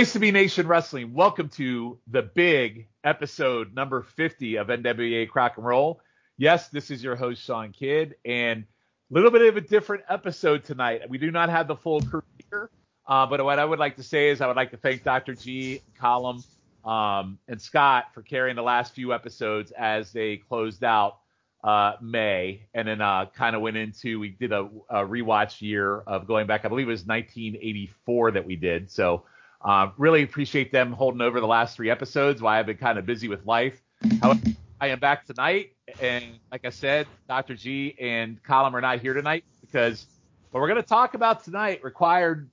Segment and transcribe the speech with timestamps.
[0.00, 1.12] Place to be Nation Wrestling.
[1.12, 6.00] Welcome to the big episode number 50 of NWA Crock and Roll.
[6.38, 10.64] Yes, this is your host, Sean Kidd, and a little bit of a different episode
[10.64, 11.02] tonight.
[11.10, 12.70] We do not have the full crew here,
[13.06, 15.34] uh, but what I would like to say is I would like to thank Dr.
[15.34, 16.42] G, Column,
[16.82, 21.18] um, and Scott for carrying the last few episodes as they closed out
[21.62, 25.98] uh, May and then uh, kind of went into, we did a, a rewatch year
[25.98, 28.90] of going back, I believe it was 1984 that we did.
[28.90, 29.24] So,
[29.62, 33.06] uh, really appreciate them holding over the last three episodes while I've been kind of
[33.06, 33.80] busy with life.
[34.22, 34.40] However,
[34.80, 37.54] I am back tonight, and like I said, Dr.
[37.54, 40.06] G and Column are not here tonight because
[40.50, 42.48] what we're going to talk about tonight required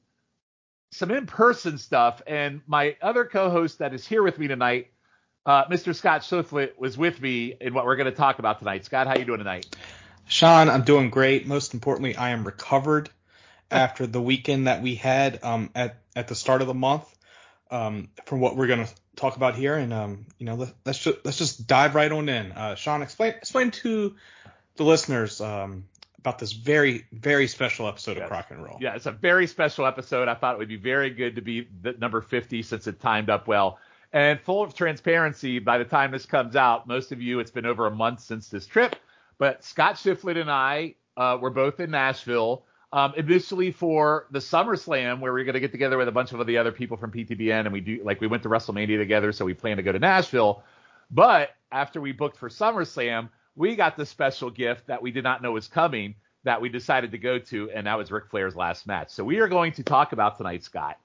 [0.92, 2.22] some in-person stuff.
[2.28, 4.92] And my other co-host that is here with me tonight,
[5.46, 5.96] uh, Mr.
[5.96, 8.86] Scott Shiflett, was with me in what we're going to talk about tonight.
[8.86, 9.76] Scott, how are you doing tonight?
[10.28, 11.48] Sean, I'm doing great.
[11.48, 13.10] Most importantly, I am recovered
[13.72, 17.14] after the weekend that we had um, at at the start of the month
[17.72, 19.76] um, from what we're going to talk about here.
[19.76, 22.52] And um, you know, let, us just let's just dive right on in.
[22.52, 24.16] Uh, Sean, explain explain to
[24.76, 25.86] the listeners um,
[26.20, 28.24] about this very very special episode yes.
[28.24, 28.78] of Crock and Roll.
[28.80, 30.28] Yeah, it's a very special episode.
[30.28, 33.30] I thought it would be very good to be the number 50 since it timed
[33.30, 33.80] up well.
[34.14, 37.66] And full of transparency, by the time this comes out, most of you, it's been
[37.66, 38.96] over a month since this trip.
[39.38, 45.20] But Scott Shiflett and I uh, were both in Nashville um, initially for the SummerSlam,
[45.20, 47.12] where we are going to get together with a bunch of the other people from
[47.12, 49.92] PTBN, and we do like we went to WrestleMania together, so we plan to go
[49.92, 50.64] to Nashville.
[51.12, 55.42] But after we booked for SummerSlam, we got the special gift that we did not
[55.42, 58.88] know was coming that we decided to go to, and that was Ric Flair's last
[58.88, 59.10] match.
[59.10, 60.98] So we are going to talk about tonight, Scott.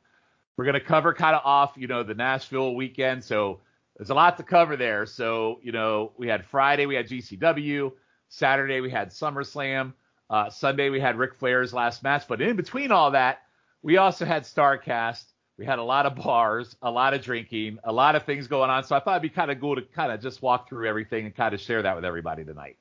[0.56, 3.24] We're going to cover kind of off, you know, the Nashville weekend.
[3.24, 3.60] So
[3.96, 5.06] there's a lot to cover there.
[5.06, 7.92] So, you know, we had Friday, we had GCW.
[8.28, 9.94] Saturday, we had SummerSlam.
[10.32, 13.42] Uh, Sunday we had Ric Flair's last match, but in between all that,
[13.82, 15.24] we also had Starcast.
[15.58, 18.70] We had a lot of bars, a lot of drinking, a lot of things going
[18.70, 18.82] on.
[18.84, 21.26] So I thought it'd be kind of cool to kind of just walk through everything
[21.26, 22.78] and kind of share that with everybody tonight.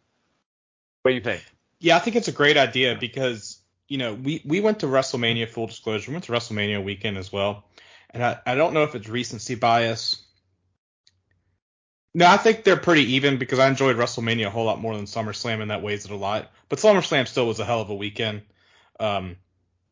[1.02, 1.44] What do you think?
[1.80, 3.60] Yeah, I think it's a great idea because
[3.90, 5.50] you know we we went to WrestleMania.
[5.50, 7.66] Full disclosure, we went to WrestleMania weekend as well,
[8.12, 10.21] and I I don't know if it's recency bias
[12.14, 15.06] no, I think they're pretty even because I enjoyed WrestleMania a whole lot more than
[15.06, 16.52] SummerSlam, and that weighs it a lot.
[16.68, 18.42] But SummerSlam still was a hell of a weekend.
[19.00, 19.38] Um,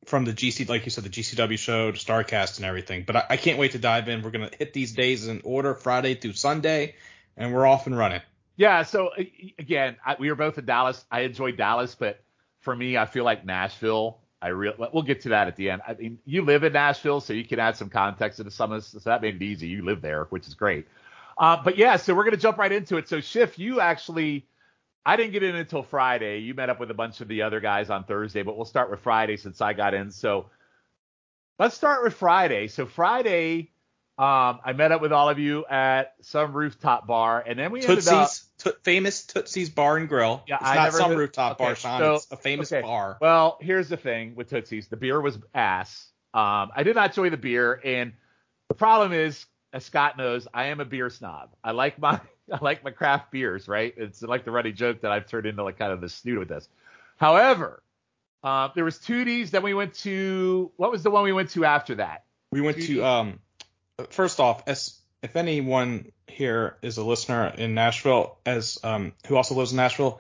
[0.06, 3.04] from the GC, like you said, the GCW show to Starcast and everything.
[3.06, 4.22] But I, I can't wait to dive in.
[4.22, 6.96] We're gonna hit these days in order, Friday through Sunday,
[7.38, 8.22] and we're off and running.
[8.58, 8.84] Yeah.
[8.84, 9.12] So
[9.58, 11.06] again, I, we were both in Dallas.
[11.10, 12.22] I enjoyed Dallas, but
[12.60, 14.20] for me, I feel like Nashville.
[14.42, 15.82] I real we'll get to that at the end.
[15.88, 18.84] I mean, you live in Nashville, so you can add some context into some of.
[18.84, 19.68] So that made it easy.
[19.68, 20.88] You live there, which is great.
[21.40, 23.08] Uh, but yeah, so we're gonna jump right into it.
[23.08, 24.46] So Schiff, you actually,
[25.06, 26.40] I didn't get in until Friday.
[26.40, 28.92] You met up with a bunch of the other guys on Thursday, but we'll start
[28.92, 30.12] with Friday since I got in.
[30.12, 30.48] So
[31.58, 32.68] let's start with Friday.
[32.68, 33.72] So Friday,
[34.18, 37.80] um, I met up with all of you at some rooftop bar, and then we
[37.80, 40.44] Tootsie's, ended up to, famous Tootsie's Bar and Grill.
[40.46, 42.00] Yeah, it's I not some rooftop okay, bar, Sean.
[42.02, 42.86] So, it's a famous okay.
[42.86, 43.18] bar.
[43.22, 46.10] Well, here's the thing with Tootsie's: the beer was ass.
[46.34, 48.12] Um, I did not enjoy the beer, and
[48.68, 51.50] the problem is as Scott knows, I am a beer snob.
[51.64, 52.20] I like my
[52.52, 53.94] I like my craft beers, right?
[53.96, 56.50] It's like the running joke that I've turned into like kind of the snoot with
[56.50, 56.68] this.
[57.18, 57.84] However,
[58.44, 59.52] uh, there was Tootsie's.
[59.52, 62.24] Then we went to what was the one we went to after that?
[62.52, 62.98] We went Tootsie's.
[62.98, 63.40] to um.
[64.10, 69.56] First off, as if anyone here is a listener in Nashville, as um who also
[69.56, 70.20] lives in Nashville,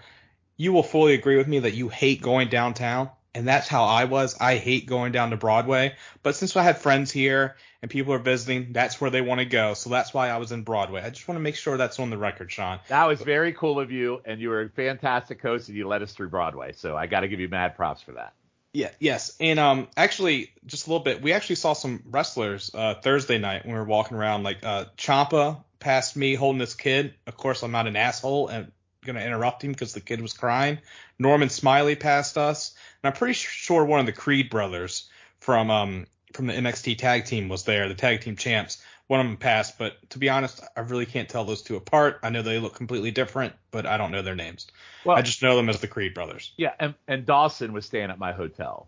[0.57, 4.05] you will fully agree with me that you hate going downtown and that's how I
[4.05, 4.35] was.
[4.39, 8.19] I hate going down to Broadway, but since I have friends here and people are
[8.19, 9.73] visiting, that's where they want to go.
[9.73, 11.01] So that's why I was in Broadway.
[11.01, 12.79] I just want to make sure that's on the record, Sean.
[12.87, 16.01] That was very cool of you, and you were a fantastic host, and you led
[16.01, 16.73] us through Broadway.
[16.73, 18.33] So I got to give you mad props for that.
[18.71, 21.23] Yeah, yes, and um, actually, just a little bit.
[21.23, 24.43] We actually saw some wrestlers uh, Thursday night when we were walking around.
[24.43, 27.15] Like uh, Ciampa passed me holding this kid.
[27.25, 28.71] Of course, I'm not an asshole and
[29.05, 30.79] gonna interrupt him because the kid was crying.
[31.17, 32.75] Norman Smiley passed us.
[33.01, 35.09] And I'm pretty sure one of the Creed brothers
[35.39, 38.83] from um from the NXT tag team was there, the tag team champs.
[39.07, 42.19] One of them passed, but to be honest, I really can't tell those two apart.
[42.21, 44.67] I know they look completely different, but I don't know their names.
[45.03, 46.53] Well, I just know them as the Creed brothers.
[46.57, 48.87] Yeah, and, and Dawson was staying at my hotel.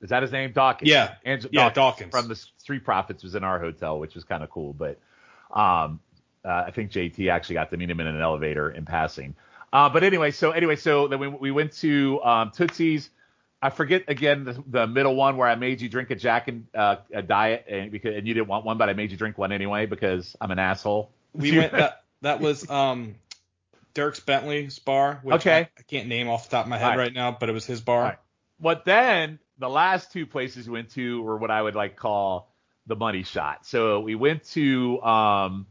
[0.00, 0.52] Is that his name?
[0.52, 0.88] Dawkins.
[0.88, 1.16] Yeah.
[1.24, 2.10] Yeah, Dawkins, Dawkins.
[2.12, 4.72] From the Street Profits was in our hotel, which was kind of cool.
[4.72, 5.00] But
[5.50, 5.98] um,
[6.48, 9.34] uh, I think JT actually got to meet him in an elevator in passing.
[9.72, 13.10] Uh, but anyway, so anyway, so then we, we went to um, Tootsie's.
[13.60, 16.66] I forget again the, the, middle one where I made you drink a Jack and
[16.74, 19.36] uh, a diet and because and you didn't want one, but I made you drink
[19.36, 21.10] one anyway because I'm an asshole.
[21.34, 23.16] We went that that was um
[23.94, 25.20] Dierks Bentley's bar.
[25.22, 25.56] Which okay.
[25.56, 26.98] I, I, can't name off the top of my head right.
[26.98, 28.02] right, now, but it was his bar.
[28.02, 28.18] Right.
[28.60, 32.54] But then the last two places we went to were what I would like call
[32.86, 33.66] the money shot.
[33.66, 35.66] So we went to um,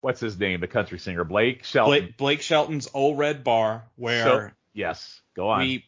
[0.00, 1.90] what's his name, the country singer Blake Shelton.
[2.04, 5.60] Blake, Blake Shelton's Old Red Bar, where So- yes, go on.
[5.60, 5.84] we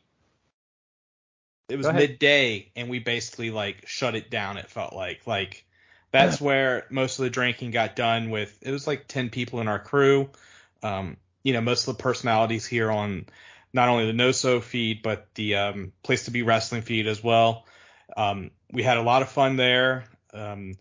[1.69, 5.26] it was midday and we basically like shut it down it felt like.
[5.26, 5.64] Like
[6.11, 9.69] that's where most of the drinking got done with it was like 10 people in
[9.69, 10.29] our crew.
[10.82, 13.26] Um you know most of the personalities here on
[13.73, 17.23] not only the no so feed but the um place to be wrestling feed as
[17.25, 17.64] well.
[18.17, 20.05] Um we had a lot of fun there.
[20.35, 20.75] Um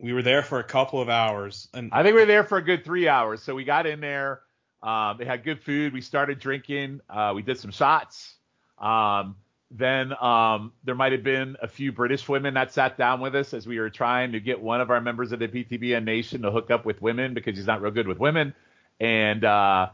[0.00, 2.58] we were there for a couple of hours and I think we were there for
[2.58, 3.42] a good three hours.
[3.42, 4.40] So we got in there.
[4.82, 5.92] Um, they had good food.
[5.92, 7.00] We started drinking.
[7.08, 8.34] Uh, we did some shots.
[8.78, 9.36] Um,
[9.70, 13.52] then um, there might have been a few British women that sat down with us
[13.54, 16.50] as we were trying to get one of our members of the PTBN Nation to
[16.50, 18.54] hook up with women because he's not real good with women.
[18.98, 19.90] And uh,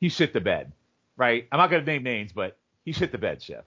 [0.00, 0.72] he shit the bed,
[1.16, 1.46] right?
[1.52, 3.64] I'm not going to name names, but he shit the bed, Chef.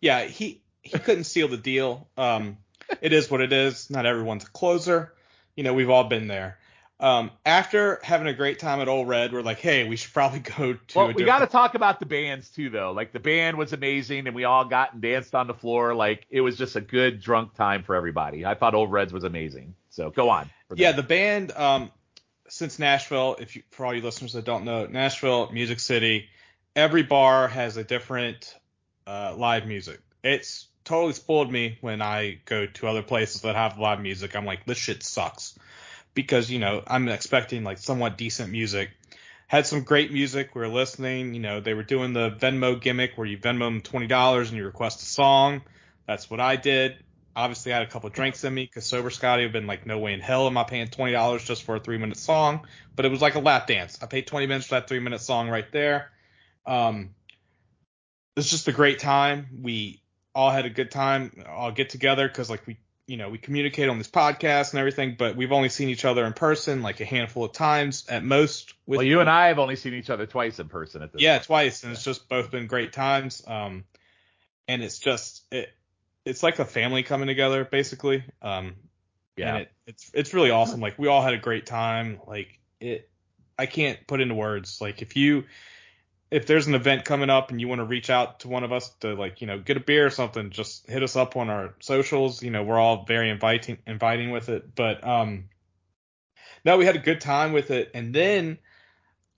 [0.00, 2.08] yeah, he he couldn't seal the deal.
[2.16, 2.58] Um,
[3.00, 3.88] it is what it is.
[3.88, 5.12] Not everyone's a closer.
[5.58, 6.56] You know, we've all been there.
[7.00, 10.38] Um, after having a great time at Old Red, we're like, hey, we should probably
[10.56, 10.78] go to.
[10.96, 12.92] Well, we got to talk about the bands too, though.
[12.92, 15.96] Like the band was amazing, and we all got and danced on the floor.
[15.96, 18.46] Like it was just a good drunk time for everybody.
[18.46, 19.74] I thought Old Reds was amazing.
[19.90, 20.48] So go on.
[20.76, 21.50] Yeah, the band.
[21.50, 21.90] Um,
[22.46, 26.28] since Nashville, if you, for all you listeners that don't know, Nashville, Music City,
[26.76, 28.54] every bar has a different
[29.08, 29.98] uh, live music.
[30.22, 34.34] It's totally spoiled me when I go to other places that have live music.
[34.34, 35.56] I'm like, this shit sucks,
[36.14, 38.90] because you know I'm expecting like somewhat decent music.
[39.46, 40.54] Had some great music.
[40.54, 41.34] We were listening.
[41.34, 44.56] You know, they were doing the Venmo gimmick where you Venmo them twenty dollars and
[44.56, 45.62] you request a song.
[46.06, 47.04] That's what I did.
[47.36, 49.86] Obviously, I had a couple drinks in me because sober Scotty would have been like,
[49.86, 52.66] no way in hell am I paying twenty dollars just for a three minute song.
[52.96, 53.98] But it was like a lap dance.
[54.02, 56.10] I paid twenty minutes for that three minute song right there.
[56.66, 57.10] Um,
[58.36, 59.60] it was just a great time.
[59.62, 60.02] We
[60.38, 61.32] all had a good time.
[61.48, 65.16] All get together because like we, you know, we communicate on this podcast and everything,
[65.18, 68.74] but we've only seen each other in person like a handful of times at most.
[68.86, 71.20] With well, you and I have only seen each other twice in person at this.
[71.20, 71.46] yeah, point.
[71.46, 73.42] twice, and it's just both been great times.
[73.48, 73.82] Um,
[74.68, 75.70] and it's just it,
[76.24, 78.22] it's like a family coming together basically.
[78.40, 78.76] Um,
[79.36, 79.48] yeah.
[79.48, 80.78] and it, it's it's really awesome.
[80.78, 82.20] Like we all had a great time.
[82.28, 83.10] Like it,
[83.58, 84.80] I can't put into words.
[84.80, 85.46] Like if you,
[86.30, 88.72] if there's an event coming up and you want to reach out to one of
[88.72, 91.48] us to like you know get a beer or something, just hit us up on
[91.48, 92.42] our socials.
[92.42, 94.74] You know we're all very inviting inviting with it.
[94.74, 95.44] But um,
[96.64, 98.58] no, we had a good time with it, and then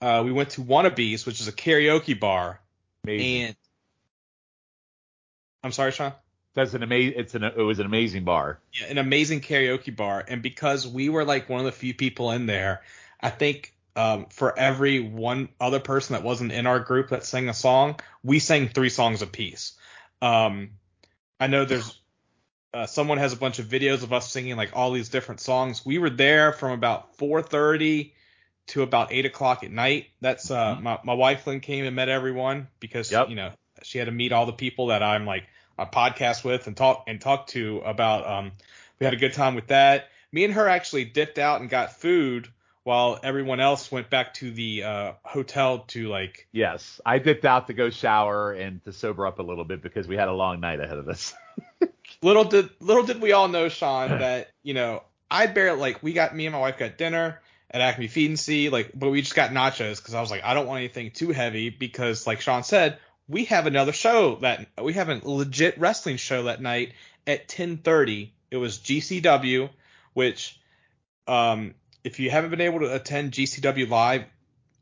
[0.01, 2.59] uh, we went to Wannabes, which is a karaoke bar,
[3.05, 3.43] Amazing.
[3.43, 3.55] and
[5.63, 6.13] I'm sorry, Sean.
[6.53, 7.13] That's an amazing.
[7.17, 7.43] It's an.
[7.43, 8.59] It was an amazing bar.
[8.73, 12.31] Yeah, an amazing karaoke bar, and because we were like one of the few people
[12.31, 12.81] in there,
[13.21, 17.49] I think um, for every one other person that wasn't in our group that sang
[17.49, 19.73] a song, we sang three songs apiece.
[20.21, 20.71] Um,
[21.39, 21.99] I know there's
[22.73, 25.85] uh, someone has a bunch of videos of us singing like all these different songs.
[25.85, 28.13] We were there from about 4:30
[28.67, 30.07] to about eight o'clock at night.
[30.21, 30.81] That's uh, Mhm.
[30.81, 33.29] my my wife Lynn came and met everyone because Yep.
[33.29, 33.51] you know
[33.83, 37.03] she had to meet all the people that I'm like a podcast with and talk
[37.07, 38.25] and talk to about.
[38.27, 38.51] Um,
[38.99, 40.09] we had a good time with that.
[40.31, 42.47] Me and her actually dipped out and got food
[42.83, 46.47] while everyone else went back to the uh, hotel to like.
[46.51, 50.07] Yes, I dipped out to go shower and to sober up a little bit because
[50.07, 51.33] we had a long night ahead of us.
[52.21, 56.13] Little did little did we all know, Sean, that you know I barely like we
[56.13, 59.21] got me and my wife got dinner at Acme Feed and Seed, like, but we
[59.21, 62.41] just got nachos because I was like I don't want anything too heavy because like
[62.41, 66.93] Sean said we have another show that we have a legit wrestling show that night
[67.25, 68.31] at 10:30.
[68.51, 69.69] It was GCW,
[70.13, 70.59] which
[71.27, 74.23] um if you haven't been able to attend GCW live,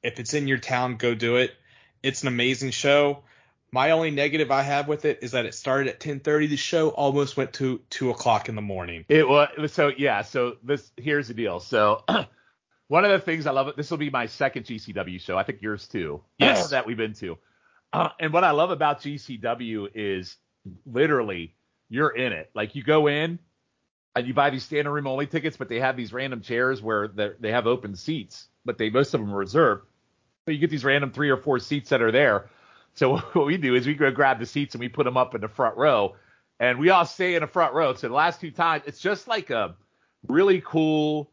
[0.03, 1.53] if it's in your town, go do it.
[2.01, 3.23] It's an amazing show.
[3.71, 6.47] My only negative I have with it is that it started at 10:30.
[6.49, 9.05] The show almost went to two o'clock in the morning.
[9.09, 10.23] It was so yeah.
[10.23, 11.59] So this here's the deal.
[11.59, 12.03] So
[12.87, 13.75] one of the things I love.
[13.75, 15.37] This will be my second GCW show.
[15.37, 16.23] I think yours too.
[16.39, 16.71] Yes.
[16.71, 17.37] that we've been to.
[17.93, 20.37] Uh, and what I love about GCW is
[20.85, 21.53] literally
[21.89, 22.49] you're in it.
[22.55, 23.39] Like you go in
[24.15, 27.07] and you buy these standing room only tickets, but they have these random chairs where
[27.07, 29.85] they have open seats, but they most of them are reserved.
[30.45, 32.49] But you get these random three or four seats that are there.
[32.95, 35.35] So what we do is we go grab the seats and we put them up
[35.35, 36.15] in the front row,
[36.59, 37.93] and we all stay in the front row.
[37.93, 39.75] So the last two times, it's just like a
[40.27, 41.31] really cool.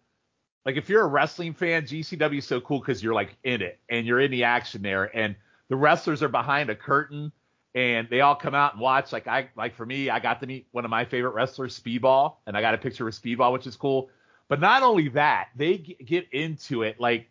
[0.64, 3.78] Like if you're a wrestling fan, GCW is so cool because you're like in it
[3.88, 5.36] and you're in the action there, and
[5.68, 7.32] the wrestlers are behind a curtain
[7.76, 9.12] and they all come out and watch.
[9.12, 12.36] Like I like for me, I got to meet one of my favorite wrestlers, Speedball,
[12.46, 14.08] and I got a picture with Speedball, which is cool.
[14.48, 16.98] But not only that, they g- get into it.
[16.98, 17.28] Like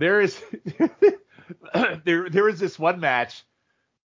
[0.00, 0.42] there is
[2.04, 3.44] there there was this one match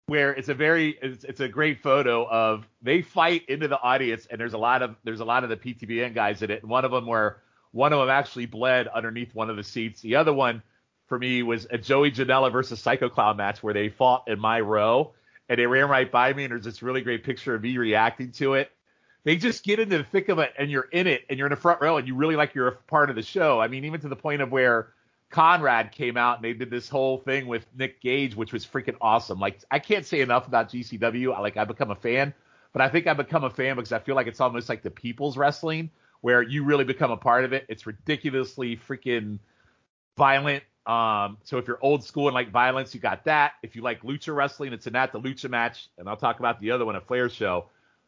[0.07, 4.27] where it's a very it's, it's a great photo of they fight into the audience
[4.27, 6.61] and there's a lot of there's a lot of the PTBN guys in it.
[6.61, 7.39] And one of them where
[7.73, 10.03] one of them actually bled underneath one of the seats.
[10.03, 10.63] The other one
[11.07, 14.61] for me was a Joey Janela versus Psycho Clown match where they fought in my
[14.61, 15.15] row
[15.49, 18.33] and they ran right by me and there's this really great picture of me reacting
[18.33, 18.71] to it.
[19.25, 21.53] They just get into the thick of it and you're in it and you're in
[21.53, 23.61] the front row and you really like you're a part of the show.
[23.61, 24.89] I mean, even to the point of where
[25.31, 28.97] Conrad came out and they did this whole thing with Nick Gage, which was freaking
[29.01, 29.39] awesome.
[29.39, 31.35] Like I can't say enough about GCW.
[31.35, 32.35] I like I become a fan,
[32.73, 34.91] but I think I become a fan because I feel like it's almost like the
[34.91, 37.67] people's wrestling where you really become a part of it.
[37.69, 39.39] It's ridiculously freaking
[40.17, 40.65] violent.
[40.87, 43.53] Um, so if you're old school and like violence, you got that.
[43.63, 46.61] If you like lucha wrestling, it's in that the lucha match, and I'll talk about
[46.61, 47.67] the other one, a Flair show,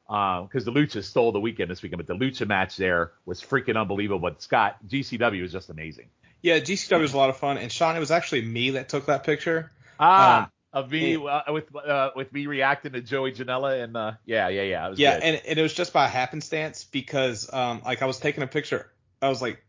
[0.08, 3.12] Um, because um, the lucha stole the weekend this weekend, but the lucha match there
[3.24, 4.20] was freaking unbelievable.
[4.20, 6.06] But Scott, GCW was just amazing.
[6.42, 9.06] Yeah, GCW was a lot of fun, and Sean, it was actually me that took
[9.06, 9.72] that picture.
[9.98, 13.96] Ah, um, of me and, uh, with uh, with me reacting to Joey Janela, and
[13.96, 14.92] uh, yeah, yeah, yeah.
[14.94, 15.22] yeah, good.
[15.22, 18.92] and, and it was just by happenstance because um, like I was taking a picture,
[19.22, 19.64] I was like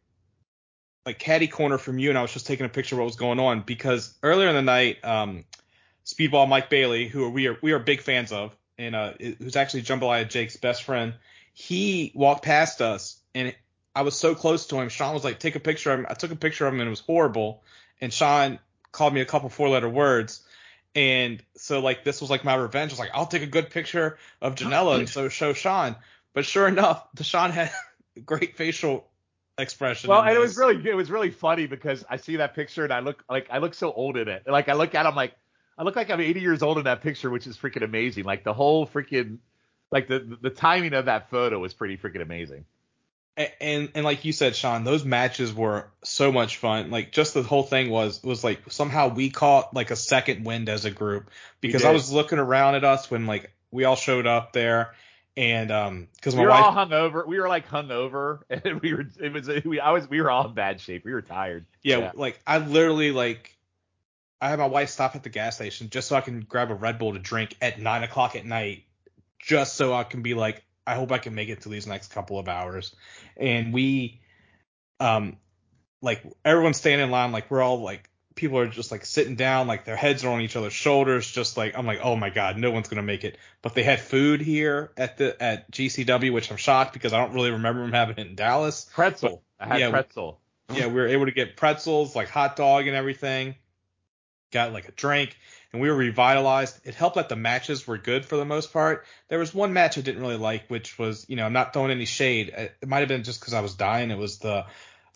[1.08, 3.16] like caddy corner from you, and I was just taking a picture of what was
[3.16, 5.46] going on because earlier in the night, um,
[6.06, 9.84] Speedball Mike Bailey, who we are we are big fans of, and uh, who's actually
[9.84, 11.14] Jambalaya Jake's best friend,
[11.54, 13.56] he walked past us and
[13.96, 14.90] I was so close to him.
[14.90, 16.08] Sean was like, take a picture of him.
[16.10, 17.64] I took a picture of him and it was horrible.
[18.02, 18.60] And Sean
[18.92, 20.46] called me a couple four letter words.
[20.94, 22.92] And so like this was like my revenge.
[22.92, 25.96] I was like, I'll take a good picture of Janela and so show Sean.
[26.34, 27.72] But sure enough, the Deshaun had
[28.26, 29.08] great facial
[29.58, 30.10] expression.
[30.10, 32.94] Well, and it was really it was really funny because I see that picture and
[32.94, 34.44] I look like I look so old in it.
[34.48, 35.34] Like I look at I'm like
[35.78, 38.24] I look like I'm 80 years old in that picture, which is freaking amazing.
[38.24, 39.38] Like the whole freaking
[39.92, 42.66] like the the timing of that photo was pretty freaking amazing
[43.62, 46.90] and and like you said, Sean, those matches were so much fun.
[46.90, 50.70] Like just the whole thing was was like somehow we caught like a second wind
[50.70, 51.30] as a group
[51.62, 54.96] because I was looking around at us when like we all showed up there
[55.38, 58.82] and um because we were wife, all hung over we were like hung over and
[58.82, 61.06] we were it was we I was we were all in bad shape.
[61.06, 61.66] We were tired.
[61.84, 63.56] Yeah, yeah, like I literally like
[64.42, 66.76] I had my wife stop at the gas station just so I can grab a
[66.76, 68.84] Red Bull to drink at nine o'clock at night
[69.40, 72.14] just so I can be like I hope I can make it to these next
[72.14, 72.96] couple of hours.
[73.36, 74.22] And we,
[75.02, 75.36] um,
[76.02, 79.68] like everyone's standing in line, like we're all like people are just like sitting down,
[79.68, 82.58] like their heads are on each other's shoulders, just like I'm like, oh my god,
[82.58, 83.38] no one's gonna make it.
[83.62, 87.34] But they had food here at the at GCW, which I'm shocked because I don't
[87.34, 88.90] really remember them having it in Dallas.
[88.94, 90.40] Pretzel, but, I had yeah, pretzel.
[90.74, 93.56] yeah, we were able to get pretzels, like hot dog and everything.
[94.52, 95.36] Got like a drink
[95.74, 96.80] and we were revitalized.
[96.86, 99.06] It helped that the matches were good for the most part.
[99.28, 101.92] There was one match I didn't really like, which was, you know, I'm not throwing
[101.92, 102.50] any shade.
[102.50, 104.12] It might have been just because I was dying.
[104.12, 104.66] It was the,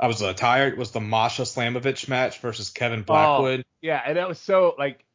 [0.02, 0.74] I was uh, tired.
[0.74, 3.60] It was the Masha Slamovich match versus Kevin Blackwood.
[3.62, 5.06] Oh, yeah, and it was so like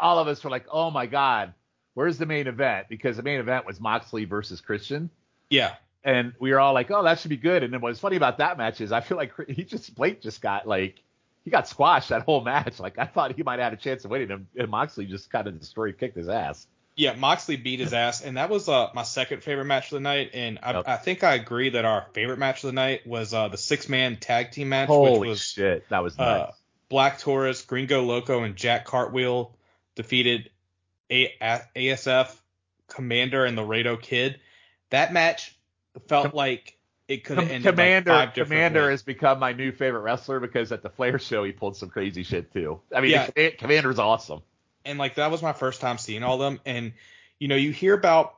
[0.00, 1.54] all of us were like, oh my god,
[1.94, 2.88] where's the main event?
[2.88, 5.10] Because the main event was Moxley versus Christian.
[5.48, 5.76] Yeah.
[6.04, 7.62] And we were all like, oh, that should be good.
[7.62, 10.42] And then what's funny about that match is I feel like he just Blake just
[10.42, 11.00] got like
[11.44, 12.80] he got squashed that whole match.
[12.80, 15.30] Like I thought he might have had a chance of winning, him, and Moxley just
[15.30, 16.66] kind of destroyed, kicked his ass.
[16.94, 20.00] Yeah, Moxley beat his ass, and that was uh, my second favorite match of the
[20.00, 20.30] night.
[20.34, 20.82] And I.
[20.86, 23.88] I think I agree that our favorite match of the night was uh, the six
[23.88, 26.40] man tag team match, Holy which was shit, that was uh, nice.
[26.42, 26.52] Uh,
[26.90, 29.56] Black Taurus, Gringo Loco, and Jack Cartwheel
[29.94, 30.50] defeated
[31.10, 32.34] a- a- ASF
[32.88, 34.38] Komander and the Rado Kid.
[34.90, 35.56] That match
[36.08, 36.76] felt like
[37.08, 38.06] it could have ended Komander.
[38.08, 41.76] Like Komander has become my new favorite wrestler because at the Flair show he pulled
[41.76, 42.80] some crazy shit too.
[42.94, 43.28] I mean, yeah.
[43.34, 44.42] Komander's awesome.
[44.84, 46.92] And like that was my first time seeing all of them, and
[47.38, 48.34] you know you hear about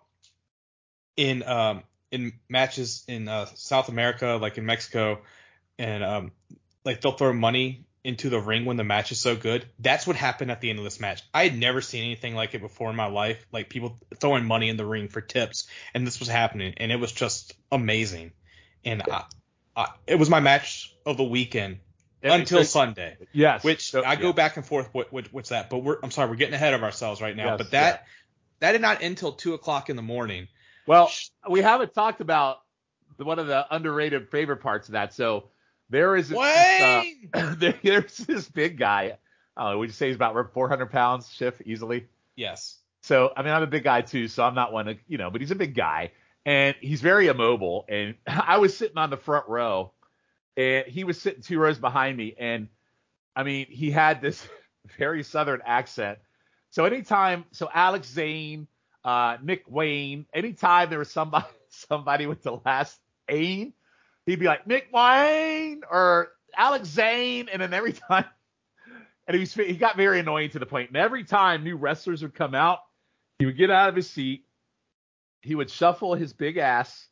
[1.16, 5.20] in um in matches in uh, South America, like in Mexico,
[5.78, 6.32] and um
[6.84, 9.64] like they'll throw money into the ring when the match is so good.
[9.78, 11.22] That's what happened at the end of this match.
[11.32, 14.68] I had never seen anything like it before in my life, like people throwing money
[14.68, 18.32] in the ring for tips, and this was happening, and it was just amazing
[18.84, 19.24] and I,
[19.76, 21.78] I, it was my match of the weekend
[22.32, 23.16] until Sunday.
[23.32, 23.62] Yes.
[23.64, 24.88] Which so, I go back and forth.
[24.92, 25.70] What, what, what's that?
[25.70, 27.50] But we're I'm sorry, we're getting ahead of ourselves right now.
[27.50, 28.00] Yes, but that yeah.
[28.60, 30.48] that did not end until two o'clock in the morning.
[30.86, 31.10] Well,
[31.48, 32.58] we haven't talked about
[33.16, 35.14] the, one of the underrated favorite parts of that.
[35.14, 35.48] So
[35.90, 37.02] there is uh,
[37.56, 39.18] there, there's this big guy.
[39.56, 42.08] Oh, would you say he's about 400 pounds, Schiff, easily?
[42.36, 42.78] Yes.
[43.02, 45.30] So I mean, I'm a big guy too, so I'm not one to you know,
[45.30, 46.12] but he's a big guy
[46.46, 47.84] and he's very immobile.
[47.88, 49.92] And I was sitting on the front row,
[50.56, 52.34] and he was sitting two rows behind me.
[52.38, 52.68] And
[53.36, 54.46] I mean, he had this
[54.98, 56.18] very southern accent.
[56.70, 58.66] So anytime, so Alex Zayne,
[59.04, 63.72] uh, Nick Wayne, anytime there was somebody somebody with the last Ain,
[64.26, 68.26] he'd be like Nick Wayne or Alex Zayne, and then every time,
[69.26, 70.90] and he was he got very annoying to the point.
[70.90, 72.80] And every time new wrestlers would come out,
[73.38, 74.44] He would get out of his seat.
[75.42, 77.08] He would shuffle his big ass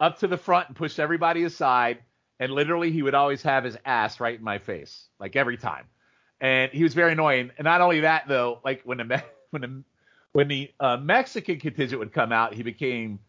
[0.00, 1.98] up to the front and push everybody aside.
[2.44, 5.86] And literally, he would always have his ass right in my face, like every time.
[6.40, 7.52] And he was very annoying.
[7.58, 9.84] And not only that, though, like when the when the
[10.32, 13.20] when the uh, Mexican contingent would come out, he became,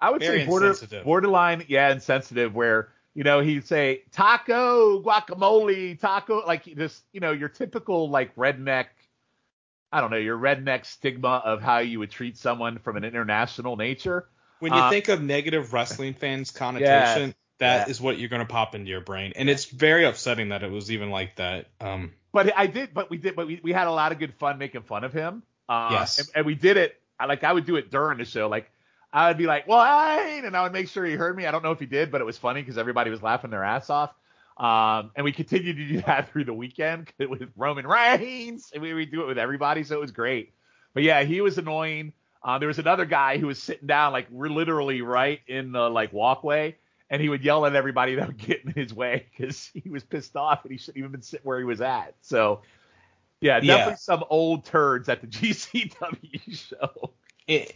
[0.00, 2.54] I would Very say, border, borderline, yeah, insensitive.
[2.54, 8.34] Where you know he'd say taco, guacamole, taco, like just you know, your typical like
[8.36, 8.86] redneck.
[9.92, 13.76] I don't know your redneck stigma of how you would treat someone from an international
[13.76, 14.28] nature.
[14.58, 18.04] When you Uh, think of negative wrestling fans connotation, that is yeah.
[18.04, 21.10] what you're gonna pop into your brain, and it's very upsetting that it was even
[21.10, 21.66] like that.
[21.80, 24.34] Um, But I did, but we did, but we, we had a lot of good
[24.34, 25.42] fun making fun of him.
[25.68, 26.18] Uh, Yes.
[26.18, 27.00] And, and we did it.
[27.18, 28.48] I like I would do it during the show.
[28.48, 28.70] Like
[29.12, 31.46] I would be like, "Well, I," and I would make sure he heard me.
[31.46, 33.64] I don't know if he did, but it was funny because everybody was laughing their
[33.64, 34.12] ass off.
[34.56, 38.94] Um, and we continued to do that through the weekend with Roman Reigns, and we
[38.94, 40.52] would do it with everybody, so it was great.
[40.94, 42.12] But yeah, he was annoying.
[42.42, 45.88] Um, there was another guy who was sitting down, like we're literally right in the
[45.88, 46.76] like walkway,
[47.14, 50.02] and he would yell at everybody that would get in his way because he was
[50.02, 52.16] pissed off and he shouldn't even been sitting where he was at.
[52.22, 52.62] So
[53.40, 53.76] yeah, Yeah.
[53.76, 57.12] definitely some old turds at the GCW show.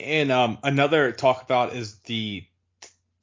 [0.01, 2.45] and um, another talk about is the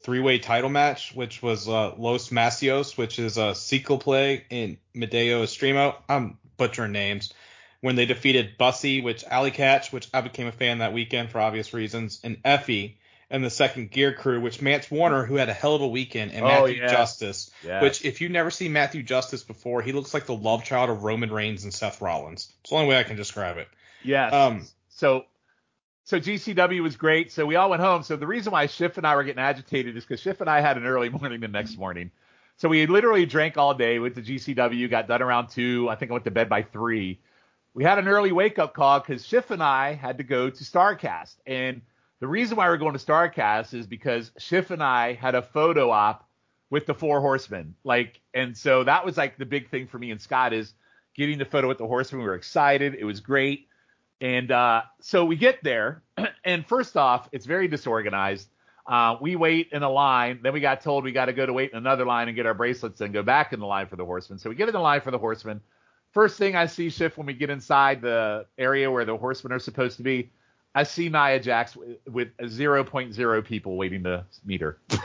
[0.03, 5.43] three-way title match, which was uh, Los Masios, which is a sequel play in Medeo
[5.43, 5.97] Estremo.
[6.07, 7.33] I'm butchering names.
[7.81, 11.41] When they defeated Bussy, which Allie Katch, which I became a fan that weekend for
[11.41, 12.95] obvious reasons, and Effy,
[13.35, 16.31] and the second Gear Crew, which Mance Warner, who had a hell of a weekend,
[16.31, 16.87] and Oh, Matthew yeah.
[16.87, 17.81] Justice, Yeah.
[17.81, 21.03] which if you've never seen Matthew Justice before, he looks like the love child of
[21.03, 22.53] Roman Reigns and Seth Rollins.
[22.61, 23.67] It's the only way I can describe it.
[24.03, 24.33] Yes.
[24.33, 25.25] Um, so
[26.05, 27.31] so GCW was great.
[27.31, 28.03] So we all went home.
[28.03, 30.61] So the reason why Schiff and I were getting agitated is because Schiff and I
[30.61, 32.11] had an early morning the next morning.
[32.57, 35.89] So we literally drank all day, went to GCW, got done around two.
[35.89, 37.19] I think I went to bed by three.
[37.73, 40.63] We had an early wake up call because Schiff and I had to go to
[40.63, 41.35] Starcast.
[41.45, 41.81] And
[42.19, 45.91] the reason why we're going to Starcast is because Schiff and I had a photo
[45.91, 46.27] op
[46.69, 47.75] with the four horsemen.
[47.83, 50.73] Like, and so that was like the big thing for me and Scott is
[51.15, 52.21] getting the photo with the horsemen.
[52.21, 52.95] We were excited.
[52.95, 53.67] It was great.
[54.21, 56.03] And uh, so we get there,
[56.45, 58.49] and first off, it's very disorganized.
[58.87, 61.53] Uh, we wait in a line, then we got told we got to go to
[61.53, 63.95] wait in another line and get our bracelets and go back in the line for
[63.95, 64.37] the horsemen.
[64.37, 65.59] So we get in the line for the horsemen.
[66.11, 69.59] First thing I see, Schiff, when we get inside the area where the horsemen are
[69.59, 70.29] supposed to be,
[70.75, 74.77] I see Nia Jax with, with 0.0 people waiting to meet her.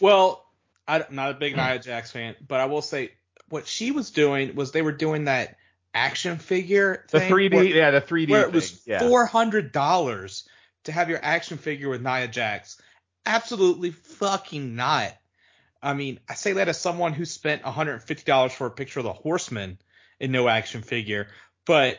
[0.00, 0.44] Well,
[0.88, 1.84] I'm not a big Nia mm.
[1.84, 3.12] Jax fan, but I will say
[3.48, 5.56] what she was doing was they were doing that
[5.94, 8.50] action figure The 3D, where, yeah, the 3D where thing.
[8.50, 9.00] it was yeah.
[9.00, 10.48] four hundred dollars
[10.84, 12.80] to have your action figure with Nia Jax.
[13.24, 15.14] Absolutely fucking not.
[15.82, 19.12] I mean, I say that as someone who spent $150 for a picture of the
[19.12, 19.78] Horseman
[20.20, 21.28] and no action figure,
[21.64, 21.98] but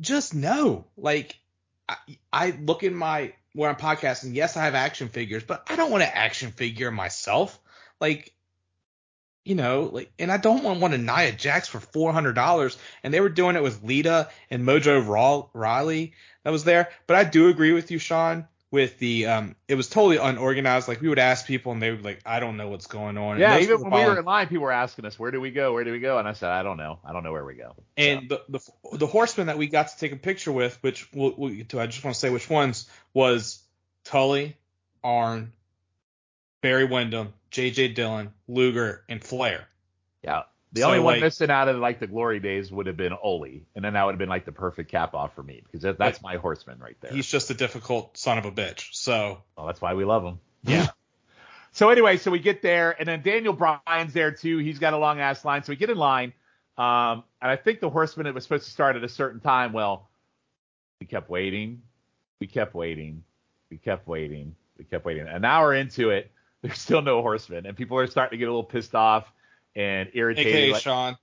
[0.00, 0.86] just no.
[0.96, 1.36] Like,
[2.32, 4.34] I, look in my where I'm podcasting.
[4.34, 7.58] Yes, I have action figures, but I don't want an action figure myself.
[8.00, 8.32] Like,
[9.44, 12.78] you know, like, and I don't want one of Nia Jax for four hundred dollars.
[13.02, 16.90] And they were doing it with Lita and Mojo Raw, Riley that was there.
[17.06, 18.46] But I do agree with you, Sean.
[18.72, 20.88] With the, um, it was totally unorganized.
[20.88, 23.18] Like we would ask people, and they would be like, I don't know what's going
[23.18, 23.38] on.
[23.38, 25.74] Yeah, even when we were in line, people were asking us, "Where do we go?
[25.74, 26.98] Where do we go?" And I said, "I don't know.
[27.04, 28.60] I don't know where we go." And the, the
[28.96, 31.80] the horseman that we got to take a picture with, which we'll, we'll get to,
[31.80, 33.62] I just want to say which ones was
[34.04, 34.56] Tully,
[35.04, 35.52] Arn,
[36.62, 37.88] Barry Windham, J.J.
[37.88, 39.68] Dillon, Luger, and Flair.
[40.22, 40.44] Yeah.
[40.72, 43.12] The So, only one like- missing out of like the glory days would have been
[43.12, 45.82] Ole, and then that would have been like the perfect cap off for me because
[45.82, 47.12] that, that's my horseman right there.
[47.12, 48.88] He's just a difficult son of a bitch.
[48.92, 50.40] So well, that's why we love him.
[50.64, 50.88] Yeah.
[51.72, 54.58] so anyway, so we get there, and then Daniel Bryan's there too.
[54.58, 56.32] He's got a long ass line, so we get in line,
[56.78, 59.74] um, and I think the horseman it was supposed to start at a certain time.
[59.74, 60.08] Well,
[61.00, 61.82] we kept waiting,
[62.40, 63.24] we kept waiting,
[63.70, 65.26] we kept waiting, we kept waiting.
[65.28, 66.30] An hour into it,
[66.62, 69.30] there's still no horseman, and people are starting to get a little pissed off
[69.74, 70.52] and irritated.
[70.52, 71.16] AKA like- Sean.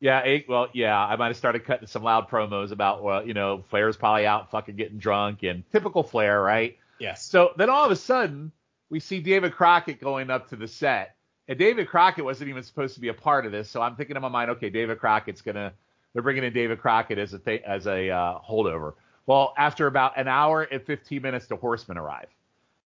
[0.00, 3.64] Yeah, well, yeah, I might have started cutting some loud promos about, well, you know,
[3.70, 6.76] Flair's probably out fucking getting drunk and typical Flair, right?
[6.98, 7.24] Yes.
[7.24, 8.52] So then all of a sudden,
[8.90, 11.16] we see David Crockett going up to the set.
[11.48, 13.70] And David Crockett wasn't even supposed to be a part of this.
[13.70, 15.72] So I'm thinking in my mind, okay, David Crockett's going to,
[16.12, 18.94] they're bringing in David Crockett as a, th- as a uh, holdover.
[19.26, 22.28] Well, after about an hour and 15 minutes, the horsemen arrive.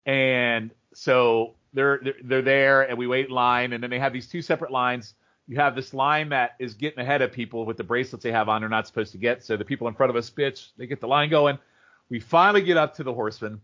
[0.06, 3.74] And so they're, they're, there and we wait in line.
[3.74, 5.14] And then they have these two separate lines.
[5.48, 8.50] You have this line that is getting ahead of people with the bracelets they have
[8.50, 9.44] on, they're not supposed to get.
[9.44, 11.58] So the people in front of us bitch, they get the line going.
[12.10, 13.62] We finally get up to the horsemen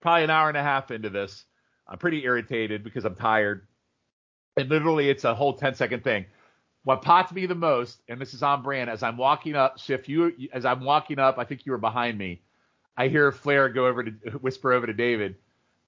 [0.00, 1.44] probably an hour and a half into this.
[1.88, 3.66] I'm pretty irritated because I'm tired.
[4.56, 6.26] And literally, it's a whole 10 second thing.
[6.84, 10.08] What popped me the most, and this is on brand, as I'm walking up, Schiff,
[10.08, 12.42] you, as I'm walking up, I think you were behind me.
[12.96, 15.36] I hear Flair go over to whisper over to David,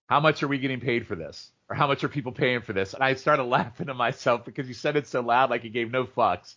[0.08, 2.72] "How much are we getting paid for this?" Or how much are people paying for
[2.72, 2.94] this?
[2.94, 5.90] And I started laughing to myself because you said it so loud, like you gave
[5.90, 6.56] no fucks.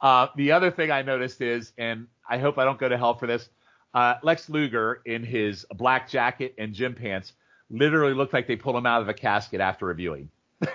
[0.00, 3.14] Uh, the other thing I noticed is, and I hope I don't go to hell
[3.14, 3.48] for this,
[3.94, 7.32] uh, Lex Luger in his black jacket and gym pants
[7.70, 10.28] literally looked like they pulled him out of a casket after reviewing.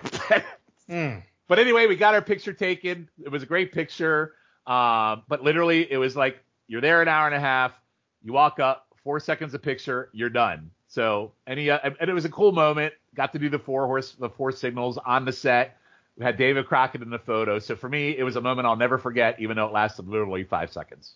[0.90, 1.24] Mm.
[1.48, 3.10] But anyway, we got our picture taken.
[3.24, 4.34] It was a great picture.
[4.68, 7.74] Um, but literally, it was like you're there an hour and a half.
[8.22, 10.72] You walk up, four seconds of picture, you're done.
[10.94, 12.94] So any uh, and it was a cool moment.
[13.16, 15.78] Got to do the four horse the four signals on the set.
[16.16, 17.58] We had David Crockett in the photo.
[17.58, 20.44] So for me, it was a moment I'll never forget, even though it lasted literally
[20.44, 21.16] five seconds.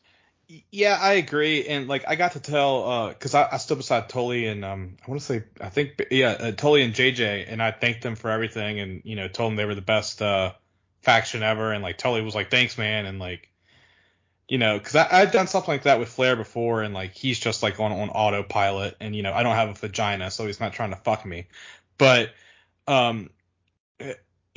[0.72, 4.48] Yeah, I agree, and like I got to tell, because I, I stood beside Tully
[4.48, 7.72] and um, I want to say, I think, yeah, uh, Tully and JJ, and I
[7.72, 10.54] thanked them for everything, and you know, told them they were the best uh,
[11.02, 13.50] faction ever, and like Tully was like, thanks, man, and like,
[14.48, 17.64] you know, because I've done something like that with Flair before, and like he's just
[17.64, 20.74] like on on autopilot, and you know, I don't have a vagina, so he's not
[20.74, 21.48] trying to fuck me,
[21.98, 22.32] but
[22.88, 23.30] um,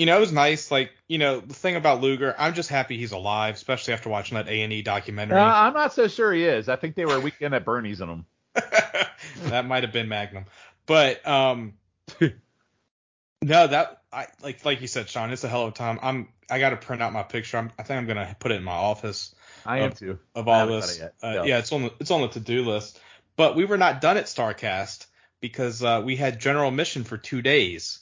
[0.00, 0.70] you know, it was nice.
[0.70, 4.36] Like, you know, the thing about Luger, I'm just happy he's alive, especially after watching
[4.36, 5.38] that A and E documentary.
[5.38, 6.70] Uh, I'm not so sure he is.
[6.70, 8.26] I think they were a weekend at Bernie's on him.
[8.54, 10.46] that might have been Magnum,
[10.86, 11.74] but um,
[12.20, 15.98] no, that I like like you said, Sean, it's a hell of a time.
[16.02, 17.58] I'm I got to print out my picture.
[17.58, 19.34] I'm, I think I'm gonna put it in my office.
[19.66, 20.18] I am too.
[20.34, 21.32] Of all haven't this, done it uh.
[21.34, 21.44] No.
[21.44, 23.00] yeah, it's on the it's on the to do list.
[23.36, 25.06] But we were not done at Starcast
[25.40, 28.00] because uh, we had general mission for two days,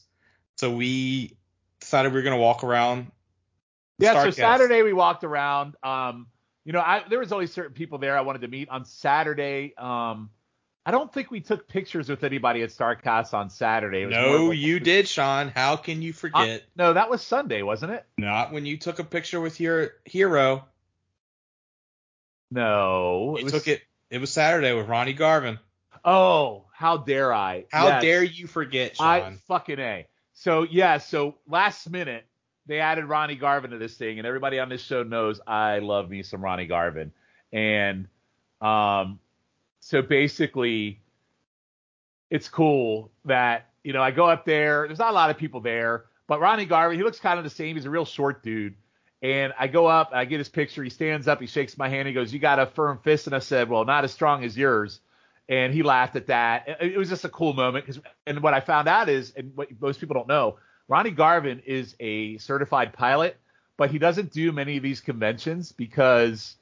[0.56, 1.36] so we
[1.80, 3.12] decided we were gonna walk around.
[3.98, 5.74] Yeah, so Saturday we walked around.
[5.82, 6.26] Um,
[6.64, 9.74] you know, I there was only certain people there I wanted to meet on Saturday.
[9.76, 10.30] Um,
[10.86, 14.02] I don't think we took pictures with anybody at Starcast on Saturday.
[14.02, 15.48] It was more No, like- you did, Sean.
[15.54, 16.62] How can you Uh, forget?
[16.76, 18.06] no, that was Sunday, wasn't it?
[18.16, 20.64] Not when you took a picture with your hero.
[22.50, 23.82] No, You was- took it.
[24.10, 25.58] It was Saturday with Ronnie Garvin.
[26.04, 27.66] Oh, how dare I?
[27.70, 28.02] How Yes.
[28.02, 29.06] dare you forget, Sean?
[29.06, 30.06] I fucking a.
[30.32, 32.24] So yeah, so last minute
[32.66, 36.08] they added Ronnie Garvin to this thing, and everybody on this show knows I love
[36.08, 37.12] me some Ronnie Garvin,
[37.52, 38.08] and
[38.60, 39.18] um,
[39.80, 41.00] so basically,
[42.30, 44.86] it's cool that you know I go up there.
[44.86, 47.50] There's not a lot of people there, but Ronnie Garvin, he looks kind of the
[47.50, 47.76] same.
[47.76, 48.74] He's a real short dude.
[49.20, 50.82] And I go up, I get his picture.
[50.84, 53.34] He stands up, he shakes my hand, he goes, "You got a firm fist," and
[53.34, 55.00] I said, "Well, not as strong as yours."
[55.48, 56.68] and he laughed at that.
[56.80, 59.68] It, was just a cool moment because, and what I found out is, and what
[59.80, 63.36] most people don't know, Ronnie Garvin is a certified pilot,
[63.76, 66.56] but he doesn't do many of these conventions because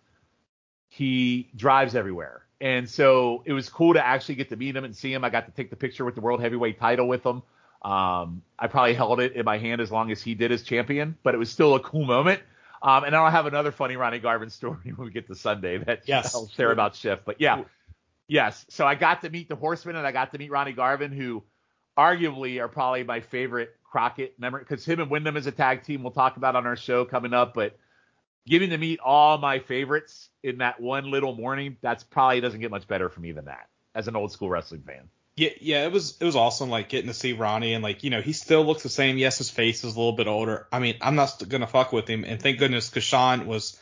[0.89, 2.43] he drives everywhere.
[2.61, 5.25] And so it was cool to actually get to meet him and see him.
[5.25, 7.43] I got to take the picture with the world heavyweight title with him.
[7.83, 11.17] Um, I probably held it in my hand as long as he did as champion,
[11.23, 12.41] but it was still a cool moment.
[12.83, 16.03] Um, and I'll have another funny Ronnie Garvin story when we get to Sunday that
[16.07, 16.35] Yes.
[16.35, 17.21] I'll share about Schiff.
[17.25, 17.65] But yeah,
[18.29, 18.65] yes.
[18.69, 21.43] So I got to meet the Horsemen and I got to meet Ronnie Garvin, who
[21.97, 26.03] arguably are probably my favorite Crockett member because him and Windham as a tag team
[26.03, 27.55] we'll talk about on our show coming up.
[27.55, 27.79] But
[28.47, 32.71] getting to meet all my favorites in that one little morning, that's probably doesn't get
[32.71, 35.09] much better for me than that as an old school wrestling fan.
[35.37, 38.09] Yeah, yeah, it was it was awesome, like getting to see Ronnie and like you
[38.09, 39.19] know he still looks the same.
[39.19, 40.67] Yes, his face is a little bit older.
[40.73, 43.79] I mean, I'm not gonna fuck with him, and thank goodness Sean was,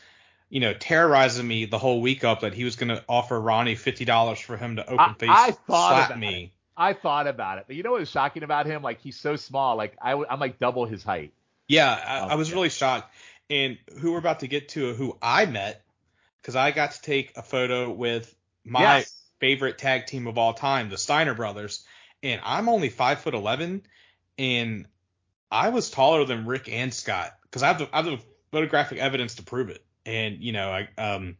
[0.49, 4.03] you know, terrorizing me the whole week up that he was gonna offer Ronnie fifty
[4.03, 6.51] dollars for him to open face I thought slap about me.
[6.75, 8.81] I thought about it, but you know what was shocking about him?
[8.81, 9.77] Like he's so small.
[9.77, 11.31] Like I, am like double his height.
[11.69, 12.55] Yeah, I, Oh, I was yeah.
[12.55, 13.13] really shocked.
[13.49, 15.85] And who we're about to get to, who I met,
[16.41, 19.24] because I got to take a photo with my Yes.
[19.39, 21.85] Favorite tag team of all time, the Steiner brothers,
[22.23, 23.83] and I'm only five foot eleven,
[24.37, 24.87] and
[25.51, 28.19] I was taller than Rick and Scott because I have the I have the
[28.51, 29.83] photographic evidence to prove it.
[30.05, 31.37] And you know, I um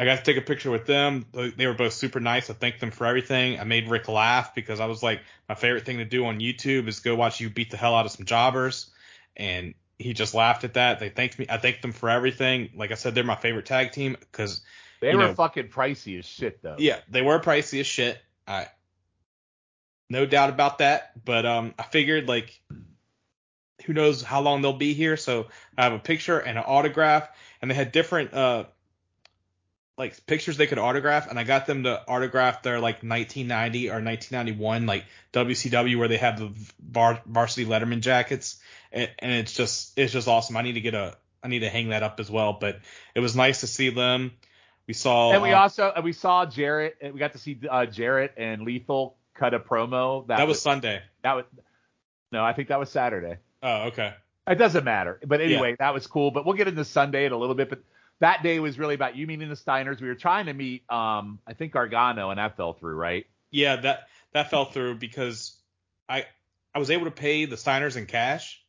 [0.00, 1.26] I got to take a picture with them.
[1.32, 2.48] They were both super nice.
[2.48, 3.60] I thanked them for everything.
[3.60, 6.88] I made Rick laugh because I was like, my favorite thing to do on YouTube
[6.88, 8.90] is go watch you beat the hell out of some jobbers,
[9.36, 11.00] and he just laughed at that.
[11.00, 11.46] They thanked me.
[11.50, 12.70] I thanked them for everything.
[12.74, 14.62] Like I said, they're my favorite tag team because
[15.00, 16.76] They were know- fucking pricey as shit though.
[16.78, 18.18] yeah, they were pricey as shit.
[18.46, 18.68] I
[20.10, 21.24] no doubt about that.
[21.24, 22.60] But um, I figured like,
[23.86, 25.16] who knows how long they'll be here?
[25.16, 25.46] So
[25.78, 27.28] I have a picture and an autograph,
[27.62, 28.64] and they had different uh,
[29.96, 34.02] like pictures they could autograph, and I got them to autograph their like 1990 or
[34.02, 38.60] 1991 like WCW where they have the var- varsity Letterman jackets,
[38.92, 40.56] and, and it's just it's just awesome.
[40.56, 42.58] I need to get a I need to hang that up as well.
[42.60, 42.80] But
[43.14, 44.32] it was nice to see them.
[44.90, 46.96] We saw And we uh, also and we saw Jarrett.
[47.00, 50.26] and We got to see uh, Jarrett and Lethal cut a promo.
[50.26, 51.00] That, that was Sunday.
[51.22, 51.44] that was
[52.32, 53.36] no, I think that was Saturday.
[53.62, 54.14] Oh, okay.
[54.48, 55.20] It doesn't matter.
[55.24, 56.32] But anyway, that was cool.
[56.32, 57.70] But we'll get into Sunday in a little bit.
[57.70, 57.84] But
[58.18, 60.00] that day was really about you meeting the Steiners.
[60.00, 63.26] We were trying to meet, um, I think Gargano, and that fell through, right?
[63.52, 65.56] Yeah, that that fell through because
[66.08, 66.26] I
[66.74, 68.60] I was able to pay the Steiners in cash,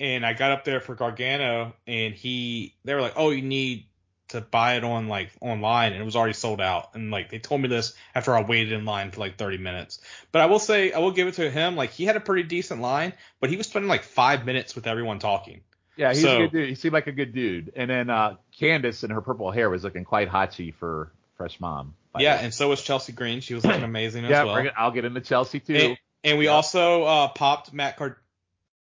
[0.00, 3.86] and I got up there for Gargano, and he they were like, oh, you need
[4.28, 6.94] to buy it on like online, and it was already sold out.
[6.94, 10.00] And like they told me this after I waited in line for like 30 minutes.
[10.32, 11.76] But I will say I will give it to him.
[11.76, 14.86] Like he had a pretty decent line, but he was spending like five minutes with
[14.86, 15.60] everyone talking.
[15.96, 16.68] Yeah, he's So- a good dude.
[16.70, 17.72] He seemed like a good dude.
[17.76, 21.94] And then uh, Candice and her purple hair was looking quite hotchy for fresh mom.
[22.18, 23.40] Yeah, and so was Chelsea Green.
[23.40, 24.44] She was looking amazing as yeah.
[24.44, 24.54] well.
[24.54, 25.74] we're I'll get into Chelsea too.
[25.74, 26.52] And, and we Yeah.
[26.52, 28.16] also uh, popped Matt Card.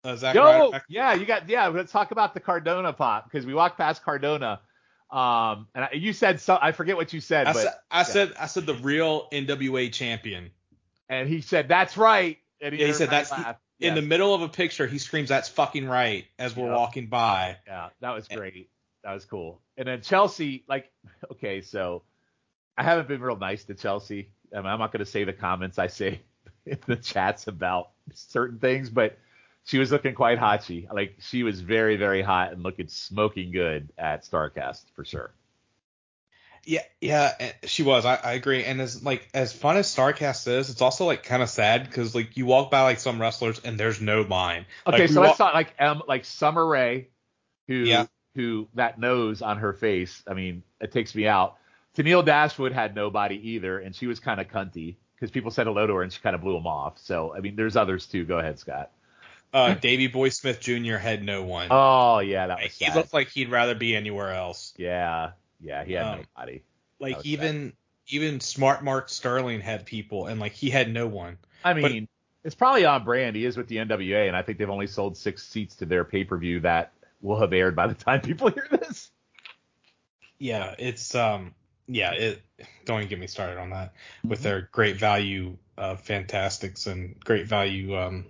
[0.04, 1.68] Uh, Zach Yo, Ryder yeah, you got yeah.
[1.68, 4.60] Let's talk about the Cardona pop because we walked past Cardona.
[5.12, 6.58] Um, and I, you said so.
[6.62, 9.92] I forget what you said, I but said, I said, I said the real NWA
[9.92, 10.52] champion.
[11.10, 12.38] and he said that's right.
[12.62, 13.60] And Yeah, he said that's- laughed.
[13.80, 16.76] In the middle of a picture, he screams, "That's fucking right!" as we're Yeah.
[16.76, 17.58] walking by.
[17.66, 18.70] Yeah, that was great.
[19.04, 19.60] That was cool.
[19.76, 20.92] And then Chelsea, like,
[21.32, 22.04] okay, so
[22.78, 24.30] I haven't been real nice to Chelsea.
[24.54, 26.22] I mean, I'm not going to say the comments I say
[26.68, 29.18] in the chats about certain things, but
[29.66, 30.92] she was looking quite hotchy.
[30.92, 35.32] Like, she was very, very hot and looking smoking good at Starcast for sure.
[36.64, 38.06] Yeah, yeah, eh, she was.
[38.06, 38.64] I, I agree.
[38.64, 42.14] And as like as fun as Starcast is, it's also like kind of sad because
[42.14, 44.66] like you walk by like some wrestlers and there's no line.
[44.86, 47.08] Okay, Like, so let's talk like um like Summer Rae,
[47.68, 48.06] who Yeah.
[48.36, 50.22] who that nose on her face.
[50.28, 51.58] I mean, it takes me out.
[51.98, 55.88] Tenille Dashwood had nobody either, and she was kind of cunty because people said hello
[55.88, 57.00] to her and she kind of blew them off.
[57.00, 58.24] So I mean, there's others too.
[58.24, 58.92] Go ahead, Scott.
[59.54, 60.96] Uh, Davy Boy Smith Jr.
[60.98, 61.68] had no one.
[61.72, 62.96] Oh yeah, that was he sad.
[62.96, 64.74] looked like he'd rather be anywhere else.
[64.78, 66.64] yeah, yeah, he had Um, nobody.
[67.00, 67.74] Like even
[68.08, 71.38] even Smart Mark Sterling had people, and like he had no one.
[71.64, 72.08] I but- mean,
[72.44, 73.36] it's probably on brand.
[73.36, 76.04] He is with the NWA, and I think they've only sold six seats to their
[76.04, 79.12] pay per view that will have aired by the time people hear this.
[80.40, 81.54] Yeah, it's um
[81.88, 82.42] yeah, it
[82.86, 84.44] don't even get me started on that with Mhm.
[84.44, 88.26] their great value uh fantastics and great value um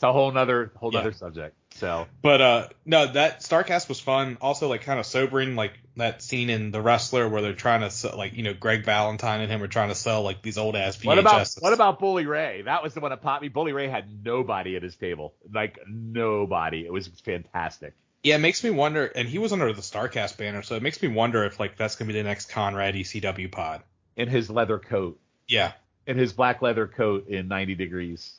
[0.00, 1.00] It's a whole nother whole Yeah.
[1.00, 1.54] nother subject.
[1.74, 6.22] So but uh no that Starcast was fun also like kind of sobering like that
[6.22, 9.52] scene in The Wrestler where they're trying to sell, like you know Greg Valentine and
[9.52, 12.62] him are trying to sell like these old ass What about what about Bully Ray?
[12.62, 13.48] That was the one that popped me.
[13.48, 16.86] Bully Ray had nobody at his table, like nobody.
[16.86, 17.92] It was fantastic.
[18.22, 21.02] yeah it makes me wonder and he was under the Starcast banner so it makes
[21.02, 23.82] me wonder if like that's gonna be the next Conrad ECW pod
[24.16, 25.72] In his leather coat, yeah
[26.06, 28.32] in his black leather coat in 90 degrees,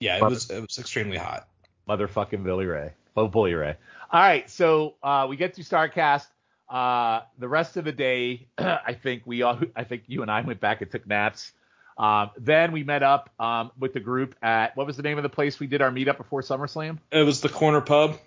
[0.00, 1.48] yeah it Love was it was extremely hot
[1.88, 3.76] motherfucking Billy Ray, oh Bully Ray.
[4.10, 6.26] All right, so uh, we get to Starcast.
[6.68, 10.42] Uh, the rest of the day, I think we all, I think you and I
[10.42, 11.52] went back and took naps.
[11.96, 15.22] Um, then we met up um, with the group at what was the name of
[15.22, 16.98] the place we did our meetup before SummerSlam?
[17.10, 18.18] it was the corner pub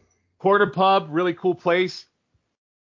[0.42, 2.04] Quarter Pub, really cool place.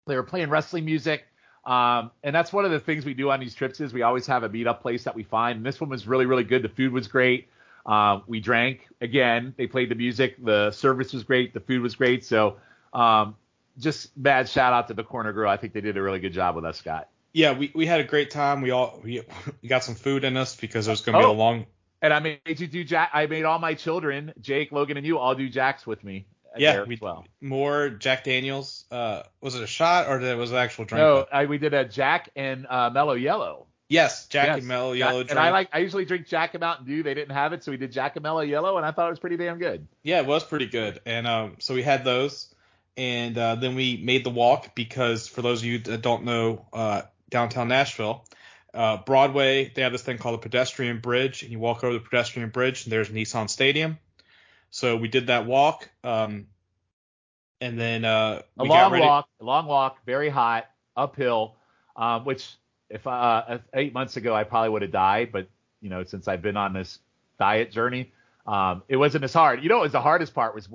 [0.06, 1.24] They were playing wrestling music.
[1.66, 4.28] Um, and that's one of the things we do on these trips is we always
[4.28, 5.56] have a meetup place that we find.
[5.56, 6.62] And this one was really, really good.
[6.62, 7.48] The food was great.
[7.88, 9.54] Uh, we drank again.
[9.58, 10.36] They played the music.
[10.44, 11.54] The service was great.
[11.54, 12.26] The food was great.
[12.26, 12.58] So
[12.94, 13.36] um,
[13.80, 15.50] just bad shout out to the Corner Grill.
[15.50, 17.08] I think they did a really good job with us, Scott.
[17.34, 18.62] yeah, we, we had a great time.
[18.62, 19.22] We all we,
[19.62, 21.32] we got some food in us because it was gonna be Oh.
[21.32, 21.66] a long.
[22.02, 23.10] And I made you do Jack.
[23.14, 26.28] I made all my children, Jake, Logan, and you, all do Jacks with me.
[26.56, 27.26] Yeah, there we as well.
[27.42, 28.86] more Jack Daniels.
[28.92, 31.02] Uh, was it a shot or was it actual drink?
[31.02, 33.68] No, I, we did a Jack and uh, Mellow Yellow.
[33.90, 34.58] Yes, Jack Yes.
[34.60, 35.40] and Mellow Yellow and drink.
[35.40, 37.04] I like I usually drink Jack and Mountain Dew.
[37.04, 39.12] They didn't have it, so we did Jack and Mellow Yellow, and I thought it
[39.12, 39.88] was pretty damn good.
[40.04, 41.00] yeah, it was pretty good.
[41.06, 42.54] And um, so we had those,
[42.98, 46.66] and uh, then we made the walk because for those of you that don't know,
[46.74, 48.26] uh, downtown Nashville,
[48.74, 52.00] uh, Broadway, they have this thing called the pedestrian bridge, and you walk over the
[52.02, 53.98] pedestrian bridge, and there's Nissan Stadium.
[54.70, 56.48] So we did that walk, um,
[57.62, 61.56] and then uh, A long walk, a long walk, very hot, uphill.
[61.96, 62.48] Um, which
[62.90, 65.48] if uh, eight months ago I probably would have died, but
[65.82, 67.00] you know since I've been on this
[67.40, 68.12] diet journey,
[68.46, 69.62] um, it wasn't as hard.
[69.64, 70.68] You know, what was the hardest part was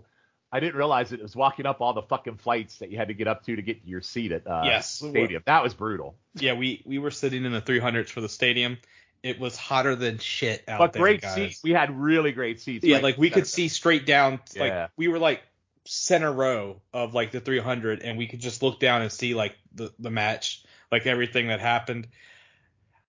[0.53, 3.15] I didn't realize it was walking up all the fucking flights that you had to
[3.15, 4.91] get up to to get to your seat at uh, Yes.
[4.91, 5.43] stadium.
[5.47, 6.15] That was brutal.
[6.35, 8.79] Yeah, we we were sitting in the 300s for the stadium.
[9.23, 11.35] It was hotter than shit out But there, great guys.
[11.35, 11.61] seats.
[11.63, 12.85] We had really great seats.
[12.85, 14.41] yeah, right like we could see straight down.
[14.55, 14.63] Yeah.
[14.83, 15.43] Like we were like
[15.85, 19.57] center row of like the 300, and we could just look down and see like
[19.75, 22.07] the the match, like everything that happened.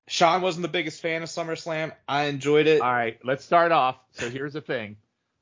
[0.08, 1.92] Sean wasn't the biggest fan of SummerSlam.
[2.08, 2.82] I enjoyed it.
[2.82, 3.98] All right, let's start off.
[4.14, 4.98] So here's the thing.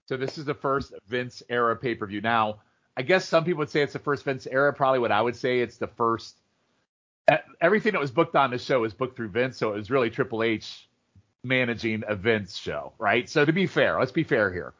[0.08, 2.19] So this is the first Vince era pay per view.
[2.21, 2.58] Now,
[2.97, 4.73] I guess some people would say it's the first Vince era.
[4.73, 6.36] Probably what I would say it's the first.
[7.62, 10.10] Everything that was booked on this show was booked through Vince, so it was really
[10.10, 10.88] Triple H
[11.43, 13.30] managing a Vince show, right?
[13.30, 14.73] So to be fair, let's be fair here,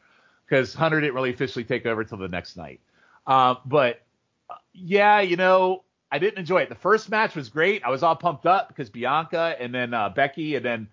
[0.44, 2.80] because Hunter didn't really officially take over till the next night.
[3.26, 4.02] Uh, but
[4.50, 6.68] uh, yeah, you know, I didn't enjoy it.
[6.68, 7.82] The first match was great.
[7.82, 10.88] I was all pumped up because Bianca and then uh, Becky and then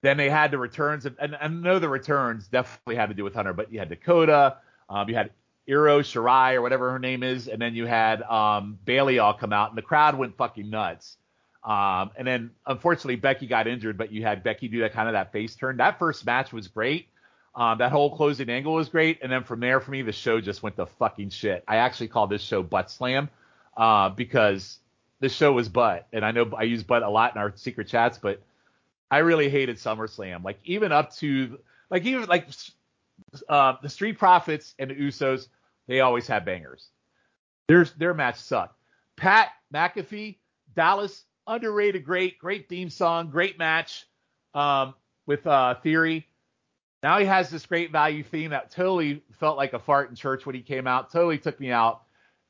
[0.00, 3.24] then they had the returns and, and I know the returns definitely had to do
[3.24, 4.56] with Hunter, but you had Dakota,
[4.88, 5.30] um, you had
[5.68, 9.52] Io Shirai or whatever her name is, and then you had um, Bayley all come
[9.52, 11.18] out and the crowd went fucking nuts.
[11.62, 15.12] Um, and then unfortunately Becky got injured, but you had Becky do that kind of
[15.12, 15.76] that face turn.
[15.76, 17.08] That first match was great.
[17.54, 20.40] Um, that whole closing angle was great, and then from there for me the show
[20.40, 21.62] just went to fucking shit.
[21.68, 23.28] I actually called this show Butt Slam
[23.76, 24.78] uh, because
[25.20, 27.88] the show was butt, and I know I use butt a lot in our secret
[27.88, 28.42] chats, but
[29.10, 30.42] I really hated SummerSlam.
[30.42, 31.58] Like even up to
[31.90, 32.48] like even like
[33.48, 35.48] uh, the Street Profits and the Usos,
[35.86, 36.88] they always have bangers.
[37.68, 38.76] Their their match sucked.
[39.16, 40.36] Pat McAfee,
[40.74, 44.06] Dallas, underrated, great, great theme song, great match
[44.54, 44.94] um,
[45.26, 46.26] with uh, Theory.
[47.02, 50.46] Now he has this great value theme that totally felt like a fart in church
[50.46, 51.10] when he came out.
[51.10, 52.02] Totally took me out.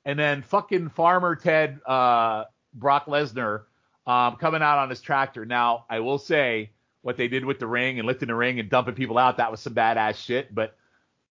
[0.04, 3.62] And then fucking Farmer Ted uh, Brock Lesnar
[4.06, 5.44] um, coming out on his tractor.
[5.44, 6.70] Now I will say
[7.02, 9.50] what they did with the ring and lifting the ring and dumping people out that
[9.50, 10.54] was some badass shit.
[10.54, 10.76] But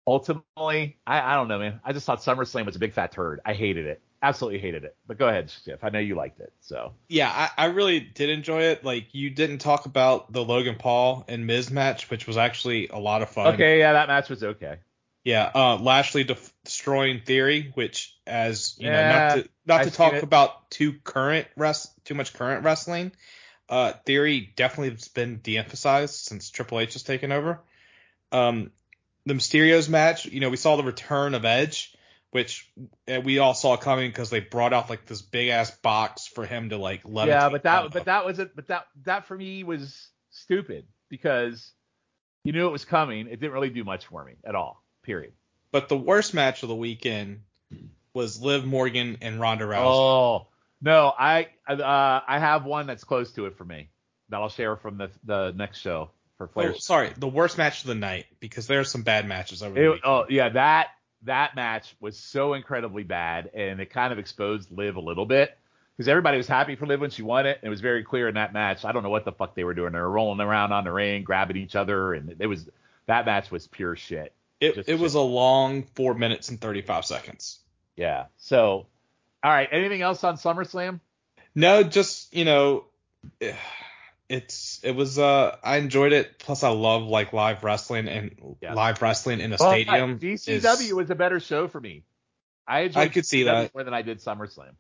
[0.07, 1.81] ultimately, I, I don't know, man.
[1.85, 3.41] I just thought SummerSlam was a big fat turd.
[3.45, 4.97] I hated it absolutely hated it.
[5.07, 5.83] But go ahead, Jeff.
[5.83, 6.53] I know you liked it.
[6.61, 8.85] So yeah, I, I, really did enjoy it.
[8.85, 12.99] Like you didn't talk about the Logan Paul and Miz match, which was actually a
[12.99, 13.55] lot of fun.
[13.55, 14.77] Okay, yeah, that match was okay.
[15.25, 19.91] Yeah, uh, Lashley def- destroying Theory, which as you yeah, know, not to not to
[19.91, 23.13] talk about too current rest too much current wrestling.
[23.69, 27.61] Uh, Theory definitely has been de-emphasized since Triple H has taken over.
[28.33, 28.73] Um,
[29.27, 31.95] the Mysterio's match, you know, we saw the return of Edge
[32.31, 32.71] which
[33.13, 36.47] uh, we all saw coming because they brought out like this big ass box for
[36.47, 37.29] him to like let.
[37.29, 38.55] Yeah, but that but that was it.
[38.55, 41.73] But that that for me was stupid because
[42.45, 43.27] you knew it was coming.
[43.27, 44.83] It didn't really do much for me at all.
[45.11, 45.33] Period.
[45.73, 47.41] But the worst match of the weekend
[48.15, 49.85] was Liv Morgan and Ronda Rousey.
[49.85, 50.47] Oh
[50.81, 53.89] no, I uh, I have one that's close to it for me
[54.29, 56.77] that I'll share from the the next show for players.
[56.77, 59.95] Oh, sorry, the worst match of the night because there are some bad matches over.
[59.95, 60.91] It, oh yeah, that
[61.23, 65.59] that match was so incredibly bad, and it kind of exposed Liv a little bit
[65.97, 67.59] because everybody was happy for Liv when she won it.
[67.61, 68.85] And it was very clear in that match.
[68.85, 69.93] I don't know what the fuck they were doing.
[69.93, 72.69] They were rolling around on the ring, grabbing each other, and it was
[73.07, 74.33] that match was pure shit.
[74.61, 77.61] It it was a long four minutes and thirty five seconds.
[77.97, 78.27] Yeah.
[78.37, 78.87] So,
[79.43, 79.69] all right.
[79.71, 81.01] Anything else on SummerSlam?
[81.55, 82.85] No, just you know
[84.29, 86.39] it's it was uh I enjoyed it.
[86.39, 88.75] Plus I love like live wrestling and yeah.
[88.75, 90.19] live wrestling in a well, stadium.
[90.19, 92.05] GCW is, was a better show for me.
[92.67, 94.75] I enjoyed I could see that more than I did SummerSlam.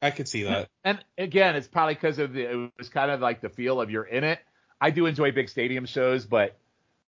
[0.00, 0.68] I could see that.
[0.84, 3.90] And again, it's probably because of the it was kind of like the feel of
[3.90, 4.38] you're in it.
[4.80, 6.56] I do enjoy big stadium shows, but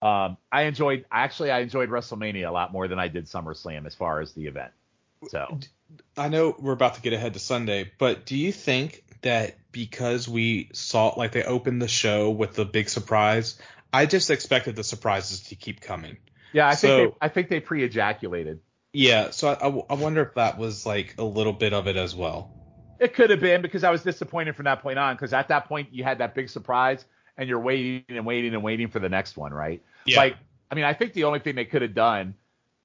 [0.01, 3.95] um, I enjoyed actually I enjoyed WrestleMania a lot more than I did SummerSlam as
[3.95, 4.71] far as the event.
[5.29, 5.59] So
[6.15, 10.27] I know we're about to get ahead to Sunday, but do you think that because
[10.27, 13.59] we saw like they opened the show with the big surprise,
[13.91, 16.17] I just expected the surprises to keep coming.
[16.53, 18.59] Yeah, I so, think they, I think they pre-ejaculated.
[18.93, 22.15] Yeah, so I, I wonder if that was like a little bit of it as
[22.15, 22.53] well.
[22.99, 25.67] It could have been because I was disappointed from that point on because at that
[25.67, 27.05] point you had that big surprise
[27.37, 29.83] and you're waiting and waiting and waiting for the next one, right?
[30.07, 30.19] Yeah.
[30.19, 30.37] Like,
[30.71, 32.33] I mean, I think the only thing they could have done,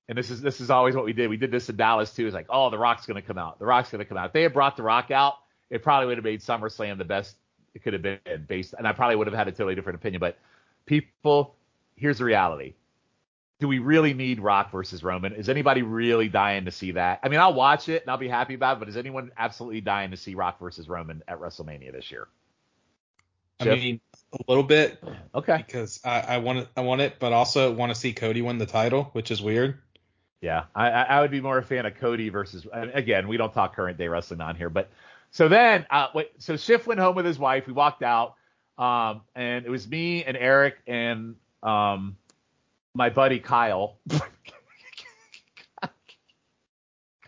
[0.09, 1.31] and this is this is always what we did.
[1.31, 2.27] We did this in Dallas too.
[2.27, 3.59] Is like, oh, the Rock's gonna come out.
[3.59, 4.27] The Rock's gonna come out.
[4.27, 5.35] If they had brought the Rock out,
[5.71, 7.37] it probably would have made SummerSlam the best
[7.75, 10.21] it could have been based, and I probably would have had a totally different opinion.
[10.21, 10.37] But
[10.87, 11.55] people,
[11.97, 12.75] here's the reality.
[13.61, 15.33] Do we really need Rock versus Roman?
[15.35, 17.21] Is anybody really dying to see that?
[17.23, 19.81] I mean, I'll watch it and I'll be happy about it, but is anyone absolutely
[19.81, 22.27] dying to see Rock versus Roman at WrestleMania this year?
[23.61, 23.75] I Jeff?
[23.79, 24.01] mean,
[24.33, 25.03] a little bit.
[25.35, 25.59] Okay.
[25.59, 28.59] Because I, I want it, I want it, but also want to see Cody win
[28.59, 29.79] the title, which is weird.
[30.41, 32.67] Yeah, I, I would be more a fan of Cody versus.
[32.73, 34.91] Again, we don't talk current day wrestling on here, but
[35.31, 37.69] so then, uh, wait, so Schiff went home with his wife.
[37.69, 38.35] We walked out,
[38.77, 42.17] um, and it was me and Eric and um,
[42.93, 43.99] my buddy Kyle.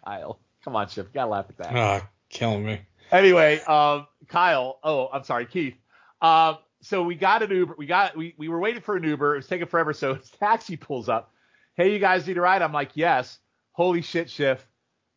[0.05, 1.73] Kyle, come on, Schiff, you gotta laugh at that.
[1.73, 2.01] Ah, uh,
[2.31, 2.81] killing me.
[3.13, 4.81] Anyway, um, Kyle.
[4.83, 5.75] Oh, I'm sorry, Keith.
[6.21, 7.74] Um, so we got an Uber.
[7.78, 9.35] We got we we were waiting for an Uber.
[9.35, 9.93] It was taking forever.
[9.93, 11.32] So his taxi pulls up.
[11.76, 12.62] Hey, you guys need a ride?
[12.62, 13.39] I'm like, yes.
[13.72, 14.64] Holy shit, Schiff.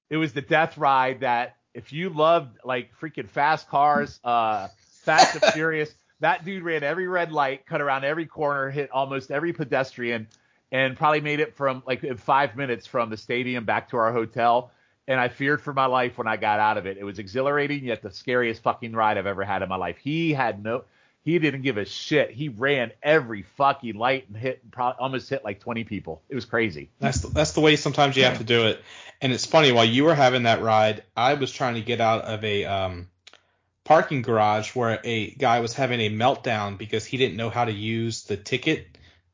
[0.09, 4.69] It was the death ride that if you loved like freaking fast cars, uh,
[5.03, 9.29] Fast and Furious, that dude ran every red light, cut around every corner, hit almost
[9.29, 10.27] every pedestrian,
[10.71, 14.11] and probably made it from like in five minutes from the stadium back to our
[14.11, 14.71] hotel.
[15.07, 16.97] And I feared for my life when I got out of it.
[16.97, 19.97] It was exhilarating, yet the scariest fucking ride I've ever had in my life.
[19.97, 20.83] He had no,
[21.27, 22.31] he didn't give a shit.
[22.31, 26.21] He ran every fucking light and hit, almost hit like 20 people.
[26.29, 26.89] It was crazy.
[26.99, 28.81] That's the, that's the way sometimes you have to do it.
[29.19, 32.21] And it's funny while you were having that ride, I was trying to get out
[32.21, 33.09] of a um,
[33.83, 37.73] parking garage where a guy was having a meltdown because he didn't know how to
[37.73, 38.87] use the ticket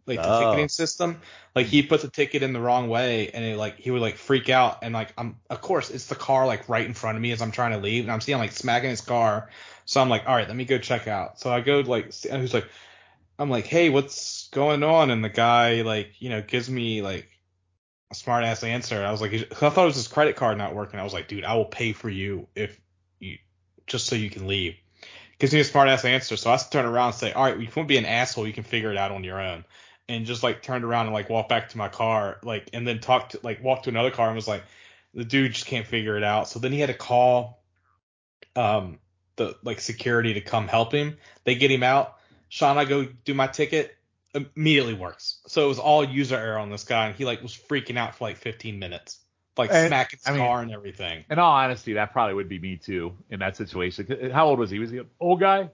[0.08, 0.40] like the Oh.
[0.40, 1.22] ticketing system.
[1.56, 4.18] Like he put the ticket in the wrong way and it like he would like
[4.18, 7.22] freak out and like I'm of course it's the car like right in front of
[7.22, 9.50] me as I'm trying to leave and I'm seeing like smacking his car.
[9.86, 11.40] So I'm like, all right, let me go check out.
[11.40, 12.68] So I go like he's like
[13.40, 15.10] I'm like, hey, what's going on?
[15.10, 17.30] And the guy like, you know, gives me like
[18.12, 19.04] a smart ass answer.
[19.04, 21.00] I was like, I thought it was his credit card not working.
[21.00, 22.80] I was like, dude, I will pay for you if
[23.20, 23.38] you
[23.88, 24.76] just so you can leave.
[25.40, 26.38] Gives me a smart ass answer.
[26.38, 28.54] So I turn around and say, all right, you want to be an asshole, you
[28.54, 29.66] can figure it out on your own.
[30.08, 33.00] And just like turned around and like walked back to my car, like and then
[33.00, 34.64] talked to like walked to another car and was like,
[35.14, 36.48] the dude just can't figure it out.
[36.48, 37.64] So then he had to call
[38.56, 39.00] um
[39.36, 41.18] the like security to come help him.
[41.44, 42.18] They get him out.
[42.50, 43.96] Sean, I go do my ticket.
[44.36, 45.40] Immediately works.
[45.48, 48.16] So it was all user error on this guy, and he like was freaking out
[48.16, 49.20] for like 15 minutes,
[49.58, 51.24] like And, smacking his I mean- car and everything.
[51.30, 54.32] In all honesty, that probably would be me too in that situation.
[54.34, 54.80] How old was he?
[54.80, 55.70] Was he an old guy?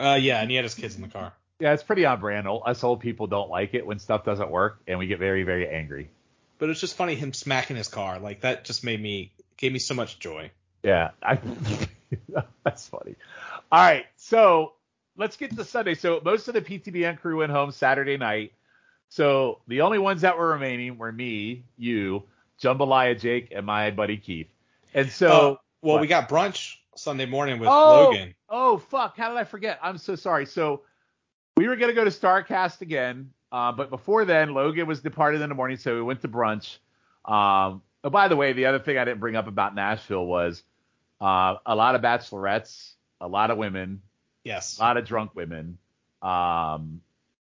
[0.00, 1.34] Uh, yeah, and he had his kids in the car.
[1.60, 2.48] Yeah, it's pretty on brand.
[2.48, 5.68] Us old people don't like it when stuff doesn't work, and we get very, very
[5.68, 6.10] angry.
[6.58, 8.18] But it's just funny him smacking his car.
[8.18, 10.50] Like that just made me gave me so much joy.
[10.82, 11.38] Yeah, I,
[12.64, 13.14] that's funny.
[13.72, 14.72] All right, so
[15.16, 15.94] let's get to Sunday.
[15.94, 18.52] So most of the PTBN crew went home Saturday night.
[19.08, 22.22] So the only ones that were remaining were me, you,
[22.62, 24.48] Jambalaya Jake, and my buddy Keith.
[24.94, 25.40] And so, Uh,
[25.82, 26.00] well, what?
[26.00, 28.08] we got brunch Sunday morning with Oh!
[28.10, 28.34] Logan.
[28.48, 29.78] oh fuck, how did I forget?
[29.82, 30.46] I'm so sorry.
[30.46, 30.82] So
[31.56, 35.48] we were gonna go to Starcast again, uh, but before then, Logan was departed in
[35.48, 36.78] the morning, so we went to brunch.
[37.24, 40.62] Um, oh, by the way, the other thing I didn't bring up about Nashville was
[41.20, 44.02] uh, a lot of bachelorettes, a lot of women,
[44.44, 44.78] Yes.
[44.78, 45.78] a lot of drunk women.
[46.22, 47.00] Um,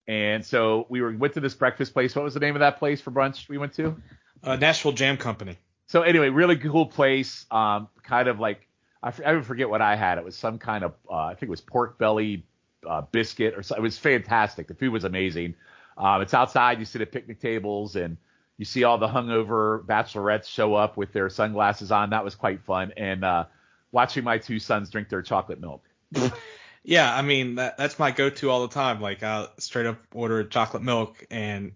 [0.07, 2.15] and so we were went to this breakfast place.
[2.15, 3.95] What was the name of that place for brunch we went to?
[4.43, 5.57] Uh, Nashville Jam Company.
[5.87, 7.45] So anyway, really cool place.
[7.51, 8.67] Um, kind of like
[9.01, 10.17] I, f- I forget what I had.
[10.17, 12.45] It was some kind of uh, I think it was pork belly
[12.87, 13.75] uh, biscuit or so.
[13.75, 14.67] It was fantastic.
[14.67, 15.55] The food was amazing.
[15.97, 16.79] Um, it's outside.
[16.79, 18.17] You sit at picnic tables and
[18.57, 22.11] you see all the hungover bachelorettes show up with their sunglasses on.
[22.11, 22.93] That was quite fun.
[22.97, 23.45] And uh,
[23.91, 25.83] watching my two sons drink their chocolate milk.
[26.83, 28.99] Yeah, I mean that that's my go-to all the time.
[28.99, 31.71] Like I straight up order chocolate milk, and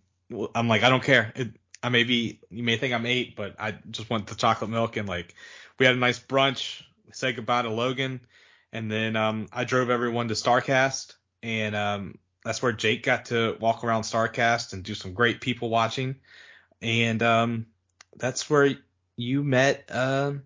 [0.54, 1.32] I'm like, I don't care.
[1.36, 1.52] It,
[1.82, 4.98] I may be, you may think I'm eight, but I just want the chocolate milk.
[4.98, 5.34] And like,
[5.80, 6.84] we had a nice brunch.
[7.14, 8.20] Said goodbye to Logan,
[8.74, 13.56] and then um, I drove everyone to Starcast, and um, that's where Jake got to
[13.62, 16.18] walk around Starcast and do some great people watching,
[16.82, 17.66] and um,
[18.16, 18.76] that's where
[19.16, 20.44] you met um,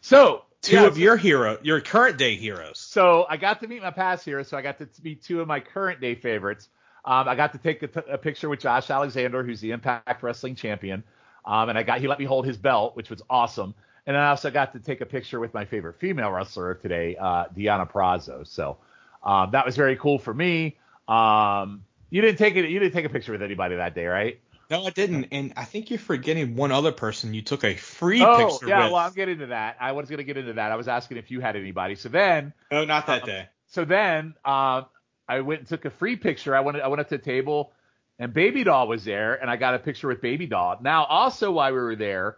[0.00, 2.78] So two yeah, of your hero, your current day heroes.
[2.78, 4.48] So I got to meet my past heroes.
[4.48, 6.68] So I got to meet two of my current day favorites.
[7.04, 10.22] Um, I got to take a, t- a picture with Josh Alexander, who's the Impact
[10.22, 11.04] Wrestling champion.
[11.44, 13.74] Um, and I got he let me hold his belt, which was awesome.
[14.06, 16.82] And then I also got to take a picture with my favorite female wrestler of
[16.82, 18.46] today, uh, Deonna Purrazzo.
[18.46, 18.78] So
[19.22, 20.76] um, that was very cool for me.
[21.06, 22.68] Um, you didn't take it.
[22.68, 24.40] You didn't take a picture with anybody that day, right?
[24.70, 25.28] No, I didn't.
[25.32, 28.84] And I think you're forgetting one other person you took a free oh, picture yeah.
[28.84, 28.92] with.
[28.92, 29.76] Well, I'm getting to that.
[29.80, 30.72] I was going to get into that.
[30.72, 31.94] I was asking if you had anybody.
[31.94, 33.48] So then no, not that day.
[33.66, 34.86] so then um,
[35.26, 36.54] I went and took a free picture.
[36.54, 37.72] I went I went up to the table,
[38.18, 40.76] and Baby Doll was there, and I got a picture with Baby Doll.
[40.82, 42.36] Now, also while we were there,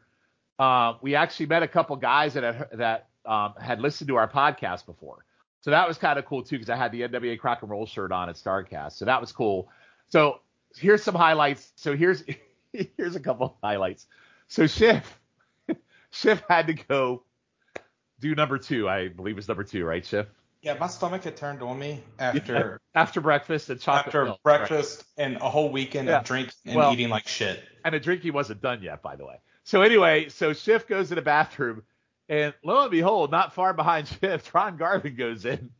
[0.59, 4.29] uh, we actually met a couple guys that had, that um, had listened to our
[4.29, 5.25] podcast before.
[5.63, 7.87] So that was kind of cool too, because I had the NWA Crock and Roll
[7.87, 8.93] shirt on at Starcast.
[8.93, 9.69] So that was cool.
[10.09, 10.41] So
[10.77, 11.73] here's some highlights.
[11.77, 12.23] So here's
[12.97, 14.07] here's a couple of highlights.
[14.49, 15.19] So Schiff
[16.11, 17.23] Schiff had to go
[18.21, 18.89] do number two.
[18.89, 20.27] I believe it's number two, right, Schiff?
[20.63, 24.59] Yeah, my stomach had turned on me after after breakfast and chocolate after milk, right?
[24.59, 26.19] breakfast and a whole weekend Yeah.
[26.19, 27.63] of drinking and Well- eating like shit.
[27.85, 29.37] and the drinking wasn't done yet, by the way.
[29.65, 31.83] So anyway, so Schiff goes to the bathroom,
[32.29, 35.71] and lo and behold, not far behind Schiff, Ron Garvin goes in,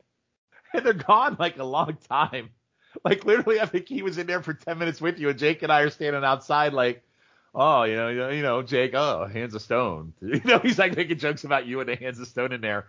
[0.73, 2.51] and they're gone like a long time.
[3.05, 5.63] Like literally, I think he was in there for ten minutes with you, and Jake
[5.63, 7.03] and I are standing outside, like,
[7.55, 10.13] oh, you know, you know, Jake, oh, hands of stone.
[10.23, 12.87] You know, he's like making jokes about you and the hands of stone in there.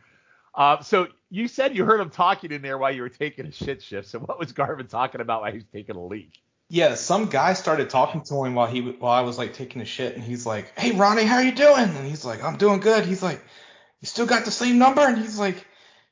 [0.54, 3.52] Uh, so you said you heard him talking in there while you were taking a
[3.52, 4.06] shit Schiff.
[4.06, 6.42] So what was Garvin talking about while he was taking a leak?
[6.68, 9.86] Yeah, some guy started talking to him while he while I was like taking a
[9.86, 13.06] shit, and he's like, "Hey, Ronnie, how you doing?" And he's like, "I'm doing good."
[13.06, 13.44] He's like,
[14.00, 15.66] "You still got the same number?" And he's like,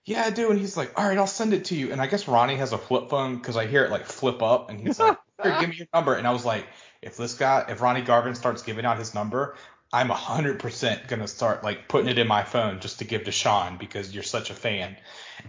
[0.05, 2.07] "Yeah, I do." And he's like, "All right, I'll send it to you." And I
[2.07, 4.99] guess Ronnie has a flip phone because I hear it like flip up, and he's
[4.99, 6.65] like, "Here, give me your number." And I was like,
[7.01, 9.55] "If this guy, if Ronnie Garvin starts giving out his number,
[9.91, 13.31] I'm 100% going to start like putting it in my phone just to give to
[13.31, 14.95] Sean because you're such a fan.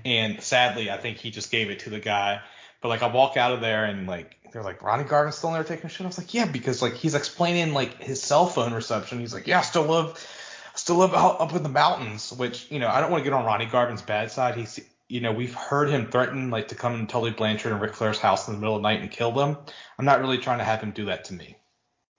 [0.05, 2.41] And sadly, I think he just gave it to the guy.
[2.81, 5.55] But like I walk out of there and like they're like Ronnie Garvin's still in
[5.55, 6.03] there taking a shit.
[6.03, 9.21] I was like, yeah, because like he's explaining like his cell phone reception.
[9.21, 10.40] He's like, yeah, I still live, I
[10.81, 12.33] still live up in the mountains.
[12.33, 14.57] Which you know I don't want to get on Ronnie Garvin's bad side.
[14.57, 17.95] He's you know we've heard him threaten like to come in Tully Blanchard and Ric
[17.95, 19.57] Flair's house in the middle of the night and kill them.
[19.99, 21.57] I'm not really trying to have him do that to me.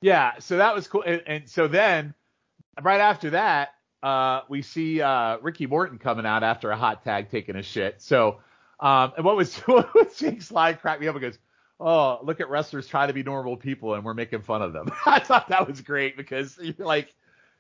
[0.02, 1.04] Yeah, so that was cool.
[1.06, 2.16] And, and so then
[2.82, 3.70] right after that,
[4.04, 8.02] uh, we see uh, Ricky Morton coming out after a hot tag taking a shit.
[8.02, 8.40] So,
[8.80, 11.40] um, and what was what was Jake Slide cracked me up and goes,
[11.80, 14.92] "Oh, look at wrestlers trying to be normal people, and we're making fun of them."
[15.06, 17.14] I thought that was great because like,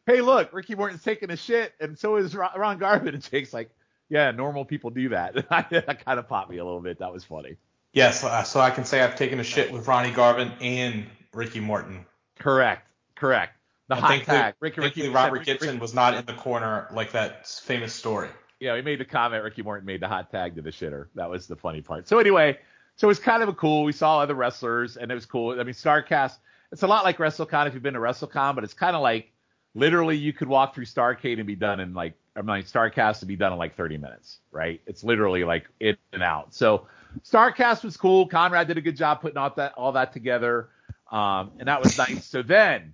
[0.06, 3.70] "Hey, look, Ricky Morton's taking a shit, and so is Ron Garvin," and Jake's like,
[4.10, 6.99] "Yeah, normal people do that." that kind of popped me a little bit.
[6.99, 7.58] That was funny.
[7.93, 11.60] Yes, uh, so I can say I've taken a shit with Ronnie Garvin and Ricky
[11.60, 12.06] Morton.
[12.39, 12.88] Correct.
[13.16, 13.54] Correct.
[13.89, 14.54] The I hot tag.
[14.62, 18.30] Ricky, Ricky, Ricky Robert Ricky- Gibson was not in the corner like that famous story.
[18.62, 19.43] Yeah, he made the comment.
[19.43, 21.08] Ricky Morton made the hot tag to the shitter.
[21.16, 22.08] That was the funny part.
[22.08, 22.58] So anyway,
[22.95, 23.84] so it was kind of a cool.
[23.84, 25.60] We saw other wrestlers, and it was cool.
[25.60, 26.38] I mean, Starcast.
[26.72, 29.34] It's a lot like WrestleCon if you've been to WrestleCon, but it's kind of like
[29.74, 33.26] literally you could walk through Starcade and be done in like I mean Starcast to
[33.26, 34.82] be done in like 30 minutes, right?
[34.86, 36.54] It's literally like in and out.
[36.54, 36.88] So
[37.24, 38.28] Starcast was cool.
[38.28, 40.70] Conrad did a good job putting all that all that together,
[41.12, 42.26] um, and that was nice.
[42.26, 42.94] So then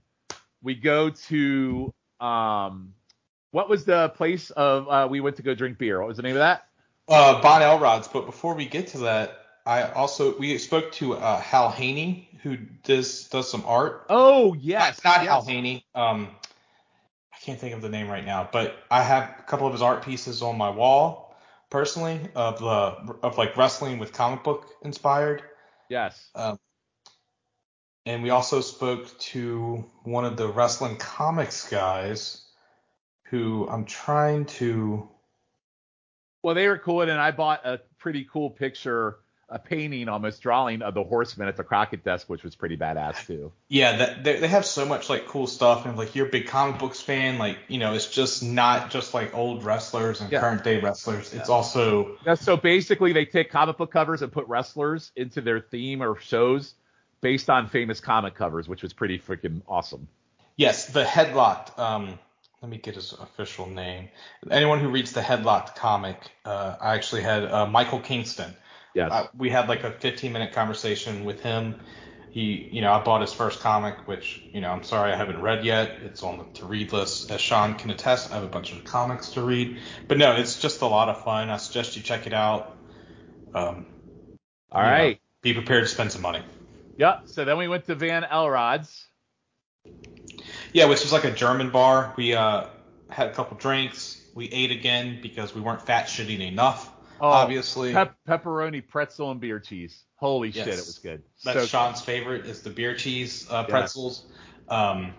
[0.62, 2.94] we go to um,
[3.52, 6.00] what was the place of uh, we went to go drink beer?
[6.00, 6.68] What was the name of that?
[7.08, 8.08] Uh, Von Elrod's.
[8.08, 12.58] But before we get to that, I also we spoke to uh, Hal Haney who
[12.84, 14.06] does does some art.
[14.10, 15.28] Oh yes, It's not yes.
[15.28, 15.86] Hal Haney.
[15.96, 16.30] Um,
[17.48, 20.04] can't think of the name right now, but I have a couple of his art
[20.04, 21.34] pieces on my wall
[21.70, 25.42] personally of uh, of like wrestling with comic book inspired.
[25.90, 26.30] Yes.
[26.36, 26.60] Um,
[28.06, 32.46] and we also spoke to one of the wrestling comics guys
[33.30, 35.08] who I'm trying to.
[36.44, 39.20] Well, they were cool, and I bought a pretty cool picture,
[39.50, 43.26] a painting, almost drawing of the Horseman at the Crockett desk, which was pretty badass
[43.26, 43.52] too.
[43.70, 46.48] Yeah, that they, they have so much like cool stuff, and like you're a big
[46.48, 50.42] comic books fan, like you know, it's just not just like old wrestlers and Yeah.
[50.42, 51.34] current day wrestlers.
[51.34, 55.62] It's also That's so basically they take comic book covers and put wrestlers into their
[55.62, 56.74] theme or shows
[57.22, 60.08] based on famous comic covers, which was pretty freaking awesome.
[60.58, 61.78] yes, the headlocked.
[61.80, 62.20] Um,
[62.62, 64.10] let me get his official name.
[64.50, 68.54] Anyone who reads the headlocked comic, uh, I actually had uh, Michael Kingston.
[68.98, 69.12] Yes.
[69.12, 71.76] Uh, we had like a 15 minute conversation with him.
[72.32, 75.40] He, you know, I bought his first comic, which, you know, I'm sorry I haven't
[75.40, 76.00] read yet.
[76.04, 77.30] It's on the to read list.
[77.30, 79.78] As Sean can attest, I have a bunch of comics to read.
[80.08, 81.52] But no, it's just a lot of fun.
[81.52, 82.76] I suggest you check it out.
[83.54, 83.86] Um,
[84.72, 86.42] All you know, be prepared to spend some money.
[86.98, 87.22] Yep.
[87.26, 89.06] So then we went to Von Elrod's.
[90.74, 92.16] Yeah, which is like a German bar.
[92.18, 92.66] We uh,
[93.12, 94.20] had a couple drinks.
[94.34, 96.92] We ate again because we weren't fat shitting enough.
[97.20, 97.94] Oh, obviously.
[97.94, 100.04] Pep- pepperoni, pretzel, and beer cheese.
[100.16, 100.66] Holy Yes.
[100.66, 101.24] shit, it was good.
[101.44, 104.26] That's So- Sean's favorite is the beer cheese uh, pretzels.
[104.70, 105.14] Um,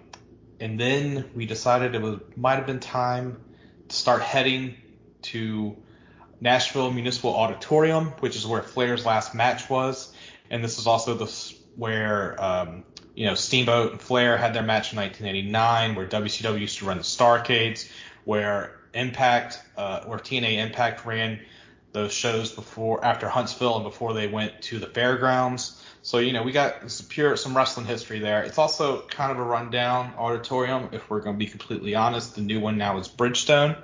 [0.61, 3.40] and then we decided it was might have been time
[3.88, 4.74] to start heading
[5.22, 5.76] to
[6.40, 10.12] Nashville Municipal Auditorium, which is where Flair's last match was,
[10.51, 12.84] and this is also the where um,
[13.14, 16.99] you know Steamboat and Flair had their match in 1989, where WCW used to run
[16.99, 17.88] the Starcades,
[18.24, 21.40] where Impact, uh, where TNA Impact ran
[21.93, 25.82] those shows before after Huntsville and before they went to the fairgrounds.
[26.03, 28.43] So you know we got some pure some wrestling history there.
[28.43, 32.34] It's also kind of a rundown auditorium if we're going to be completely honest.
[32.34, 33.76] The new one now is Bridgestone.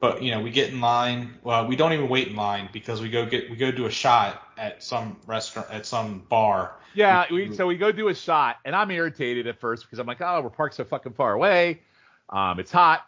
[0.00, 1.38] But you know we get in line.
[1.42, 3.90] Well, we don't even wait in line because we go get we go do a
[3.90, 6.76] shot at some restaurant at some bar.
[6.94, 10.06] Yeah, we, so we go do a shot, and I'm irritated at first because I'm
[10.06, 11.82] like, oh, we're parked so fucking far away.
[12.28, 13.04] Um, it's hot.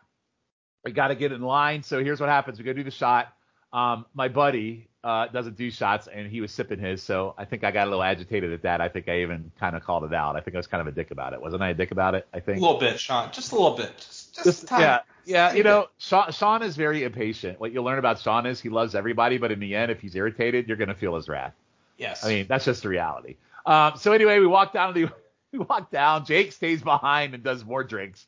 [0.84, 1.82] We got to get in line.
[1.82, 3.36] So here's what happens: we go do the shot.
[3.73, 7.62] Um, my buddy uh, doesn't do shots, and he was sipping his, so I think
[7.62, 8.81] I got a little agitated at that.
[8.81, 10.35] I think I even kind of called it out.
[10.35, 11.69] I think I was kind of a dick about it, wasn't I?
[11.69, 12.27] A dick about it.
[12.35, 12.59] I think.
[12.59, 13.31] A little bit, Sean.
[13.31, 13.97] Just a little bit.
[13.99, 14.81] Just, just, Just- time.
[14.81, 15.53] yeah, yeah.
[15.53, 15.89] You know.
[15.99, 17.61] Sean, Sean is very impatient.
[17.61, 20.17] What you'll learn about Sean is he loves everybody, but in the end, if he's
[20.17, 21.55] irritated, you're gonna feel his wrath.
[21.99, 22.25] Yes.
[22.25, 23.37] I mean, that's just the reality.
[23.64, 25.09] Um, so anyway, we walk down the
[25.53, 26.25] we walk down.
[26.25, 28.27] Jake stays behind and does more drinks,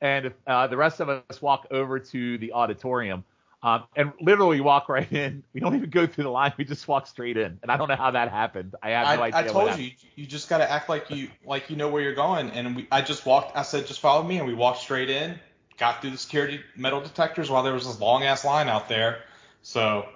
[0.00, 3.24] and uh, the rest of us walk over to the auditorium.
[3.62, 5.42] Um, and literally walk right in.
[5.52, 6.52] We don't even go through the line.
[6.56, 7.58] We just walk straight in.
[7.62, 8.74] And I don't know how that happened.
[8.82, 9.38] I have no I, idea.
[9.38, 12.14] I what told you, you just gotta act like you like you know where you're
[12.14, 12.50] going.
[12.50, 13.56] And we, I just walked.
[13.56, 15.38] I said, just follow me, and we walked straight in.
[15.78, 19.22] Got through the security metal detectors while there was this long ass line out there.
[19.62, 20.08] So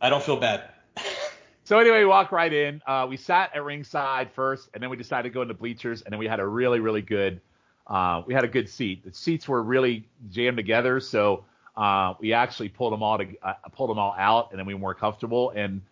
[0.00, 0.70] I don't feel bad.
[1.64, 2.80] So anyway, we walk right in.
[2.86, 6.12] Uh, we sat at ringside first, and then we decided to go into bleachers, and
[6.12, 7.40] then we had a really, really good
[7.86, 9.04] uh, we had a good seat.
[9.04, 11.44] The seats were really jammed together, so
[11.76, 14.74] uh, we actually pulled them all to uh, pulled them all out, and then we
[14.74, 15.50] were more comfortable.
[15.50, 15.82] And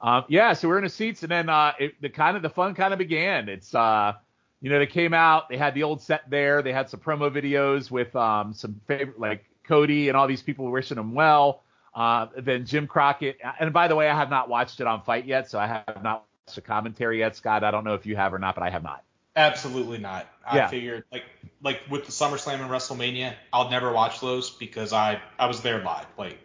[0.00, 2.50] um, yeah, so we're in the seats, and then uh, it, the kind of the
[2.50, 3.48] fun kind of began.
[3.48, 4.14] It's uh,
[4.60, 7.30] you know they came out, they had the old set there, they had some promo
[7.30, 11.62] videos with um, some favorite like Cody and all these people wishing them well.
[11.94, 15.26] Uh, then Jim Crockett, and by the way, I have not watched it on FITE
[15.26, 17.64] yet, so I have not watched the commentary yet, Scott.
[17.64, 19.04] I don't know if you have or not, but I have not.
[19.36, 20.26] Absolutely not.
[20.46, 20.68] I Yeah.
[20.68, 21.24] figured like
[21.62, 25.82] like with the SummerSlam and WrestleMania, I'll never watch those because I I was there
[25.82, 26.06] live.
[26.18, 26.38] Like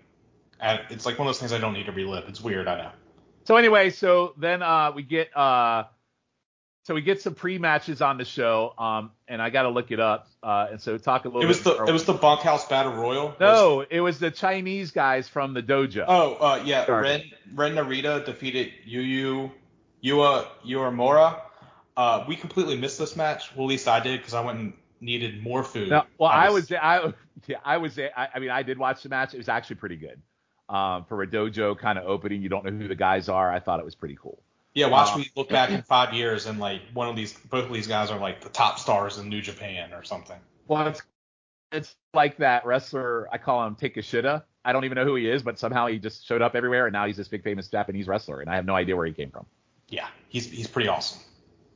[0.61, 2.25] I, it's like one of those things I don't need to relive.
[2.27, 2.91] It's weird, I know.
[3.45, 5.85] So anyway, so then uh, we get uh,
[6.83, 9.99] so we get some pre-matches on the show, um, and I got to look it
[9.99, 10.29] up.
[10.41, 11.41] Uh, and so talk a little.
[11.41, 13.35] It was bit the it was the Bunkhouse Battle Royal.
[13.39, 16.05] No, it was the Chinese guys from the dojo.
[16.07, 16.85] Oh, uh, yeah.
[16.85, 17.03] Sorry.
[17.03, 19.51] Ren Ren Narita defeated Yu Yu
[20.03, 21.41] Yuya Uemura.
[21.95, 23.55] Uh, we completely missed this match.
[23.55, 25.89] Well, at least I did because I went and needed more food.
[25.89, 27.13] No, well, I was, just- I,
[27.47, 29.33] yeah, I was, I, I mean, I did watch the match.
[29.33, 30.21] It was actually pretty good.
[30.69, 33.51] Um, for a dojo kind of opening, you don't know who the guys are.
[33.51, 34.41] I thought it was pretty cool.
[34.73, 37.65] Yeah, watch Uh, me look back in five years and like one of these, both
[37.65, 40.37] of these guys are like the top stars in New Japan or something.
[40.67, 41.01] Well, it's,
[41.71, 43.27] it's like that wrestler.
[43.31, 44.43] I call him Takeshita.
[44.65, 46.93] I don't even know who he is, but somehow he just showed up everywhere, and
[46.93, 49.31] now he's this big famous Japanese wrestler, and I have no idea where he came
[49.31, 49.45] from.
[49.87, 51.21] Yeah, he's he's pretty awesome.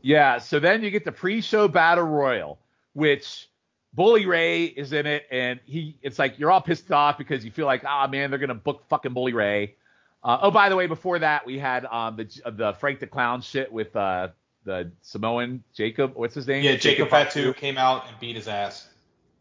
[0.01, 2.59] Yeah, so then you get the pre-show battle royal,
[2.93, 3.49] which
[3.93, 7.51] Bully Ray is in it, and he it's like you're all pissed off because you
[7.51, 9.75] feel like, ah man, they're gonna book fucking Bully Ray.
[10.23, 13.41] Uh, oh, by the way, before that we had um the the Frank the Clown
[13.41, 14.29] shit with uh
[14.63, 16.63] the Samoan Jacob, what's his name?
[16.63, 18.87] Yeah, Jacob Fatu came out and beat his ass.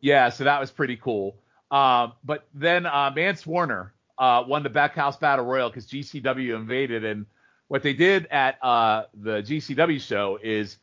[0.00, 1.36] Yeah, so that was pretty cool.
[1.70, 7.04] Um, but then uh, Mance Warner uh, won the Bunkhouse Battle Royal because GCW invaded,
[7.04, 7.26] and
[7.68, 10.78] what they did at uh, the GCW show is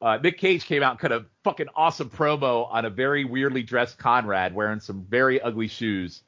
[0.00, 3.62] uh, Nick Gage came out and cut a fucking awesome promo on a very weirdly
[3.62, 6.22] dressed Conrad wearing some very ugly shoes.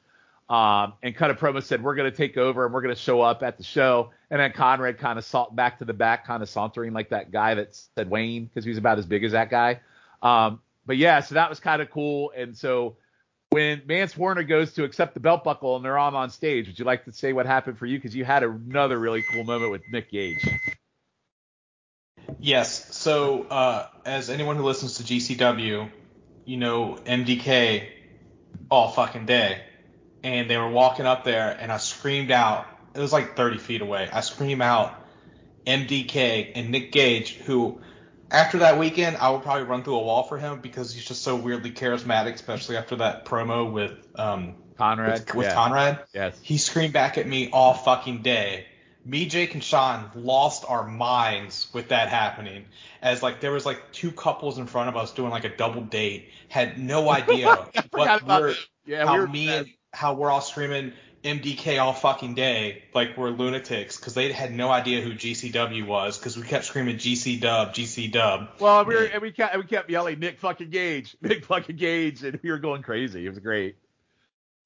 [0.49, 3.43] Um, and cut a promo said we're gonna take over and we're gonna show up
[3.43, 4.11] at the show.
[4.29, 7.31] And then Conrad kind of salt back to the back, kind of sauntering like that
[7.31, 9.81] guy that said Wayne because he was about as big as that guy.
[10.21, 12.31] Um, but yeah, so that was kind of cool.
[12.35, 12.95] And so
[13.49, 16.79] when Mance Warner goes to accept the belt buckle and they're all on stage, would
[16.79, 17.97] you like to say what happened for you?
[17.97, 20.47] Because you had another really cool moment with Nick Gage.
[22.39, 22.95] Yes.
[22.95, 25.89] So, uh, as anyone who listens to GCW,
[26.45, 27.89] you know MDK
[28.69, 29.61] all fucking day,
[30.23, 32.65] and they were walking up there, and I screamed out.
[32.95, 34.09] It was like 30 feet away.
[34.11, 34.95] I scream out
[35.65, 37.81] MDK and Nick Gage, who
[38.31, 41.21] after that weekend I would probably run through a wall for him because he's just
[41.21, 45.19] so weirdly charismatic, especially after that promo with um Conrad.
[45.19, 45.53] with, with yeah.
[45.53, 45.99] Conrad.
[46.13, 46.39] Yes.
[46.41, 48.65] He screamed back at me all fucking day.
[49.07, 52.65] Me, Jake, and Sean lost our minds with that happening.
[53.01, 55.81] As like there was like two couples in front of us doing like a double
[55.81, 57.47] date, had no idea
[57.91, 58.55] what we're.
[58.85, 60.93] Yeah, how we were me and how we're all screaming
[61.23, 66.17] MDK all fucking day, like we're lunatics, because they had no idea who GCW was,
[66.17, 68.49] because we kept screaming GC Dub, GC Dub.
[68.59, 72.23] Well, we were and we kept we kept yelling Nick fucking Gage, Nick fucking Gage,
[72.23, 73.25] and we were going crazy.
[73.25, 73.77] It was great.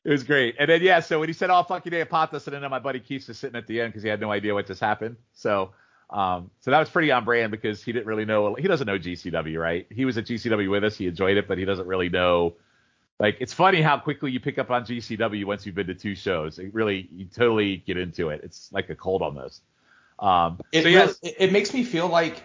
[0.04, 0.56] It was great.
[0.60, 2.70] And then yeah, so when he said all fucking day, it popped us, and then
[2.70, 4.82] my buddy Keith was sitting at the end because he had no idea what just
[4.82, 5.18] happened.
[5.34, 5.72] So.
[6.10, 8.54] Um, so that was pretty on brand because he didn't really know.
[8.56, 9.88] He doesn't know GCW, right?
[9.90, 10.98] He was at GCW with us.
[10.98, 12.56] He enjoyed it, but he doesn't really know.
[13.22, 16.16] Like, it's funny how quickly you pick up on GCW once you've been to two
[16.16, 16.58] shows.
[16.58, 18.42] It really, you totally get into it.
[18.44, 19.62] It's like a cold almost.
[20.20, 22.42] Um, It, so yes, it, it makes me feel like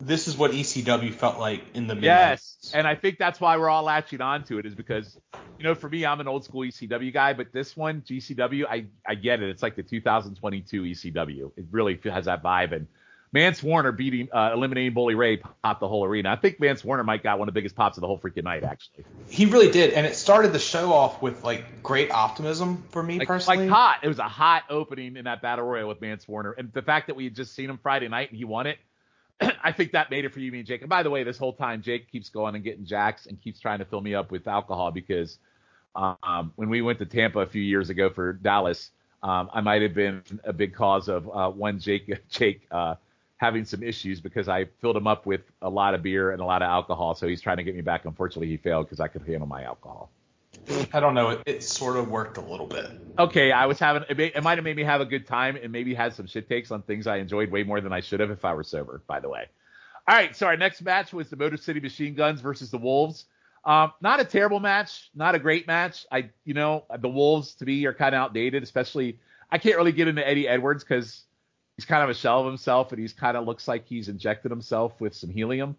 [0.00, 3.58] this is what ECW felt like in the mid Yes, and I think that's why
[3.58, 5.18] we're all latching onto it is because,
[5.62, 8.86] you know, for me, I'm an old school ECW guy, but this one, GCW, I
[9.06, 9.48] I get it.
[9.48, 11.52] It's like the 2022 ECW.
[11.56, 12.72] It really has that vibe.
[12.72, 12.88] And
[13.32, 16.30] Mance Warner beating, uh, eliminating Bully Ray popped the whole arena.
[16.32, 18.42] I think Mance Warner might got one of the biggest pops of the whole freaking
[18.42, 19.04] night, actually.
[19.28, 23.20] He really did, and it started the show off with like great optimism for me
[23.20, 23.68] Like, personally.
[23.68, 24.00] like hot.
[24.02, 27.06] It was a hot opening in that battle royal with Mance Warner, and the fact
[27.06, 28.78] that we had just seen him Friday night and he won it.
[29.62, 30.80] I think that made it for you, me, and Jake.
[30.80, 33.60] And by the way, this whole time, Jake keeps going and getting jacks and keeps
[33.60, 35.38] trying to fill me up with alcohol because
[35.94, 38.90] um, when we went to Tampa a few years ago for Dallas,
[39.22, 42.96] um, I might have been a big cause of uh, one Jake Jake uh,
[43.36, 46.44] having some issues because I filled him up with a lot of beer and a
[46.44, 47.14] lot of alcohol.
[47.14, 48.04] So he's trying to get me back.
[48.04, 50.10] Unfortunately, he failed because I could handle my alcohol.
[50.92, 51.30] I don't know.
[51.30, 52.86] It, it sort of worked a little bit.
[53.18, 55.56] okay, I was having it, may, it might have made me have a good time
[55.56, 58.20] and maybe had some shit takes on things I enjoyed way more than I should
[58.20, 59.46] have if I were sober, by the way.
[60.06, 63.26] All right, so our next match was the Motor City Machine Guns versus the Wolves.
[63.64, 66.04] Um, not a terrible match, not a great match.
[66.10, 69.18] I, you know, the Wolves to me are kind of outdated, especially
[69.50, 71.22] I can't really get into Eddie Edwards because
[71.76, 74.50] he's kind of a shell of himself and he's kind of looks like he's injected
[74.50, 75.76] himself with some helium.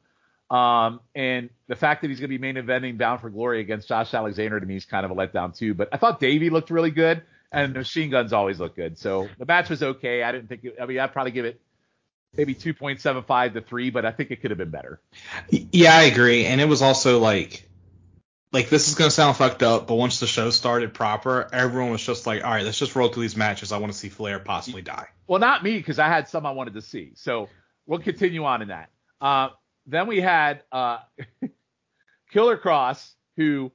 [0.50, 3.88] Um, and the fact that he's going to be main eventing Bound for Glory against
[3.88, 5.74] Josh Alexander to me is kind of a letdown too.
[5.74, 8.98] But I thought Davey looked really good, and the machine guns always look good.
[8.98, 10.22] So the match was okay.
[10.22, 10.64] I didn't think.
[10.64, 11.60] It, I mean, I'd probably give it
[12.36, 15.00] maybe 2.75 to three, but I think it could have been better.
[15.50, 16.46] Yeah, I agree.
[16.46, 17.68] And it was also like,
[18.54, 22.04] like this is gonna sound fucked up, but once the show started proper, everyone was
[22.04, 23.72] just like, all right, let's just roll through these matches.
[23.72, 25.08] I want to see Flair possibly die.
[25.28, 27.14] Well, not me because I had some I wanted to see.
[27.16, 27.50] So
[27.88, 28.90] we'll continue on in that.
[29.20, 29.50] Uh,
[29.88, 31.00] then we had uh,
[32.32, 33.72] Killer Kross, who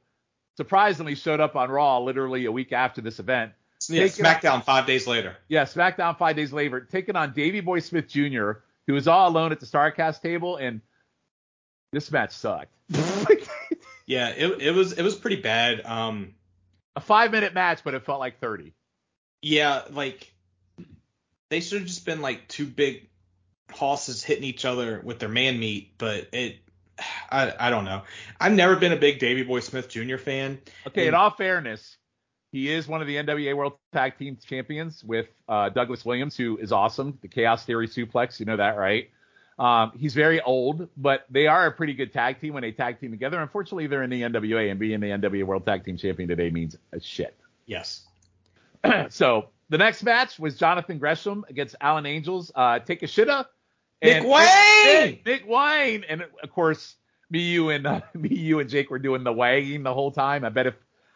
[0.57, 3.53] surprisingly showed up on Raw literally a week after this event.
[3.89, 5.37] Yeah, SmackDown on, five days later.
[5.49, 8.53] Yeah, SmackDown five days later, taking on Davey Boy Smith Jr.,
[8.87, 10.81] who was all alone at the Starcast table, and
[11.93, 12.72] this match sucked.
[14.09, 15.85] yeah, it, it was it was pretty bad.
[15.85, 16.35] Um,
[16.97, 18.73] a five minute match, but it felt like thirty.
[19.43, 20.33] Yeah, like
[21.51, 23.07] they should have just been like two big
[23.71, 26.57] hosses hitting each other with their man meat, but it
[27.31, 28.03] I, I don't know.
[28.41, 30.17] I've never been a big Davey Boy Smith Jr.
[30.17, 30.59] fan.
[30.87, 31.99] Okay, and, in all fairness,
[32.51, 36.57] he is one of the NWA World Tag Team Champions with uh, Douglas Williams, who
[36.57, 37.19] is awesome.
[37.21, 39.11] The Chaos Theory Suplex, you know that, right?
[39.59, 43.01] Um, he's very old, but they are a pretty good tag team when they tag
[43.01, 43.41] team together.
[43.41, 46.77] Unfortunately, they're in the NWA, and being the NWA World Tag Team Champion today means
[46.93, 47.37] a shit.
[47.67, 48.07] Yes.
[49.09, 52.53] so the next match was Jonathan Gresham against Alan Angels.
[52.55, 53.47] Uh, Takeshita
[54.03, 55.19] Nick Wayne.
[55.27, 56.95] Nick Wayne, and of course,
[57.31, 60.45] me, you, and uh, me, you, and Jake were doing the wagging the whole time.
[60.45, 60.75] I bet if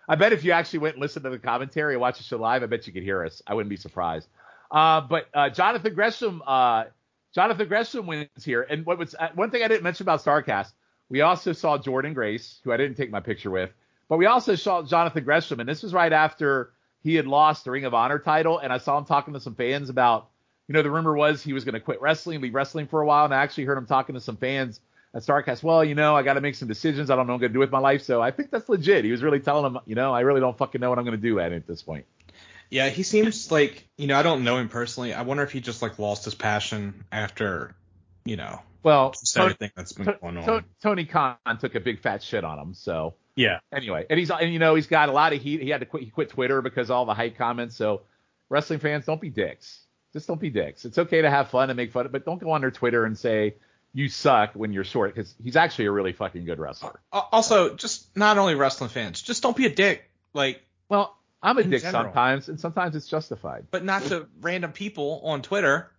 [0.08, 2.38] I bet if you actually went and listened to the commentary and watched the show
[2.38, 3.40] live, I bet you could hear us.
[3.46, 4.28] I wouldn't be surprised.
[4.70, 6.84] Uh, but uh, Jonathan Gresham, uh,
[7.34, 8.62] Jonathan Gresham wins here.
[8.62, 10.72] And what was uh, one thing I didn't mention about Starcast,
[11.08, 13.70] we also saw Jordan Grace, who I didn't take my picture with,
[14.08, 16.72] but we also saw Jonathan Gresham, and this was right after
[17.02, 19.54] he had lost the Ring of Honor title, and I saw him talking to some
[19.54, 20.28] fans about
[20.68, 23.06] you know, the rumor was he was going to quit wrestling, leave wrestling for a
[23.06, 24.80] while, and I actually heard him talking to some fans
[25.14, 25.62] at Starcast.
[25.62, 27.10] Well, you know, I got to make some decisions.
[27.10, 28.68] I don't know what I'm going to do with my life, so I think that's
[28.68, 29.04] legit.
[29.04, 31.20] He was really telling them, you know, I really don't fucking know what I'm going
[31.20, 32.06] to do at, at this point.
[32.72, 35.12] Yeah, he seems like, you know, I don't know him personally.
[35.12, 37.74] I wonder if he just like lost his passion after,
[38.24, 40.64] you know, well, everything that's been going on.
[40.82, 43.58] Tony Khan took a big fat shit on him, so yeah.
[43.70, 45.60] Anyway, and he's and you know he's got a lot of heat.
[45.60, 46.04] He had to quit.
[46.04, 47.76] He quit Twitter because all the hate comments.
[47.76, 48.04] So
[48.48, 49.82] wrestling fans, don't be dicks.
[50.14, 50.86] Just don't be dicks.
[50.86, 53.18] It's okay to have fun and make fun, but don't go on their Twitter and
[53.18, 53.56] say
[53.92, 57.00] you suck when you're short because he's actually a really fucking good wrestler.
[57.12, 60.10] Uh, also, just not only wrestling fans, just don't be a dick.
[60.32, 62.04] Like, well, I'm a dick general.
[62.04, 63.66] sometimes, and sometimes it's justified.
[63.70, 65.90] But not to random people on Twitter.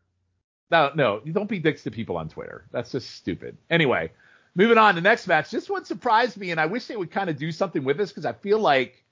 [0.71, 2.65] No, no, you don't be dicks to people on Twitter.
[2.71, 3.57] That's just stupid.
[3.69, 4.11] Anyway,
[4.55, 5.51] moving on to next match.
[5.51, 8.09] This one surprised me, and I wish they would kind of do something with this
[8.09, 9.03] because I feel like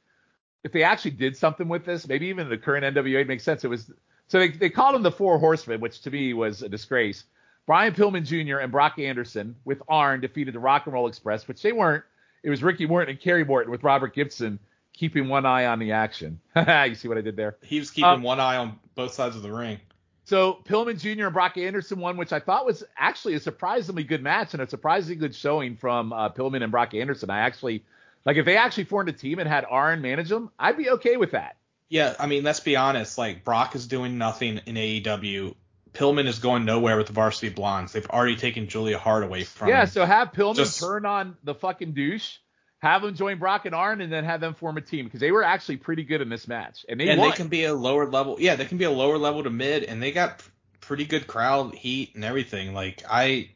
[0.64, 3.64] if they actually did something with this, maybe even the current NWA makes sense.
[3.64, 3.92] It was
[4.28, 7.26] so they, they called them the Four Horsemen, which to me was a disgrace.
[7.66, 8.60] Brian Pillman Jr.
[8.60, 12.04] and Brock Anderson with Arn defeated the Rock and Roll Express, which they weren't.
[12.42, 14.58] It was Ricky Morton and Kerry Morton with Robert Gibson
[14.94, 16.40] keeping one eye on the action.
[16.56, 17.58] you see what I did there?
[17.62, 19.80] He was keeping um, one eye on both sides of the ring.
[20.26, 21.26] So Pillman Jr.
[21.26, 24.70] and Brock Anderson won, which I thought was actually a surprisingly good match and a
[24.70, 27.30] surprisingly good showing from uh, Pillman and Brock Anderson.
[27.30, 27.84] I actually
[28.26, 31.18] like if they actually formed a team and had Arn manage them, I'd be okay
[31.18, 31.58] with that.
[31.90, 33.18] Yeah, I mean, let's be honest.
[33.18, 35.56] Like Brock is doing nothing in AEW.
[35.94, 37.92] Pillman is going nowhere with the Varsity Blondes.
[37.92, 39.68] They've already taken Julia Hart away from.
[39.68, 39.88] Yeah, him.
[39.88, 42.38] so have Pillman Just, turn on the fucking douche,
[42.82, 45.32] have them join Brock and Arn, and then have them form a team because they
[45.32, 47.30] were actually pretty good in this match, and they and won.
[47.30, 48.38] they can be a lower level.
[48.40, 50.44] Yeah, they can be a lower level to mid, and they got
[50.80, 52.74] pretty good crowd heat and everything.
[52.74, 53.52] Like I,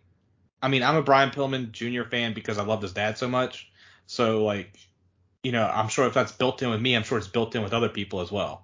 [0.61, 2.03] I mean, I'm a Brian Pillman Jr.
[2.03, 3.71] fan because I love his dad so much.
[4.05, 4.78] So like,
[5.43, 7.63] you know, I'm sure if that's built in with me, I'm sure it's built in
[7.63, 8.63] with other people as well.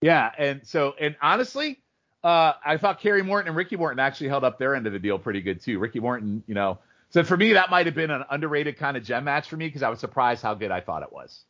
[0.00, 1.80] Yeah, and so and honestly,
[2.22, 5.00] uh, I thought Kerry Morton and Ricky Morton actually held up their end of the
[5.00, 5.80] deal pretty good too.
[5.80, 6.78] Ricky Morton, you know,
[7.12, 9.66] so for me that might have been an underrated kind of gem match for me
[9.66, 11.44] because I was surprised how good I thought it was.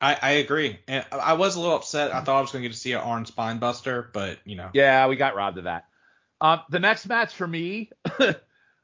[0.00, 2.14] I, I agree, and I was a little upset.
[2.14, 4.54] I thought I was going to get to see an Arn spine buster, but you
[4.54, 4.70] know.
[4.72, 5.86] Yeah, we got robbed of that.
[6.40, 7.90] Um, the next match for me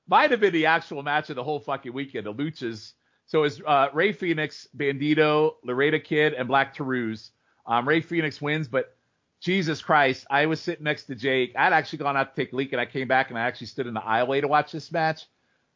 [0.08, 2.26] might have been the actual match of the whole fucking weekend.
[2.26, 2.94] The Luchas.
[3.26, 7.30] So it was uh, Rey Fenix, Bandito, Laredo Kid, and Black Taurus
[7.66, 8.96] um, Rey Fenix wins, but
[9.40, 11.54] Jesus Christ, I was sitting next to Jake.
[11.56, 13.68] I'd actually gone out to take a leak, and I came back and I actually
[13.68, 15.26] stood in the aisleway to watch this match.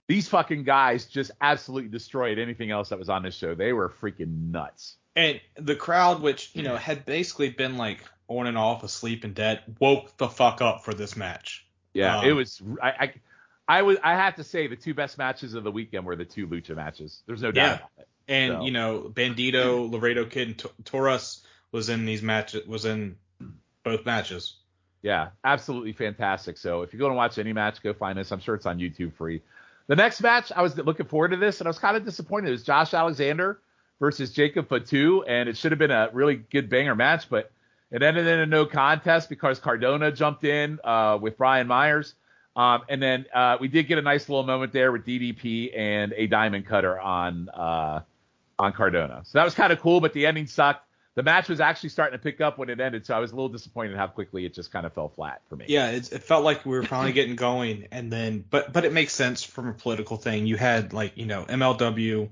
[0.09, 3.55] These fucking guys just absolutely destroyed anything else that was on this show.
[3.55, 4.97] They were freaking nuts.
[5.15, 9.35] And the crowd, which you know had basically been like on and off, asleep and
[9.35, 11.67] dead, woke the fuck up for this match.
[11.93, 12.63] Yeah, um, it was.
[12.83, 13.15] I, I,
[13.69, 13.99] I was.
[14.03, 16.75] I have to say the two best matches of the weekend were the two lucha
[16.75, 17.23] matches.
[17.27, 17.75] There's no doubt yeah.
[17.75, 18.09] about it.
[18.29, 18.63] And so.
[18.63, 21.43] you know, Bandito, Laredo Kid, and T- Taurus
[21.73, 23.17] was in these matches was in
[23.83, 24.55] both matches.
[25.03, 26.59] Yeah, absolutely fantastic.
[26.59, 28.33] So if you're going to watch any match, go find us.
[28.33, 29.43] I'm sure it's on YouTube free.
[29.89, 32.49] The next match, I was looking forward to this, and I was kind of disappointed.
[32.49, 33.61] It was Josh Alexander
[33.99, 37.51] versus Jacob Fatu, and it should have been a really good banger match, but
[37.91, 42.15] it ended in a no contest because Cardona jumped in uh, with Brian Myers.
[42.55, 46.13] Um, and then uh, we did get a nice little moment there with DDP and
[46.17, 48.01] a diamond cutter on uh,
[48.59, 49.23] on Cardona.
[49.25, 50.85] So that was kind of cool, but the ending sucked.
[51.19, 53.35] The match was actually starting to pick up when it ended, so I was a
[53.35, 55.65] little disappointed how quickly it just kind of fell flat for me.
[55.67, 58.93] Yeah, it, it felt like we were finally getting going, and then, but but it
[58.93, 60.47] makes sense from a political thing.
[60.47, 62.29] You had like you know MLW,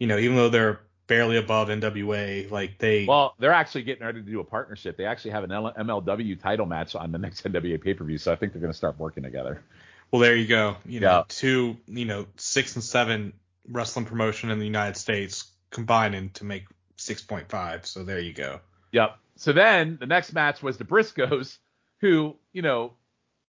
[0.00, 2.50] you know even though they're barely above NWA.
[2.50, 3.04] Like they.
[3.04, 4.96] Well, they're actually getting ready to do a partnership.
[4.96, 8.32] They actually have an MLW title match on the next NWA pay per view, so
[8.32, 9.62] I think they're going to start working together.
[10.10, 10.78] Well, there you go.
[10.84, 11.22] You know, yeah.
[11.28, 13.34] two, you know, six and seven
[13.70, 16.64] wrestling promotion in the United States combining to make
[16.98, 17.86] 6.5.
[17.86, 18.60] So there you go.
[18.92, 19.16] Yep.
[19.36, 21.58] So then the next match was the Briscoes,
[22.00, 22.94] who, you know,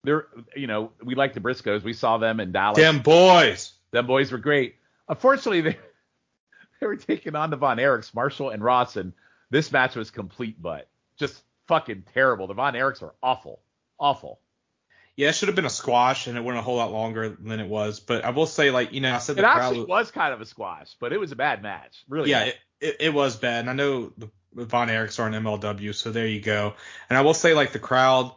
[0.04, 1.84] they're, you know, we like the Briscoes.
[1.84, 2.78] We saw them in Dallas.
[2.78, 3.74] Them boys.
[3.92, 4.76] Them boys were great.
[5.10, 5.78] Unfortunately, they,
[6.80, 9.14] they were taking on the Von Erichs, Marshall and Ross, and
[9.50, 10.88] this match was complete but
[11.18, 12.48] Just fucking terrible.
[12.48, 13.62] The Von Erichs are awful.
[14.00, 14.40] Awful.
[15.16, 17.60] Yeah, it should have been a squash, and it went a whole lot longer than
[17.60, 18.00] it was.
[18.00, 20.32] But I will say, like, you know, I said the it crowd actually was kind
[20.32, 22.04] of a squash, but it was a bad match.
[22.08, 22.30] Really.
[22.30, 23.62] Yeah, it, it, it, was bad.
[23.62, 26.74] And I know the Von Erichs are an MLW, so there you go.
[27.10, 28.32] And I will say, like, the crowd,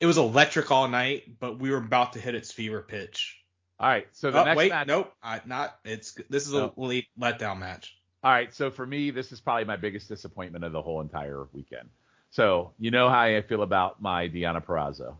[0.00, 3.40] it was electric all night, but we were about to hit its fever pitch.
[3.80, 4.86] All right, so the oh, next wait, match.
[4.86, 5.78] Nope, I, not.
[5.84, 6.74] It's this is a oh.
[6.76, 7.96] late letdown match.
[8.22, 11.48] All right, so for me, this is probably my biggest disappointment of the whole entire
[11.52, 11.90] weekend.
[12.30, 15.16] So you know how I feel about my Deonna Purrazzo.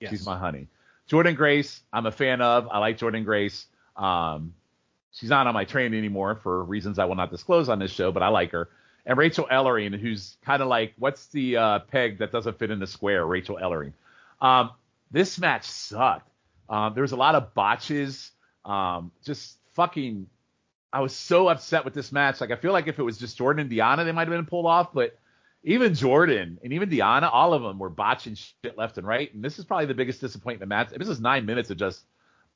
[0.00, 0.10] Yes.
[0.10, 0.68] She's my honey.
[1.06, 2.68] Jordan Grace, I'm a fan of.
[2.68, 3.66] I like Jordan Grace.
[3.96, 4.54] Um,
[5.14, 8.12] she's not on my train anymore for reasons I will not disclose on this show,
[8.12, 8.68] but I like her.
[9.06, 12.78] And Rachel Ellering, who's kind of like, what's the uh, peg that doesn't fit in
[12.78, 13.24] the square?
[13.24, 13.92] Rachel Ellering.
[14.40, 14.70] Um,
[15.10, 16.28] this match sucked.
[16.68, 18.32] Um, there was a lot of botches.
[18.64, 20.26] Um, just fucking.
[20.92, 22.40] I was so upset with this match.
[22.40, 24.46] Like I feel like if it was just Jordan and Deonna, they might have been
[24.46, 24.92] pulled off.
[24.94, 25.18] But
[25.62, 29.32] even Jordan and even Deonna, all of them were botching shit left and right.
[29.34, 30.90] And this is probably the biggest disappointment match.
[30.96, 32.04] This is nine minutes of just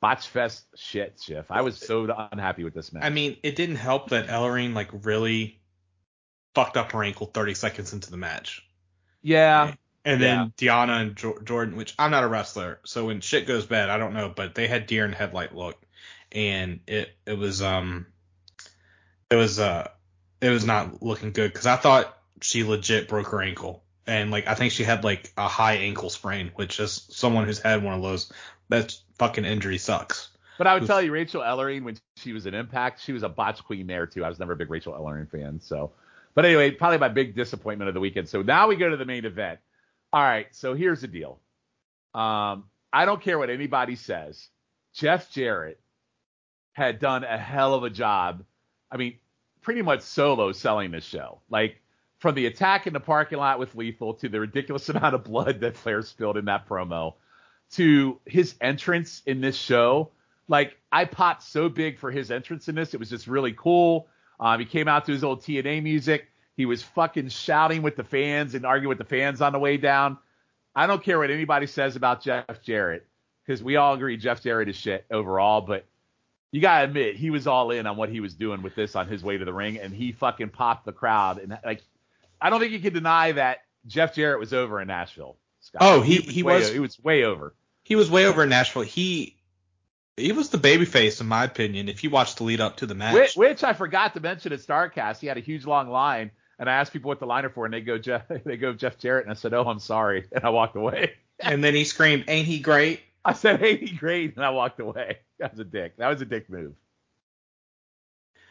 [0.01, 1.46] botch fest shit, Schiff.
[1.51, 3.05] I was so unhappy with this match.
[3.05, 5.61] I mean, it didn't help that Ellering like really
[6.55, 8.64] fucked up her ankle 30 seconds into the match.
[9.22, 9.74] Yeah.
[10.05, 10.86] And then yeah.
[10.86, 13.99] Deonna and jo- Jordan, which I'm not a wrestler, so when shit goes bad, I
[13.99, 15.76] don't know, but they had deer in headlight look,
[16.32, 18.07] and it it was um
[19.30, 19.88] it was uh
[20.40, 24.46] it was not looking good because I thought she legit broke her ankle, and like
[24.46, 27.94] I think she had like a high ankle sprain, which is someone who's had one
[27.94, 28.32] of those.
[28.68, 30.30] That fucking injury sucks.
[30.58, 33.28] But I would tell you, Rachel Ellering, when she was in Impact, she was a
[33.28, 34.24] botch queen there too.
[34.24, 35.92] I was never a big Rachel Ellering fan, so.
[36.34, 38.28] But anyway, probably my big disappointment of the weekend.
[38.28, 39.60] So now we go to the main event.
[40.12, 41.38] All right, so here's the deal.
[42.14, 44.48] Um, I don't care what anybody says.
[44.94, 45.80] Jeff Jarrett
[46.72, 48.44] had done a hell of a job.
[48.90, 49.18] I mean,
[49.62, 51.40] pretty much solo selling this show.
[51.50, 51.80] Like
[52.18, 55.60] from the attack in the parking lot with Lethal to the ridiculous amount of blood
[55.60, 57.14] that Flair spilled in that promo
[57.72, 60.10] to his entrance in this show.
[60.48, 62.94] Like I popped so big for his entrance in this.
[62.94, 64.08] It was just really cool.
[64.40, 66.28] Um, he came out to his old TNA music.
[66.56, 69.76] He was fucking shouting with the fans and arguing with the fans on the way
[69.76, 70.18] down.
[70.74, 73.06] I don't care what anybody says about Jeff Jarrett
[73.44, 75.86] because we all agree Jeff Jarrett is shit overall, but
[76.50, 79.08] you gotta admit he was all in on what he was doing with this on
[79.08, 81.38] his way to the ring, and he fucking popped the crowd.
[81.38, 81.82] And like,
[82.40, 85.36] I don't think you can deny that Jeff Jarrett was over in Nashville.
[85.60, 85.82] Scott.
[85.82, 87.54] Oh, he he, he was he was way over.
[87.89, 88.82] He was way over in Nashville.
[88.82, 89.34] He
[90.18, 91.89] he was the babyface in my opinion.
[91.89, 94.53] If you watch the lead up to the match, which, which I forgot to mention
[94.53, 97.47] at Starcast, he had a huge long line, and I asked people what the line
[97.47, 99.78] are for, and they go Jeff, they go Jeff Jarrett, and I said, oh, I'm
[99.78, 101.14] sorry, and I walked away.
[101.41, 104.80] and then he screamed, "Ain't he great?" I said, "Ain't he great?" and I walked
[104.80, 105.20] away.
[105.39, 105.97] That was a dick.
[105.99, 106.74] That was a dick move.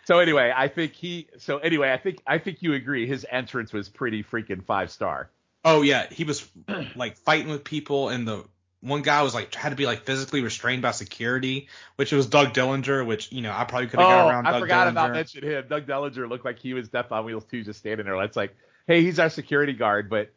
[0.06, 1.28] So anyway, I think he.
[1.38, 3.06] So anyway, I think I think you agree.
[3.06, 5.30] His entrance was pretty freaking five star.
[5.66, 6.50] Oh yeah, he was
[6.96, 8.46] like fighting with people, and the
[8.82, 12.54] one guy was like had to be like physically restrained by security, which was Doug
[12.54, 14.48] Dillinger, which you know I probably could have oh, got around.
[14.48, 14.92] I Doug forgot Dillinger.
[14.92, 15.66] about mentioning him.
[15.68, 18.22] Doug Dillinger looked like he was Death on Wheels too, just standing there.
[18.24, 18.56] It's like,
[18.86, 20.32] hey, he's our security guard, but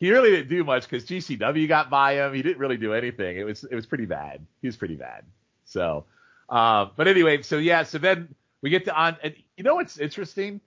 [0.00, 2.34] he really didn't do much because GCW got by him.
[2.34, 3.36] He didn't really do anything.
[3.36, 4.44] It was it was pretty bad.
[4.60, 5.24] He was pretty bad.
[5.64, 6.04] So,
[6.48, 9.98] uh, but anyway, so yeah, so then we get to on, and you know what's
[9.98, 10.60] interesting?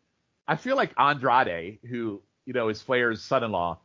[0.47, 3.77] I feel like Andrade, who you know is Flair's son-in-law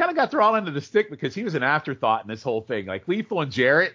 [0.00, 2.62] kind of got thrown into the stick because he was an afterthought in this whole
[2.62, 2.86] thing.
[2.86, 3.92] Like Lethal and Jarrett,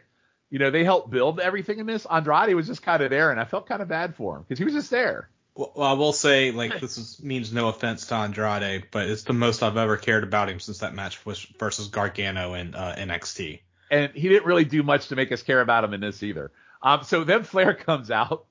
[0.52, 2.06] you know, they helped build everything in this.
[2.06, 4.60] Andrade was just kind of there, and I felt kind of bad for him because
[4.60, 5.30] he was just there.
[5.56, 9.34] Well, I will say, like, this is, means no offense to Andrade, but it's the
[9.34, 13.62] most I've ever cared about him since that match versus Gargano in uh, NXT.
[13.90, 16.52] And he didn't really do much to make us care about him in this either.
[16.84, 18.46] Um, so then Flair comes out.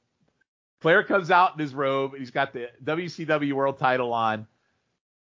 [0.81, 2.17] Flair comes out in his robe.
[2.17, 4.47] He's got the WCW World Title on,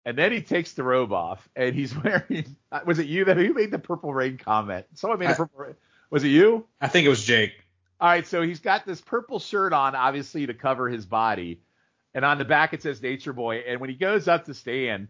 [0.05, 2.57] and then he takes the robe off, and he's wearing.
[2.87, 4.87] Was it you that who made the Purple Rain comment?
[4.95, 5.59] Someone made a purple.
[5.59, 5.75] Rain.
[6.11, 6.67] Was it you?
[6.81, 7.53] I think it was Jake.
[8.01, 11.61] All right, so he's got this purple shirt on, obviously to cover his body,
[12.13, 13.65] and on the back it says Nature Boy.
[13.67, 15.09] And when he goes up to stand,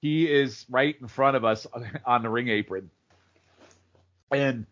[0.00, 1.66] he is right in front of us
[2.04, 2.90] on the ring apron.
[4.30, 4.66] And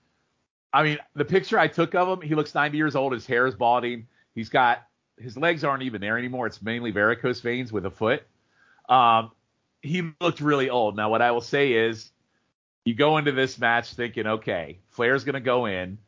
[0.72, 3.12] I mean, the picture I took of him, he looks 90 years old.
[3.12, 4.08] His hair is balding.
[4.34, 4.82] He's got
[5.18, 6.46] his legs aren't even there anymore.
[6.46, 8.22] It's mainly varicose veins with a foot.
[8.88, 9.30] Um,
[9.82, 10.96] he looked really old.
[10.96, 12.10] Now, what I will say is,
[12.84, 15.98] you go into this match thinking, okay, Flair's going to go in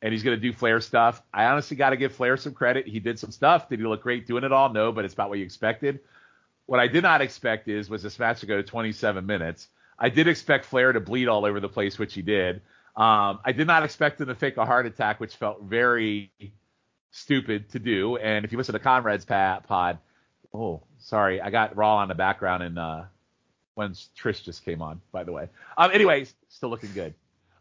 [0.00, 1.22] and he's going to do Flair stuff.
[1.32, 2.86] I honestly got to give Flair some credit.
[2.86, 3.68] He did some stuff.
[3.68, 4.72] Did he look great doing it all?
[4.72, 6.00] No, but it's about what you expected.
[6.66, 9.68] What I did not expect is was this match to go to 27 minutes.
[9.98, 12.56] I did expect Flair to bleed all over the place, which he did.
[12.96, 16.32] Um, I did not expect him to fake a heart attack, which felt very
[17.10, 18.16] stupid to do.
[18.16, 19.98] And if you listen to Conrad's pod,
[20.52, 23.02] oh, sorry, I got Raw on the background and uh,
[23.74, 25.48] when Trish just came on, by the way.
[25.76, 27.14] Um, anyways, still looking good.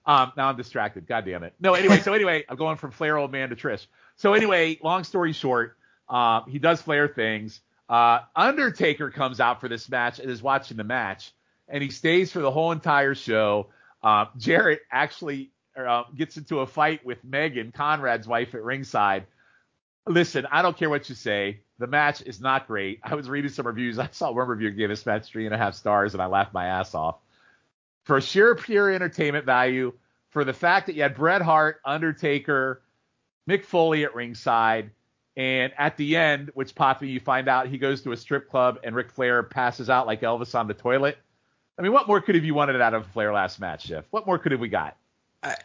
[0.05, 1.07] Um, now I'm distracted.
[1.07, 1.53] God damn it.
[1.59, 3.85] No, anyway, so anyway, I'm going from Flair old man to Trish.
[4.15, 5.77] So anyway, long story short,
[6.09, 7.61] uh, he does Flair things.
[7.87, 11.33] Uh, Undertaker comes out for this match and is watching the match,
[11.67, 13.67] and he stays for the whole entire show.
[14.01, 19.27] Uh, Jarrett actually uh, gets into a fight with Megan, Conrad's wife, at ringside.
[20.07, 21.59] Listen, I don't care what you say.
[21.81, 22.99] The match is not great.
[23.03, 23.97] I was reading some reviews.
[23.99, 26.53] I saw one review gave this match three and a half stars, and I laughed
[26.53, 27.17] my ass off.
[28.03, 29.93] For sheer pure entertainment value,
[30.29, 32.81] for the fact that you had Bret Hart, Undertaker,
[33.49, 34.91] Mick Foley at ringside,
[35.35, 38.79] and at the end, which Poppy, you find out he goes to a strip club
[38.83, 41.17] and Ric Flair passes out like Elvis on the toilet.
[41.79, 44.05] I mean, what more could have you wanted out of Flair last match, Jeff?
[44.11, 44.97] What more could have we got?
[45.41, 45.55] I,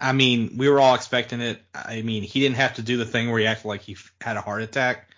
[0.00, 1.60] I mean, we were all expecting it.
[1.74, 4.36] I mean, he didn't have to do the thing where he acted like he had
[4.36, 5.08] a heart attack.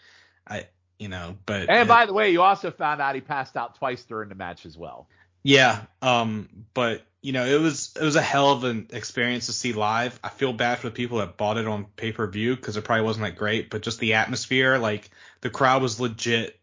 [0.47, 0.67] I,
[0.99, 1.69] you know, but.
[1.69, 4.67] And by the way, you also found out he passed out twice during the match
[4.67, 5.09] as well.
[5.43, 9.53] Yeah, um, but you know, it was it was a hell of an experience to
[9.53, 10.19] see live.
[10.25, 12.85] I feel bad for the people that bought it on pay per view because it
[12.85, 15.11] probably wasn't that great, but just the atmosphere, like
[15.41, 16.59] the crowd was legit.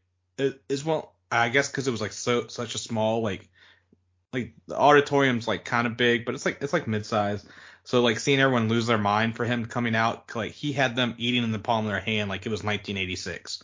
[0.70, 3.50] As well, I guess because it was like so such a small like
[4.34, 7.44] like the auditorium's like kind of big, but it's like it's like mid size.
[7.88, 11.16] So like seeing everyone lose their mind for him coming out, like he had them
[11.18, 13.64] eating in the palm of their hand like it was 1986.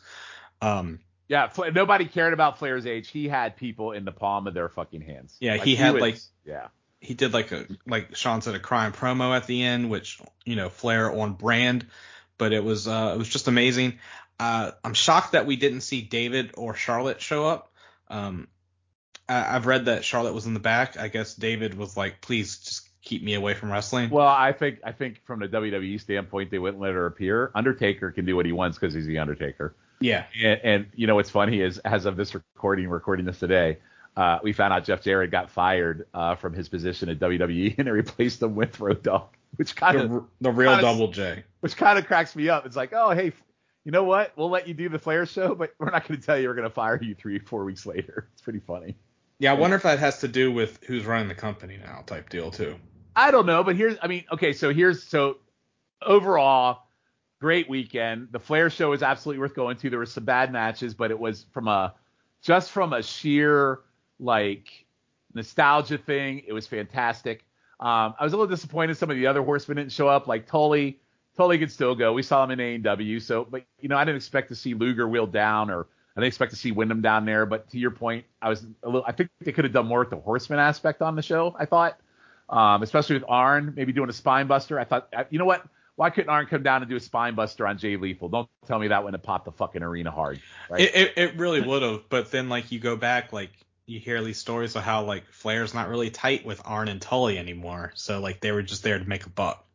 [0.61, 3.09] Um, yeah, nobody cared about Flair's age.
[3.09, 5.35] He had people in the palm of their fucking hands.
[5.41, 6.67] Yeah, like, he had he was, like yeah.
[7.01, 10.55] He did like a like Sean said a crime promo at the end, which you
[10.55, 11.85] know Flair on brand,
[12.37, 13.99] but it was uh it was just amazing.
[14.39, 17.73] Uh, I'm shocked that we didn't see David or Charlotte show up.
[18.07, 18.47] Um,
[19.27, 20.97] I, have read that Charlotte was in the back.
[20.97, 24.09] I guess David was like, please just keep me away from wrestling.
[24.09, 27.51] Well, I think I think from the WWE standpoint, they wouldn't let her appear.
[27.53, 29.75] Undertaker can do what he wants because he's the Undertaker.
[29.99, 30.25] Yeah.
[30.41, 33.77] And, and, you know what's funny is as of this recording, recording this today,
[34.17, 37.87] uh, we found out Jeff Jarrett got fired uh, from his position at WWE and
[37.87, 41.43] they replaced him with Road Dogg, which kind of the, the, real kinda, Double J,
[41.61, 42.65] which kind of cracks me up.
[42.65, 43.31] It's like, oh hey,
[43.85, 44.31] you know what?
[44.37, 46.55] We'll let you do the Flair show, but we're not going to tell you we're
[46.55, 48.29] going to fire you three, four weeks later.
[48.33, 48.95] It's pretty funny.
[49.39, 52.29] Yeah, I wonder if that has to do with who's running the company now, type
[52.29, 52.77] deal too.
[53.15, 55.37] I don't know, but here's, I mean, okay, so here's, so
[56.01, 56.83] overall,
[57.39, 58.29] great weekend.
[58.31, 59.89] The Flair show was absolutely worth going to.
[59.89, 61.93] There were some bad matches, but it was from a,
[62.41, 63.79] just from a sheer,
[64.19, 64.85] like,
[65.33, 66.43] nostalgia thing.
[66.47, 67.45] It was fantastic.
[67.79, 70.47] Um, I was a little disappointed some of the other horsemen didn't show up, like
[70.47, 70.99] Tully.
[71.35, 72.13] Tully could still go.
[72.13, 75.07] We saw him in AEW, so, but, you know, I didn't expect to see Luger
[75.07, 78.25] wheel down or, I didn't expect to see Windham down there, but to your point,
[78.39, 79.03] I was a little.
[79.07, 81.55] I think they could have done more with the horseman aspect on the show.
[81.57, 81.99] I thought,
[82.49, 84.79] um, especially with Arn, maybe doing a spine buster.
[84.79, 85.65] I thought, you know what?
[85.95, 88.29] Why couldn't Arn come down and do a spine buster on Jay Lethal?
[88.29, 90.41] Don't tell me that wouldn't have popped the fucking arena hard.
[90.69, 90.81] Right?
[90.81, 93.51] It, it, it really would have, but then like you go back, like
[93.85, 97.37] you hear these stories of how like Flair's not really tight with Arn and Tully
[97.37, 99.65] anymore, so like they were just there to make a buck.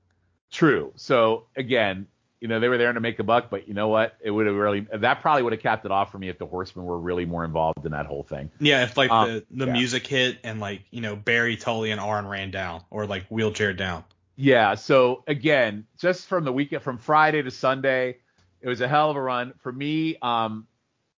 [0.51, 0.93] True.
[0.97, 2.09] So again,
[2.41, 4.16] you know, they were there to make a buck, but you know what?
[4.20, 6.47] It would have really that probably would have capped it off for me if the
[6.47, 8.51] Horsemen were really more involved in that whole thing.
[8.61, 9.72] Yeah, if like um, the the yeah.
[9.72, 13.72] music hit and like you know Barry Tully and Arn ran down or like wheelchair
[13.72, 14.05] down.
[14.36, 14.76] Yeah.
[14.76, 18.18] So again, just from the weekend from Friday to Sunday,
[18.61, 20.16] it was a hell of a run for me.
[20.22, 20.68] Um,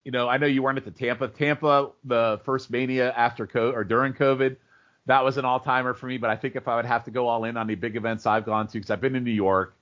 [0.05, 1.27] you know, I know you weren't at the Tampa.
[1.27, 4.55] Tampa, the first Mania after COVID or during COVID,
[5.07, 6.17] that was an all timer for me.
[6.17, 8.25] But I think if I would have to go all in on the big events
[8.25, 9.75] I've gone to, because I've been in New York.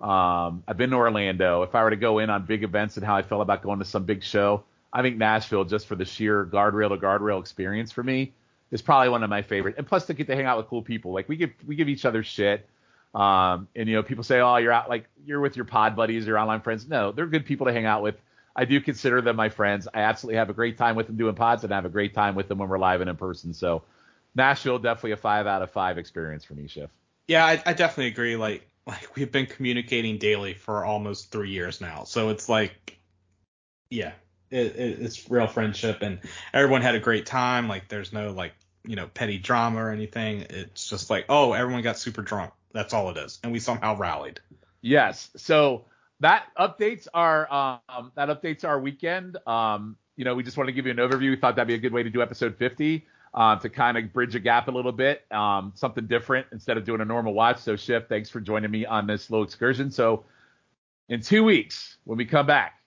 [0.00, 1.62] Um, I've been to Orlando.
[1.62, 3.78] If I were to go in on big events and how I felt about going
[3.78, 7.92] to some big show, I think Nashville, just for the sheer guardrail to guardrail experience
[7.92, 8.32] for me,
[8.70, 9.76] is probably one of my favorite.
[9.78, 11.12] And plus to get to hang out with cool people.
[11.12, 12.68] Like we give we give each other shit.
[13.14, 16.26] Um, and you know, people say, "Oh, you're out like you're with your pod buddies,
[16.26, 18.16] your online friends." No, they're good people to hang out with.
[18.56, 19.88] I do consider them my friends.
[19.92, 22.14] I absolutely have a great time with them doing pods, and I have a great
[22.14, 23.52] time with them when we're live and in person.
[23.52, 23.82] So,
[24.34, 26.90] Nashville definitely a five out of five experience for me, Schiff.
[27.26, 28.36] Yeah, I, I definitely agree.
[28.36, 32.98] Like, like we've been communicating daily for almost three years now, so it's like,
[33.90, 34.12] yeah,
[34.50, 36.20] it, it, it's real friendship, and
[36.52, 37.68] everyone had a great time.
[37.68, 38.52] Like, there's no like
[38.86, 40.46] you know petty drama or anything.
[40.50, 42.52] It's just like, oh, everyone got super drunk.
[42.72, 44.40] That's all it is, and we somehow rallied.
[44.82, 45.30] Yes.
[45.36, 45.86] So
[46.20, 49.38] that updates our um, that updates our weekend.
[49.46, 51.30] Um, you know, we just want to give you an overview.
[51.30, 54.12] We thought that'd be a good way to do episode 50 um, to kind of
[54.12, 57.58] bridge a gap a little bit, um, something different instead of doing a normal watch.
[57.58, 59.90] So, Schiff, thanks for joining me on this little excursion.
[59.90, 60.24] So,
[61.08, 62.80] in two weeks when we come back,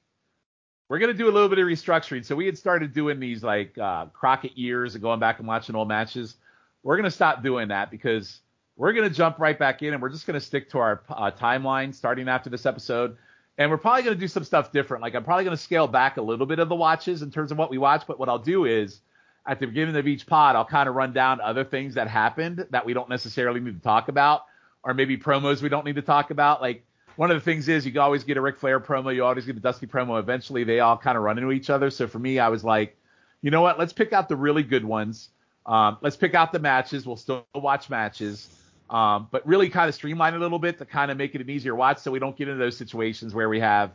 [0.89, 2.23] we're gonna do a little bit of restructuring.
[2.23, 5.75] So we had started doing these like uh, Crockett years and going back and watching
[5.75, 6.35] old matches.
[6.83, 8.39] We're gonna stop doing that because
[8.77, 11.93] we're gonna jump right back in and we're just gonna stick to our uh, timeline
[11.93, 13.17] starting after this episode.
[13.57, 15.03] And we're probably gonna do some stuff different.
[15.03, 17.57] Like I'm probably gonna scale back a little bit of the watches in terms of
[17.57, 18.03] what we watch.
[18.07, 19.01] But what I'll do is
[19.47, 22.67] at the beginning of each pod, I'll kind of run down other things that happened
[22.69, 24.41] that we don't necessarily need to talk about,
[24.83, 26.61] or maybe promos we don't need to talk about.
[26.61, 26.85] Like
[27.15, 29.45] one of the things is you can always get a Ric Flair promo, you always
[29.45, 30.19] get a Dusty promo.
[30.19, 31.89] Eventually, they all kind of run into each other.
[31.89, 32.97] So for me, I was like,
[33.41, 33.79] you know what?
[33.79, 35.29] Let's pick out the really good ones.
[35.65, 37.05] Um, let's pick out the matches.
[37.05, 38.49] We'll still watch matches,
[38.89, 41.49] um, but really kind of streamline a little bit to kind of make it an
[41.49, 43.91] easier watch, so we don't get into those situations where we have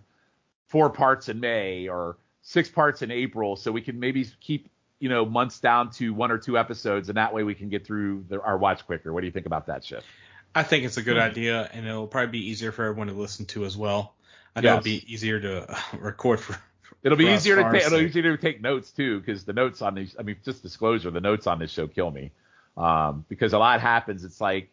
[0.68, 3.56] four parts in May or six parts in April.
[3.56, 4.68] So we can maybe keep
[5.02, 7.84] you know months down to one or two episodes, and that way we can get
[7.84, 9.12] through the, our watch quicker.
[9.12, 10.04] What do you think about that, Schiff?
[10.54, 13.46] I think it's a good idea, and it'll probably be easier for everyone to listen
[13.46, 14.14] to as well.
[14.54, 14.72] I know yes.
[14.74, 16.56] it'll be easier to record for.
[17.02, 17.84] It'll be easier to take.
[17.84, 20.14] It'll be easier to take notes too, because the notes on these.
[20.16, 22.30] I mean, just disclosure, the notes on this show kill me,
[22.76, 24.22] um, because a lot happens.
[24.22, 24.70] It's like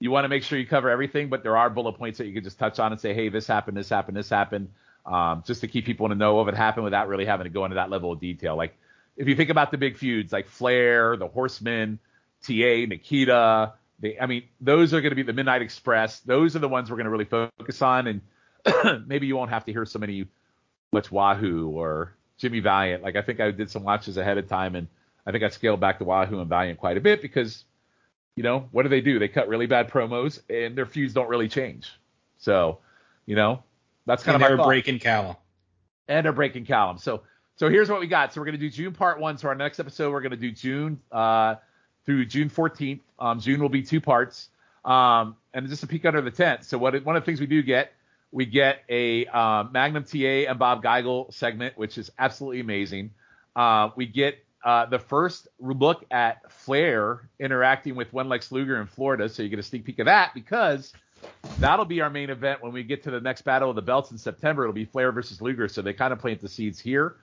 [0.00, 2.32] you want to make sure you cover everything, but there are bullet points that you
[2.32, 4.70] can just touch on and say, hey, this happened, this happened, this happened,
[5.04, 7.50] um, just to keep people in the know of it happened without really having to
[7.50, 8.56] go into that level of detail.
[8.56, 8.78] Like
[9.18, 11.98] if you think about the big feuds, like Flair, the Horsemen,
[12.42, 16.20] TA, Nikita, they, I mean, those are going to be the Midnight Express.
[16.20, 19.64] Those are the ones we're going to really focus on, and maybe you won't have
[19.64, 20.26] to hear so many
[20.92, 23.02] much Wahoo or Jimmy Valiant.
[23.02, 24.86] Like I think I did some watches ahead of time, and
[25.26, 27.64] I think I scaled back the Wahoo and Valiant quite a bit because,
[28.36, 29.18] you know, what do they do?
[29.18, 31.90] They cut really bad promos, and their feuds don't really change.
[32.38, 32.78] So,
[33.26, 33.64] you know,
[34.06, 35.34] that's kind and of they're breaking Callum.
[36.06, 36.98] And they're breaking Callum.
[36.98, 37.22] So,
[37.58, 38.32] so here's what we got.
[38.32, 39.36] So we're gonna do June part one.
[39.36, 41.00] So our next episode, we're gonna do June.
[41.12, 41.56] Uh,
[42.08, 43.00] through June 14th.
[43.18, 44.48] Um, June will be two parts.
[44.82, 46.64] Um, and just a peek under the tent.
[46.64, 47.92] So what one of the things we do get,
[48.32, 53.10] we get a uh, Magnum TA and Bob Geigel segment, which is absolutely amazing.
[53.54, 58.86] Uh, we get uh, the first look at Flair interacting with one Lex Luger in
[58.86, 60.94] Florida, so you get a sneak peek of that because
[61.58, 64.12] that'll be our main event when we get to the next battle of the belts
[64.12, 64.62] in September.
[64.62, 67.16] It'll be Flair versus Luger, so they kind of plant the seeds here.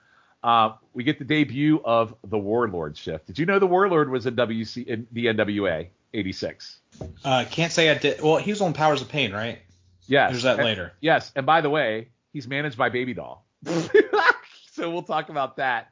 [0.46, 3.26] Uh, we get the debut of the Warlord Schiff.
[3.26, 6.78] Did you know the Warlord was in WC in the NWA '86?
[7.24, 8.22] Uh, can't say I did.
[8.22, 9.58] Well, he was on Powers of Pain, right?
[10.06, 10.30] Yes.
[10.30, 10.92] There's that and, later.
[11.00, 13.44] Yes, and by the way, he's managed by Baby Doll.
[14.70, 15.88] so we'll talk about that.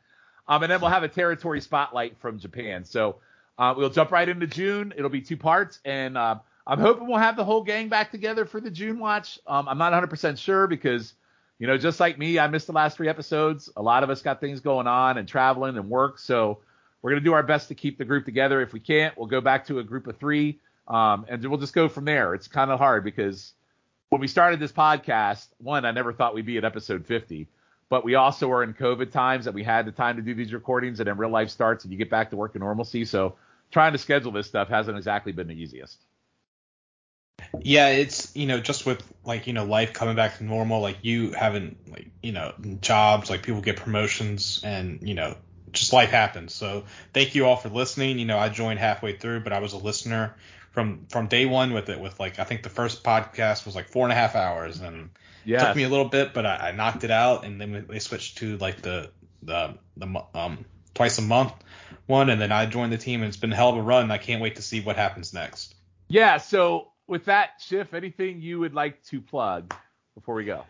[0.47, 2.85] Um, and then we'll have a territory spotlight from Japan.
[2.85, 3.16] So
[3.59, 4.94] uh, we'll jump right into June.
[4.97, 8.44] It'll be two parts, and uh, I'm hoping we'll have the whole gang back together
[8.44, 9.40] for the June watch.
[9.48, 11.14] Um, I'm not 100% sure because
[11.59, 13.70] you know, just like me, I missed the last three episodes.
[13.76, 16.18] A lot of us got things going on and traveling and work.
[16.18, 16.59] So
[17.01, 18.60] we're going to do our best to keep the group together.
[18.60, 20.59] If we can't, we'll go back to a group of three.
[20.89, 22.35] Um, and we'll just go from there.
[22.35, 23.52] It's kind of hard because
[24.10, 27.48] when we started this podcast, one, I never thought we'd be at episode 50,
[27.89, 30.52] but we also were in COVID times that we had the time to do these
[30.52, 33.05] recordings and then real life starts and you get back to work and normalcy.
[33.05, 33.36] So
[33.70, 35.98] trying to schedule this stuff hasn't exactly been the easiest.
[37.61, 40.99] Yeah, it's you know just with like you know life coming back to normal, like
[41.03, 45.37] you having like you know jobs, like people get promotions, and you know
[45.73, 46.55] just life happens.
[46.55, 48.19] So thank you all for listening.
[48.19, 50.37] You know I joined halfway through, but I was a listener
[50.73, 52.01] from from day one with it.
[52.01, 55.11] With like I think the first podcast was like four and a half hours, and
[55.45, 55.62] yes.
[55.62, 57.45] it took me a little bit, but I, I knocked it out.
[57.45, 59.11] And then they switched to like the
[59.43, 60.65] the the um
[60.95, 61.53] twice a month
[62.07, 64.11] one, and then I joined the team, and it's been a hell of a run.
[64.11, 65.75] I can't wait to see what happens next.
[66.09, 69.74] Yeah, so with that, Schiff, anything you would like to plug
[70.14, 70.64] before we go?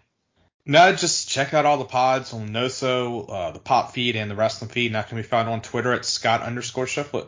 [0.67, 4.35] No, just check out all the pods on Noso, uh, the Pop feed, and the
[4.35, 4.87] Wrestling feed.
[4.87, 7.27] And that can be found on Twitter at Scott underscore Shiflett.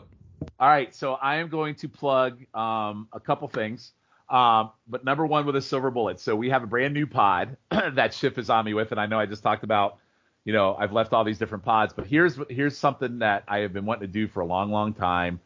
[0.59, 3.91] All right, so I am going to plug um, a couple things.
[4.29, 6.19] Um, but number one with a silver bullet.
[6.19, 9.05] So we have a brand new pod that Schiff is on me with, and I
[9.05, 9.99] know I just talked about,
[10.43, 13.71] you know, I've left all these different pods, but here's here's something that I have
[13.71, 15.39] been wanting to do for a long, long time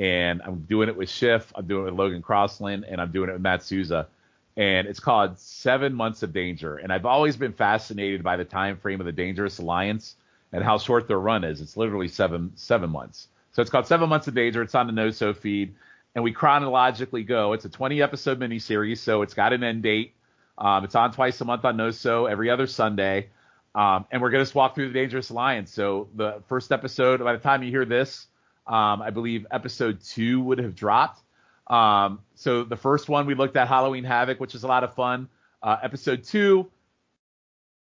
[0.00, 3.28] and I'm doing it with Schiff, I'm doing it with Logan Crossland, and I'm doing
[3.28, 4.08] it with Matt Souza.
[4.56, 6.76] And it's called Seven Months of Danger.
[6.76, 10.16] And I've always been fascinated by the time frame of the Dangerous Alliance
[10.52, 11.60] and how short their run is.
[11.60, 13.28] It's literally seven seven months.
[13.52, 14.62] So it's called Seven Months of Danger.
[14.62, 15.74] It's on the No So feed,
[16.14, 17.52] and we chronologically go.
[17.52, 20.14] It's a 20 episode miniseries, so it's got an end date.
[20.56, 23.28] Um, it's on twice a month on No So, every other Sunday.
[23.74, 25.70] Um, and we're going to walk through the Dangerous Alliance.
[25.70, 28.26] So the first episode, by the time you hear this,
[28.66, 31.22] um, I believe episode two would have dropped.
[31.66, 34.94] Um, so the first one we looked at Halloween Havoc, which is a lot of
[34.94, 35.28] fun.
[35.62, 36.70] Uh, episode two,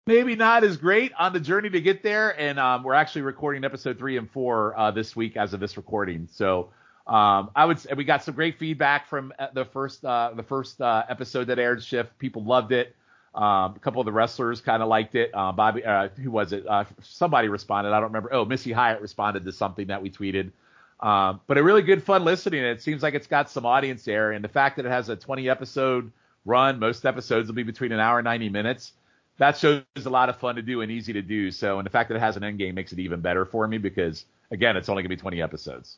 [0.07, 2.39] maybe not as great on the journey to get there.
[2.39, 5.77] And um, we're actually recording episode three and four uh, this week as of this
[5.77, 6.29] recording.
[6.31, 6.71] So
[7.07, 10.81] um, I would we got some great feedback from uh, the first uh, the first
[10.81, 11.83] uh, episode that aired.
[11.83, 12.95] Schiff people loved it.
[13.35, 15.31] Um, a couple of the wrestlers kind of liked it.
[15.35, 16.67] Uh, Bobby, uh, who was it?
[16.67, 17.91] Uh, somebody responded.
[17.91, 18.33] I don't remember.
[18.33, 20.53] Oh, Missy Hyatt responded to something that we tweeted.
[21.01, 22.63] Um, but a really good fun listening.
[22.63, 25.17] It seems like it's got some audience there, and the fact that it has a
[25.17, 26.13] 20 episode
[26.45, 28.93] run, most episodes will be between an hour and 90 minutes.
[29.39, 31.51] That shows a lot of fun to do and easy to do.
[31.51, 33.67] So, and the fact that it has an end game makes it even better for
[33.67, 35.97] me because, again, it's only gonna be 20 episodes.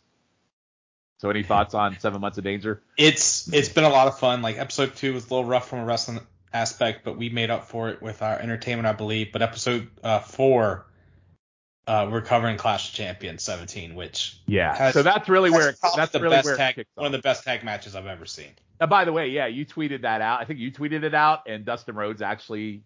[1.18, 2.82] So, any thoughts on Seven Months of Danger?
[2.96, 4.40] It's it's been a lot of fun.
[4.40, 6.20] Like episode two was a little rough from a wrestling
[6.52, 9.32] aspect, but we made up for it with our entertainment, I believe.
[9.32, 10.86] But episode uh, four,
[11.86, 14.74] uh, we're covering Clash of Champions 17, which Yeah.
[14.74, 17.44] has- so that's really where it, that's the really best tag, one of the best
[17.44, 18.50] tag matches I've ever seen.
[18.80, 20.40] Uh, by the way, yeah, you tweeted that out.
[20.40, 22.82] I think you tweeted it out, and Dustin Rhodes actually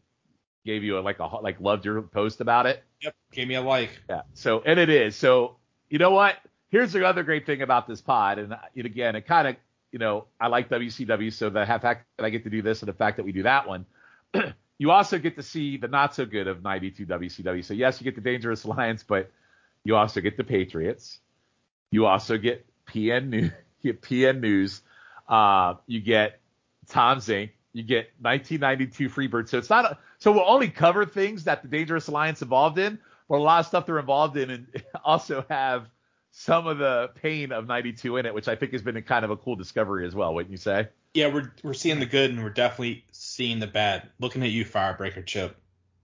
[0.67, 2.85] gave you a, like a like loved your post about it.
[3.01, 3.91] Yep, gave me a like.
[4.09, 4.23] Yeah.
[4.35, 5.17] So and it is.
[5.17, 5.57] So
[5.89, 6.37] you know what?
[6.69, 9.57] Here's the other great thing about this pod, and, uh, and again, it kind of
[9.93, 12.89] you know I like WCW, so the fact that I get to do this and
[12.89, 13.87] the fact that we do that one.
[14.79, 17.65] you also get to see the not so good of 92 WCW.
[17.65, 19.31] So yes, you get the Dangerous Alliance, but
[19.85, 21.19] you also get the Patriots.
[21.91, 23.53] You also get PN News.
[23.83, 24.83] You get PN News.
[25.27, 26.39] Uh, you get
[26.89, 27.53] Tom Zenk.
[27.73, 29.49] You get 1992 Freebird.
[29.49, 32.99] So it's not a, so we'll only cover things that the Dangerous Alliance involved in,
[33.27, 35.87] but a lot of stuff they're involved in and also have
[36.31, 39.25] some of the pain of 92 in it, which I think has been a kind
[39.25, 40.89] of a cool discovery as well, wouldn't you say?
[41.15, 44.09] Yeah, we're we're seeing the good and we're definitely seeing the bad.
[44.21, 45.57] Looking at you, Firebreaker Chip.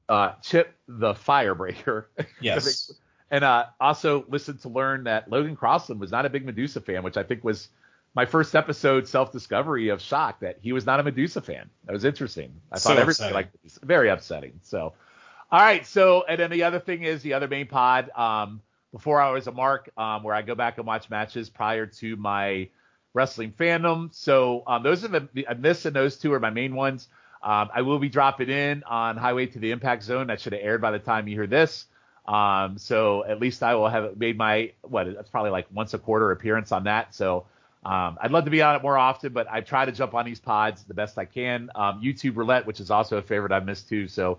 [0.08, 2.06] Uh, Chip the Firebreaker.
[2.40, 2.92] Yes.
[3.28, 7.02] And uh, also listened to learn that Logan Crossland was not a big Madusa fan,
[7.02, 7.68] which I think was
[8.14, 11.68] my first episode self discovery of shock that he was not a Madusa fan.
[11.84, 12.60] That was interesting.
[12.70, 13.82] I So thought liked Madusa.
[13.82, 14.60] Very upsetting.
[14.62, 14.94] So,
[15.50, 15.84] all right.
[15.84, 18.10] So, and then the other thing is the other main pod.
[18.16, 18.62] Um,
[18.96, 22.16] before I was a mark, um, where I go back and watch matches prior to
[22.16, 22.70] my
[23.12, 24.08] wrestling fandom.
[24.14, 27.06] So um, those are the and those two are my main ones.
[27.42, 30.28] Um, I will be dropping in on Highway to the Impact Zone.
[30.28, 31.84] That should have aired by the time you hear this.
[32.26, 35.98] Um, so at least I will have made my what it's probably like once a
[35.98, 37.14] quarter appearance on that.
[37.14, 37.44] So
[37.84, 40.24] um, I'd love to be on it more often, but I try to jump on
[40.24, 41.68] these pods the best I can.
[41.74, 44.08] Um, YouTube Roulette, which is also a favorite I've missed too.
[44.08, 44.38] So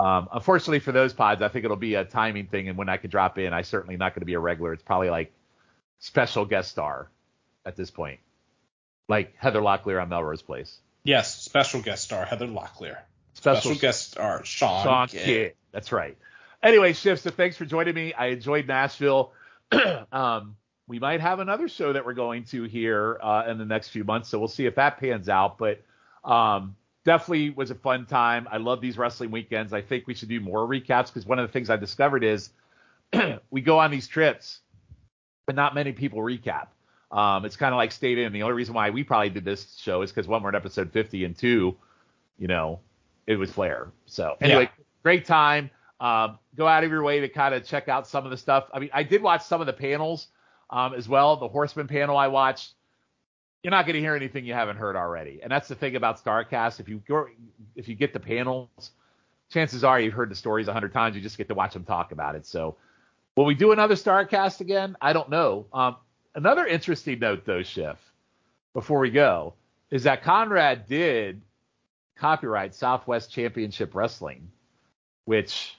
[0.00, 2.96] um, unfortunately for those pods, I think it'll be a timing thing, and when I
[2.96, 4.72] can drop in, I certainly not going to be a regular.
[4.72, 5.30] It's probably like
[5.98, 7.10] special guest star
[7.66, 8.20] at this point,
[9.08, 10.78] like Heather Locklear on Melrose Place.
[11.04, 12.96] Yes, special guest star Heather Locklear.
[13.34, 15.24] Special, Special guest star Sean, Sean Kidd.
[15.24, 15.54] Kidd.
[15.70, 16.16] That's right.
[16.62, 18.14] Anyway, Schiff, so thanks for joining me.
[18.14, 19.32] I enjoyed Nashville.
[20.12, 20.56] um,
[20.88, 24.04] we might have another show that we're going to here uh, in the next few
[24.04, 25.58] months, so we'll see if that pans out.
[25.58, 25.82] But
[26.24, 26.74] um,
[27.04, 28.46] definitely was a fun time.
[28.50, 29.72] I love these wrestling weekends.
[29.72, 32.50] I think we should do more recaps because one of the things I discovered is
[33.50, 34.60] we go on these trips,
[35.46, 36.68] but not many people recap.
[37.10, 38.32] Um, it's kind of like stayed in.
[38.32, 40.92] The only reason why we probably did this show is because one, we're at episode
[40.92, 41.76] 50, and two,
[42.38, 42.78] you know,
[43.26, 43.88] it was Flair.
[44.06, 44.84] So anyway, Yeah.
[45.02, 45.70] great time.
[45.98, 48.70] Um, go out of your way to kind of check out some of the stuff.
[48.72, 50.28] I mean, I did watch some of the panels
[50.70, 51.36] um, as well.
[51.36, 52.72] The Horseman panel I watched.
[53.62, 56.22] You're not going to hear anything you haven't heard already, and that's the thing about
[56.24, 56.80] Starcast.
[56.80, 57.26] If you go,
[57.76, 58.90] if you get the panels,
[59.50, 61.14] chances are you've heard the stories a hundred times.
[61.14, 62.46] You just get to watch them talk about it.
[62.46, 62.76] So,
[63.36, 64.96] will we do another Starcast again?
[65.00, 65.66] I don't know.
[65.74, 65.96] Um,
[66.34, 67.98] another interesting note, though, Schiff,
[68.72, 69.54] before we go,
[69.90, 71.42] is that Conrad did
[72.16, 74.50] copyright Southwest Championship Wrestling,
[75.26, 75.76] which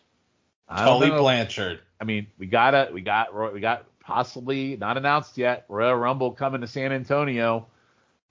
[0.68, 1.22] I don't Tully know.
[1.22, 1.80] Blanchard.
[2.00, 5.66] I mean, we got a, we got, we got possibly not announced yet.
[5.70, 7.68] Royal Rumble coming to San Antonio.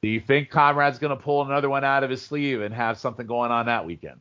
[0.03, 2.99] Do you think Conrad's going to pull another one out of his sleeve and have
[2.99, 4.21] something going on that weekend?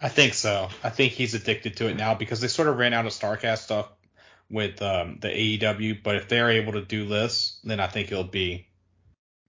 [0.00, 0.68] I think so.
[0.82, 3.58] I think he's addicted to it now because they sort of ran out of Starcast
[3.58, 3.88] stuff
[4.50, 6.02] with um, the AEW.
[6.02, 8.66] But if they're able to do this, then I think it'll be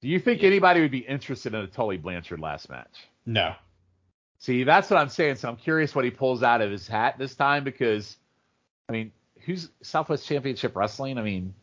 [0.02, 3.07] Do you think anybody would be interested in a Tully Blanchard last match?
[3.26, 3.56] no.
[4.39, 5.35] See, that's what I'm saying.
[5.35, 8.18] So I'm curious what he pulls out of his hat this time because,
[8.89, 9.11] I mean,
[9.46, 11.18] who's Southwest Championship Wrestling?
[11.18, 11.54] I mean,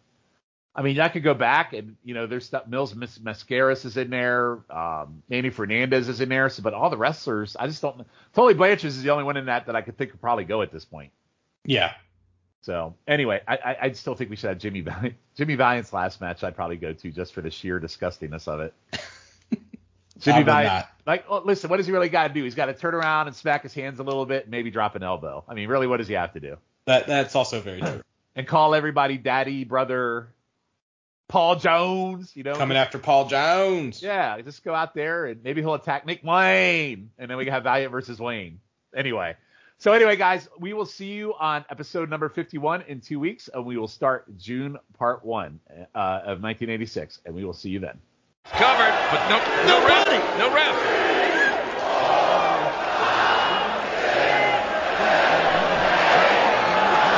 [0.75, 2.67] I mean, I could go back and you know, there's stuff.
[2.67, 4.59] Mil Mascaras is in there.
[4.71, 6.49] Um, Manny Fernandez is in there.
[6.49, 8.07] So, but all the wrestlers, I just don't.
[8.35, 10.63] Tully Blanchard is the only one in that that I could think could probably go
[10.63, 11.11] at this point.
[11.65, 11.95] Yeah.
[12.63, 15.17] So anyway, I, I, I still think we should have Jimmy Valiant.
[15.37, 18.75] Jimmy Valiant's last match, I'd probably go to just for the sheer disgustingness of it.
[20.19, 22.43] Jimmy Valiant, like, oh, listen, what does he really got to do?
[22.43, 24.97] He's got to turn around and smack his hands a little bit, and maybe drop
[24.97, 25.45] an elbow.
[25.49, 26.57] I mean, really, what does he have to do?
[26.89, 28.01] That that's also very true.
[28.35, 30.29] and call everybody daddy, brother,
[31.29, 32.55] Paul Jones, you know.
[32.55, 34.03] Coming after Paul Jones.
[34.03, 37.53] Yeah, just go out there and maybe he'll attack Nick Wayne, and then we can
[37.53, 38.61] have Valiant versus Wayne.
[38.97, 39.37] Anyway,
[39.77, 43.67] so anyway, guys, we will see you on episode number 51 in two weeks, and
[43.67, 45.61] we will start June part one
[45.95, 47.99] uh, of 1986, and we will see you then.
[48.47, 49.37] Covered, but no,
[49.67, 50.99] no, no ref, no ref.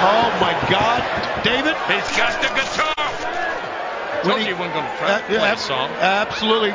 [0.02, 1.02] Oh my God,
[1.42, 1.74] David!
[1.88, 2.94] He's got the guitar.
[4.22, 5.90] When Told he, you wasn't going to try uh, play a song.
[5.98, 6.70] Absolutely.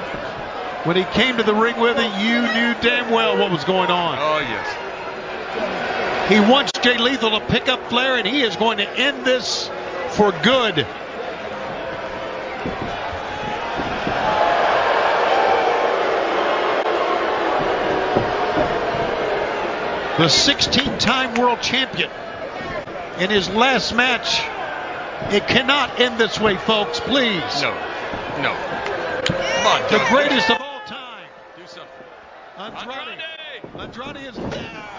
[0.83, 3.89] When he came to the ring with it, you knew damn well what was going
[3.89, 4.17] on.
[4.19, 6.29] Oh yes.
[6.29, 9.69] He wants Jay Lethal to pick up Flair, and he is going to end this
[10.09, 10.85] for good.
[20.17, 22.09] The 16 time world champion
[23.19, 24.41] in his last match.
[25.33, 27.61] It cannot end this way, folks, please.
[27.61, 27.73] No.
[28.41, 28.53] No.
[29.25, 31.27] Come on, The greatest of all time.
[31.57, 31.89] Do something.
[32.57, 33.19] Andrade.
[33.73, 34.94] Andrade, Andrade is there.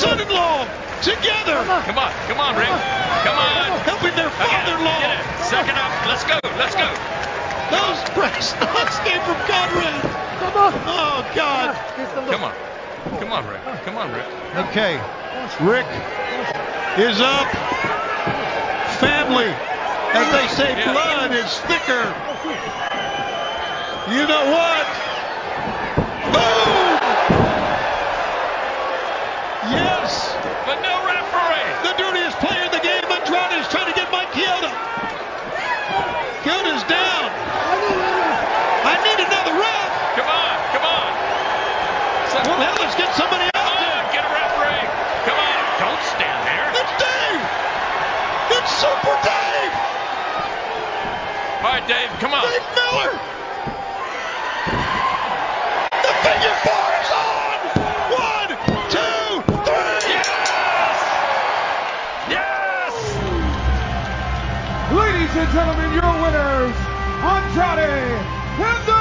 [0.00, 0.66] Son-in-law
[1.02, 1.60] together.
[1.84, 2.68] Come on, come on, Ric.
[2.68, 3.78] Come on.
[3.84, 5.00] Helping their father-in-law.
[5.00, 5.44] Get.
[5.44, 5.92] Second up.
[6.08, 6.40] Let's go.
[6.56, 6.88] Let's go.
[7.70, 10.02] Those brass knots came from Conrad.
[10.40, 10.72] Come on.
[10.86, 11.76] Oh, God.
[12.30, 12.54] Come on.
[13.20, 13.60] Come on, Ric.
[13.84, 14.24] Come on, Ric.
[14.56, 14.98] Okay.
[15.60, 15.86] Ric
[16.96, 17.46] is up.
[19.04, 19.54] Family.
[20.14, 20.92] As they say, Yeah.
[20.92, 22.14] blood is thicker.
[24.10, 24.86] You know what?
[26.32, 26.69] Boom!
[30.70, 31.66] But no referee.
[31.82, 34.70] The dirtiest player in the game, Andrade, is trying to get Mike Chioda.
[36.46, 37.26] Chioda's down.
[38.86, 39.90] I need another ref.
[40.14, 40.54] Come on.
[40.70, 41.10] Come on.
[42.30, 43.82] So- Well, hell, let's get somebody Come out on.
[43.82, 44.02] there.
[44.14, 44.86] Get a referee.
[45.26, 45.58] Come on.
[45.82, 46.70] Don't stand there.
[46.78, 47.42] It's Dave.
[48.54, 49.74] It's Super Dave.
[51.66, 52.10] All right, Dave.
[52.22, 52.46] Come on.
[52.46, 53.10] Dave Miller.
[55.98, 56.90] The figure four
[65.30, 66.74] Ladies and gentlemen, your winners,
[67.22, 68.26] Andrade
[68.58, 68.99] and the